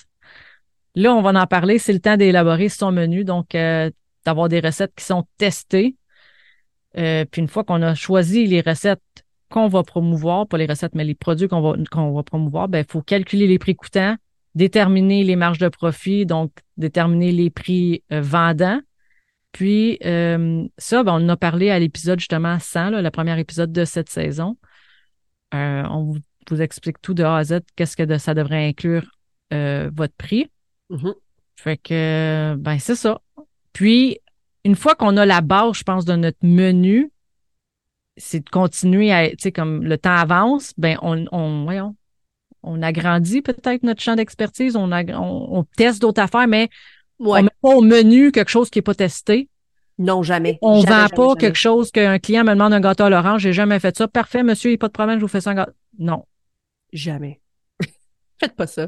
Là, 0.95 1.13
on 1.13 1.21
va 1.21 1.39
en 1.39 1.47
parler. 1.47 1.80
C'est 1.80 1.93
le 1.93 1.99
temps 1.99 2.17
d'élaborer 2.17 2.69
son 2.69 2.91
menu, 2.91 3.23
donc 3.23 3.56
euh, 3.56 3.89
d'avoir 4.25 4.49
des 4.49 4.60
recettes 4.60 4.93
qui 4.95 5.06
sont 5.06 5.27
testées. 5.38 5.95
Euh, 6.97 7.25
puis 7.30 7.41
une 7.41 7.47
fois 7.47 7.63
qu'on 7.63 7.82
a 7.82 7.93
choisi 7.93 8.47
les 8.47 8.62
recettes 8.62 9.01
qu'on 9.49 9.67
va 9.67 9.84
promouvoir, 9.84 10.47
pas 10.47 10.58
les 10.58 10.65
recettes, 10.65 10.95
mais 10.95 11.03
les 11.03 11.15
produits 11.15 11.47
qu'on 11.47 11.62
va, 11.62 11.75
qu'on 11.91 12.12
va 12.12 12.23
promouvoir, 12.23 12.67
ben, 12.67 12.80
il 12.80 12.91
faut 12.91 13.01
calculer 13.01 13.47
les 13.47 13.60
prix 13.60 13.75
coûtants, 13.75 14.15
déterminer 14.56 15.23
les 15.23 15.36
marges 15.36 15.60
de 15.60 15.69
profit, 15.69 16.25
donc 16.25 16.51
déterminer 16.75 17.32
les 17.32 17.49
prix 17.49 18.03
euh, 18.12 18.21
vendants. 18.21 18.82
Puis 19.53 19.97
ça, 20.01 21.03
ben, 21.03 21.13
on 21.13 21.25
en 21.25 21.30
a 21.30 21.38
parlé 21.38 21.69
à 21.69 21.80
l'épisode 21.80 22.19
justement 22.19 22.60
100, 22.60 23.01
le 23.01 23.10
premier 23.10 23.39
épisode 23.39 23.71
de 23.71 23.86
cette 23.86 24.10
saison. 24.10 24.58
On 25.51 26.13
vous, 26.49 26.62
explique 26.62 27.01
tout 27.01 27.13
de 27.13 27.23
A 27.23 27.38
à 27.38 27.43
Z, 27.43 27.60
qu'est-ce 27.75 27.97
que 27.97 28.17
ça 28.17 28.33
devrait 28.33 28.67
inclure 28.67 29.10
votre 29.51 30.13
prix. 30.17 30.49
Mm-hmm. 30.89 31.13
Fait 31.57 31.77
que, 31.77 32.55
ben, 32.57 32.77
c'est 32.79 32.95
ça. 32.95 33.19
Puis, 33.73 34.19
une 34.63 34.75
fois 34.75 34.95
qu'on 34.95 35.17
a 35.17 35.25
la 35.25 35.41
base, 35.41 35.77
je 35.77 35.83
pense, 35.83 36.05
de 36.05 36.15
notre 36.15 36.38
menu, 36.43 37.12
c'est 38.17 38.43
de 38.43 38.49
continuer 38.49 39.12
à, 39.12 39.29
tu 39.29 39.36
sais, 39.39 39.51
comme 39.51 39.83
le 39.83 39.97
temps 39.97 40.15
avance, 40.15 40.73
ben, 40.77 40.97
on, 41.01 41.25
on 41.31 41.63
voyons, 41.63 41.95
on 42.63 42.81
agrandit 42.81 43.41
peut-être 43.41 43.83
notre 43.83 44.01
champ 44.01 44.15
d'expertise, 44.15 44.75
on, 44.75 44.91
on, 44.91 45.63
teste 45.75 46.01
d'autres 46.01 46.21
affaires, 46.21 46.47
mais 46.47 46.69
on 47.19 47.41
met 47.41 47.49
pas 47.62 47.75
au 47.75 47.81
menu 47.81 48.31
quelque 48.31 48.49
chose 48.49 48.69
qui 48.69 48.79
n'est 48.79 48.83
pas 48.83 48.95
testé. 48.95 49.49
Non, 49.99 50.21
jamais. 50.21 50.60
On 50.62 50.81
ne 50.81 50.86
vend 50.86 51.07
pas 51.07 51.36
quelque 51.36 51.57
chose 51.57 51.91
qu'un 51.91 52.19
client 52.19 52.43
me 52.43 52.51
demande 52.51 52.73
un 52.73 52.79
gâteau 52.79 53.05
à 53.05 53.10
l'orange, 53.10 53.41
j'ai 53.41 53.53
jamais 53.53 53.79
fait 53.79 53.97
ça. 53.97 54.07
Parfait, 54.07 54.43
monsieur, 54.43 54.69
il 54.69 54.73
n'y 54.73 54.77
a 54.77 54.79
pas 54.79 54.88
de 54.88 54.93
problème, 54.93 55.17
je 55.19 55.25
vous 55.25 55.27
fais 55.27 55.41
ça 55.41 55.51
un 55.51 55.55
gâteau. 55.55 55.73
Non. 55.97 56.25
Jamais. 56.93 57.41
Faites 58.39 58.55
pas 58.55 58.67
ça 58.67 58.88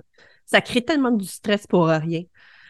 ça 0.49 0.61
crée 0.61 0.83
tellement 0.83 1.11
du 1.11 1.25
stress 1.25 1.67
pour 1.67 1.87
rien. 1.87 2.23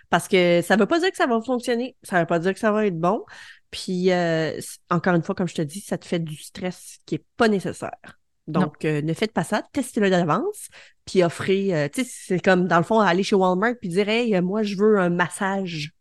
Parce 0.10 0.28
que 0.28 0.62
ça 0.62 0.76
ne 0.76 0.82
veut 0.82 0.88
pas 0.88 1.00
dire 1.00 1.12
que 1.12 1.18
ça 1.18 1.28
va 1.28 1.40
fonctionner, 1.42 1.96
ça 2.04 2.18
ne 2.18 2.22
veut 2.22 2.28
pas 2.28 2.40
dire 2.40 2.54
que 2.54 2.60
ça 2.60 2.72
va 2.72 2.86
être 2.86 3.00
bon. 3.00 3.24
Puis, 3.72 4.12
euh, 4.12 4.60
encore 4.90 5.14
une 5.14 5.22
fois, 5.22 5.36
comme 5.36 5.48
je 5.48 5.56
te 5.56 5.62
dis, 5.62 5.80
ça 5.80 5.98
te 5.98 6.06
fait 6.06 6.20
du 6.20 6.36
stress 6.36 6.98
qui 7.06 7.16
n'est 7.16 7.24
pas 7.38 7.48
nécessaire. 7.48 8.20
Donc, 8.48 8.84
euh, 8.84 9.04
ne 9.04 9.14
faites 9.14 9.32
pas 9.32 9.44
ça, 9.44 9.62
testez-le 9.72 10.10
d'avance, 10.10 10.70
puis 11.06 11.24
offrez, 11.24 11.76
euh, 11.76 11.88
tu 11.88 12.04
sais, 12.04 12.10
c'est 12.12 12.40
comme, 12.40 12.68
dans 12.68 12.80
le 12.80 12.84
fond, 12.84 13.00
aller 13.00 13.22
chez 13.22 13.36
Walmart 13.36 13.76
puis 13.80 13.90
dire, 13.90 14.10
hey, 14.10 14.42
moi, 14.42 14.64
je 14.64 14.76
veux 14.76 15.00
un 15.00 15.12
massage. 15.12 15.92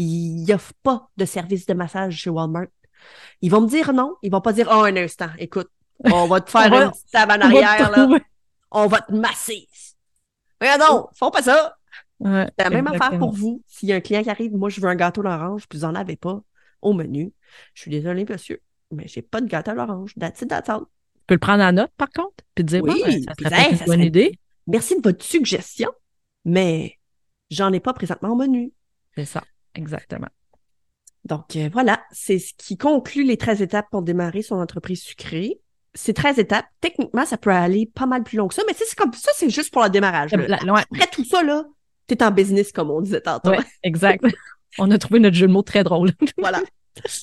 Ils 0.00 0.46
n'offrent 0.46 0.72
pas 0.82 1.10
de 1.18 1.26
service 1.26 1.66
de 1.66 1.74
massage 1.74 2.16
chez 2.16 2.30
Walmart. 2.30 2.68
Ils 3.42 3.50
vont 3.50 3.60
me 3.60 3.68
dire 3.68 3.92
non, 3.92 4.16
ils 4.22 4.30
vont 4.30 4.40
pas 4.40 4.54
dire, 4.54 4.66
oh, 4.70 4.82
un 4.82 4.96
instant, 4.96 5.28
écoute, 5.38 5.68
on 6.04 6.26
va 6.26 6.40
te 6.40 6.50
faire 6.56 6.72
un 6.72 6.90
petit 6.90 7.16
en 7.16 7.40
arrière, 7.40 7.90
là. 7.90 8.08
On 8.70 8.86
va 8.86 9.00
te 9.00 9.12
masser. 9.12 9.68
Regardons, 10.60 11.08
font 11.14 11.30
pas 11.30 11.42
ça. 11.42 11.76
c'est 12.24 12.64
la 12.64 12.70
même 12.70 12.86
affaire 12.86 13.18
pour 13.18 13.32
vous. 13.32 13.62
S'il 13.66 13.90
y 13.90 13.92
a 13.92 13.96
un 13.96 14.00
client 14.00 14.22
qui 14.22 14.30
arrive, 14.30 14.56
moi, 14.56 14.70
je 14.70 14.80
veux 14.80 14.88
un 14.88 14.94
gâteau 14.94 15.20
l'orange, 15.20 15.66
puis 15.68 15.78
vous 15.78 15.86
n'en 15.86 15.94
avez 15.94 16.16
pas 16.16 16.40
au 16.80 16.94
menu. 16.94 17.32
Je 17.74 17.82
suis 17.82 17.90
désolée, 17.90 18.24
monsieur, 18.24 18.62
mais 18.90 19.06
j'ai 19.06 19.22
pas 19.22 19.42
de 19.42 19.48
gâteau 19.48 19.74
l'orange. 19.74 20.14
That's 20.18 20.40
it, 20.40 20.48
that's 20.48 20.68
all. 20.70 20.80
Tu 20.80 21.24
peux 21.26 21.34
le 21.34 21.40
prendre 21.40 21.62
en 21.62 21.72
note, 21.72 21.92
par 21.98 22.08
contre, 22.10 22.44
puis 22.54 22.64
dire, 22.64 22.82
oui, 22.82 23.02
ben, 23.04 23.22
ça 23.22 23.50
serait 23.50 23.72
une 23.72 23.86
bonne 23.86 24.02
idée. 24.02 24.38
Merci 24.66 24.96
de 24.96 25.02
votre 25.02 25.24
suggestion, 25.24 25.90
mais 26.46 26.98
j'en 27.50 27.70
ai 27.72 27.80
pas 27.80 27.92
présentement 27.92 28.30
au 28.30 28.36
menu. 28.36 28.72
C'est 29.16 29.24
ça, 29.24 29.42
exactement. 29.74 30.28
Donc 31.24 31.56
euh, 31.56 31.68
voilà, 31.72 32.02
c'est 32.12 32.38
ce 32.38 32.54
qui 32.56 32.76
conclut 32.76 33.24
les 33.24 33.36
13 33.36 33.62
étapes 33.62 33.86
pour 33.90 34.02
démarrer 34.02 34.42
son 34.42 34.56
entreprise 34.56 35.02
sucrée 35.02 35.60
c'est 35.94 36.12
13 36.12 36.38
étapes. 36.38 36.66
Techniquement, 36.80 37.24
ça 37.24 37.36
peut 37.36 37.50
aller 37.50 37.90
pas 37.94 38.06
mal 38.06 38.22
plus 38.22 38.36
long 38.36 38.48
que 38.48 38.54
ça, 38.54 38.62
mais 38.66 38.74
c'est 38.76 38.94
comme 38.96 39.12
ça, 39.12 39.32
c'est 39.34 39.50
juste 39.50 39.72
pour 39.72 39.82
le 39.82 39.90
démarrage. 39.90 40.32
Après 40.32 41.06
tout 41.12 41.24
ça, 41.24 41.42
là, 41.42 41.64
t'es 42.06 42.22
en 42.22 42.30
business, 42.30 42.72
comme 42.72 42.90
on 42.90 43.00
disait 43.00 43.20
tantôt. 43.20 43.52
exact. 43.82 44.24
on 44.78 44.90
a 44.90 44.98
trouvé 44.98 45.20
notre 45.20 45.36
jeu 45.36 45.46
de 45.46 45.52
mots 45.52 45.62
très 45.62 45.84
drôle. 45.84 46.12
voilà. 46.38 46.62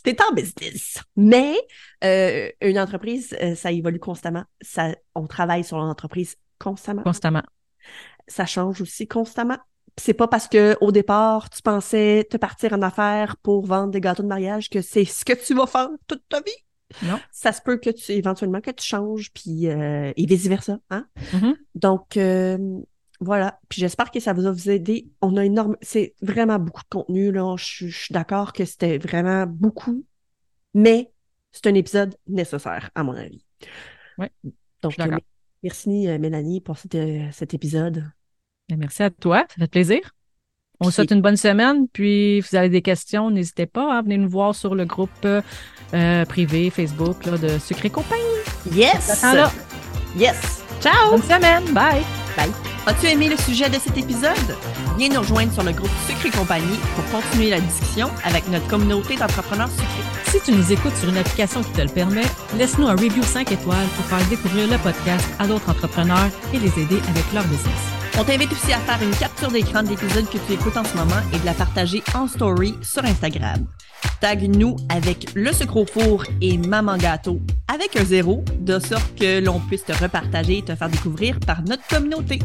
T'es 0.04 0.18
en 0.22 0.34
business. 0.34 1.02
Mais 1.16 1.56
euh, 2.04 2.50
une 2.62 2.80
entreprise, 2.80 3.36
euh, 3.42 3.56
ça 3.56 3.72
évolue 3.72 4.00
constamment. 4.00 4.44
Ça, 4.62 4.96
on 5.14 5.28
travaille 5.28 5.64
sur 5.64 5.78
l'entreprise 5.78 6.38
constamment. 6.60 7.04
Constamment. 7.04 7.44
Ça 8.28 8.46
change 8.46 8.82
aussi 8.82 9.08
constamment. 9.08 9.58
C'est 10.00 10.14
pas 10.14 10.28
parce 10.28 10.48
que 10.48 10.78
au 10.80 10.92
départ, 10.92 11.50
tu 11.50 11.62
pensais 11.62 12.28
te 12.30 12.38
partir 12.38 12.74
en 12.74 12.82
affaires 12.82 13.36
pour 13.38 13.66
vendre 13.66 13.92
des 13.92 14.02
gâteaux 14.02 14.24
de 14.24 14.28
mariage 14.28 14.70
que 14.70 14.82
c'est 14.82 15.06
ce 15.06 15.26
que 15.26 15.34
tu 15.34 15.56
vas 15.56 15.66
faire 15.66 15.90
toute 16.06 16.24
ta 16.30 16.40
vie? 16.40 16.52
Non. 17.04 17.20
Ça 17.32 17.52
se 17.52 17.62
peut 17.62 17.78
que 17.78 17.90
tu 17.90 18.12
éventuellement 18.12 18.62
que 18.62 18.72
tu 18.72 18.86
changes, 18.86 19.32
puis 19.34 19.68
euh, 19.68 20.14
et 20.16 20.26
vice 20.26 20.48
versa. 20.48 20.80
Hein? 20.90 21.08
Mm-hmm. 21.34 21.56
Donc 21.76 22.18
euh, 22.18 22.80
voilà. 23.20 23.60
Puis 23.70 23.82
j'espère 23.82 24.12
que 24.12 24.20
ça 24.20 24.34
vous 24.34 24.70
aider. 24.70 25.10
On 25.22 25.36
a 25.36 25.44
énorme, 25.44 25.78
c'est 25.82 26.14
vraiment 26.22 26.60
beaucoup 26.60 26.84
de 26.84 26.90
contenu 26.90 27.32
là. 27.32 27.56
Je, 27.58 27.88
suis 27.88 28.14
d'accord 28.14 28.54
que 28.54 28.66
c'était 28.66 29.00
vraiment 29.00 29.46
beaucoup, 29.48 30.06
mais 30.74 31.12
c'est 31.52 31.68
un 31.68 31.74
épisode 31.74 32.16
nécessaire 32.28 32.92
à 32.94 33.04
mon 33.04 33.14
avis. 33.14 33.44
Oui. 34.20 34.28
Donc 34.84 35.00
euh, 35.00 35.18
merci 35.64 36.08
Mélanie 36.20 36.62
pour 36.62 36.78
cet 36.78 37.54
épisode. 37.54 38.06
Merci 38.76 39.04
à 39.04 39.10
toi, 39.10 39.46
ça 39.50 39.56
fait 39.60 39.68
plaisir. 39.68 40.00
On 40.80 40.86
vous 40.86 40.92
souhaite 40.92 41.12
une 41.12 41.22
bonne 41.22 41.38
semaine. 41.38 41.88
Puis, 41.92 42.42
si 42.44 42.50
vous 42.52 42.56
avez 42.58 42.70
des 42.70 42.82
questions, 42.82 43.32
n'hésitez 43.32 43.66
pas 43.66 43.98
à 43.98 44.02
venir 44.02 44.20
nous 44.20 44.30
voir 44.30 44.54
sur 44.54 44.76
le 44.76 44.86
groupe 44.86 45.10
euh, 45.26 46.26
privé 46.26 46.70
Facebook 46.70 47.26
là, 47.26 47.38
de 47.38 47.58
Sucré 47.58 47.90
Compagnie. 47.90 48.22
Yes! 48.72 49.24
Là. 49.24 49.52
Yes! 50.16 50.64
Ciao! 50.82 51.12
Bonne 51.12 51.24
semaine! 51.24 51.64
Bye! 51.74 52.04
Bye! 52.36 52.52
As-tu 52.86 53.08
aimé 53.08 53.28
le 53.28 53.38
sujet 53.38 53.70
de 53.70 53.80
cet 53.80 53.98
épisode? 53.98 54.56
Viens 54.98 55.10
nous 55.10 55.20
rejoindre 55.20 55.52
sur 55.52 55.64
le 55.64 55.72
groupe 55.72 55.92
Sucré 56.08 56.30
Compagnie 56.30 56.78
pour 56.96 57.20
continuer 57.20 57.50
la 57.50 57.60
discussion 57.60 58.10
avec 58.24 58.48
notre 58.50 58.68
communauté 58.68 59.16
d'entrepreneurs 59.16 59.72
sucrés. 59.72 60.08
Si 60.26 60.40
tu 60.42 60.52
nous 60.52 60.72
écoutes 60.72 60.96
sur 60.96 61.10
une 61.10 61.18
application 61.18 61.64
qui 61.64 61.72
te 61.72 61.82
le 61.82 61.90
permet, 61.90 62.26
laisse-nous 62.56 62.88
un 62.88 62.96
review 62.96 63.24
5 63.24 63.52
étoiles 63.52 63.88
pour 63.96 64.06
faire 64.06 64.26
découvrir 64.30 64.70
le 64.70 64.78
podcast 64.78 65.28
à 65.40 65.48
d'autres 65.48 65.70
entrepreneurs 65.70 66.30
et 66.54 66.60
les 66.60 66.80
aider 66.80 67.00
avec 67.10 67.34
leur 67.34 67.44
business. 67.46 67.97
On 68.20 68.24
t'invite 68.24 68.52
aussi 68.52 68.74
à 68.74 68.80
faire 68.80 69.02
une 69.04 69.16
capture 69.16 69.52
d'écran 69.52 69.84
de 69.84 69.90
l'épisode 69.90 70.28
que 70.28 70.40
tu 70.40 70.54
écoutes 70.54 70.76
en 70.76 70.84
ce 70.84 70.98
moment 70.98 71.22
et 71.34 71.38
de 71.38 71.46
la 71.46 71.54
partager 71.54 72.02
en 72.16 72.28
story 72.28 72.74
sur 72.82 73.06
Instagram. 73.06 73.68
Tag 74.20 74.42
nous 74.56 74.76
avec 74.90 75.28
le 75.36 75.54
sucre 75.54 75.78
au 75.78 75.86
four 75.86 76.24
et 76.42 76.58
maman 76.58 76.98
gâteau 76.98 77.40
avec 77.72 77.96
un 77.96 78.04
zéro, 78.04 78.44
de 78.60 78.80
sorte 78.80 79.14
que 79.20 79.40
l'on 79.40 79.60
puisse 79.60 79.86
te 79.86 79.92
repartager 79.92 80.60
et 80.60 80.62
te 80.64 80.76
faire 80.76 80.90
découvrir 80.90 81.40
par 81.40 81.62
notre 81.62 81.86
communauté. 81.88 82.40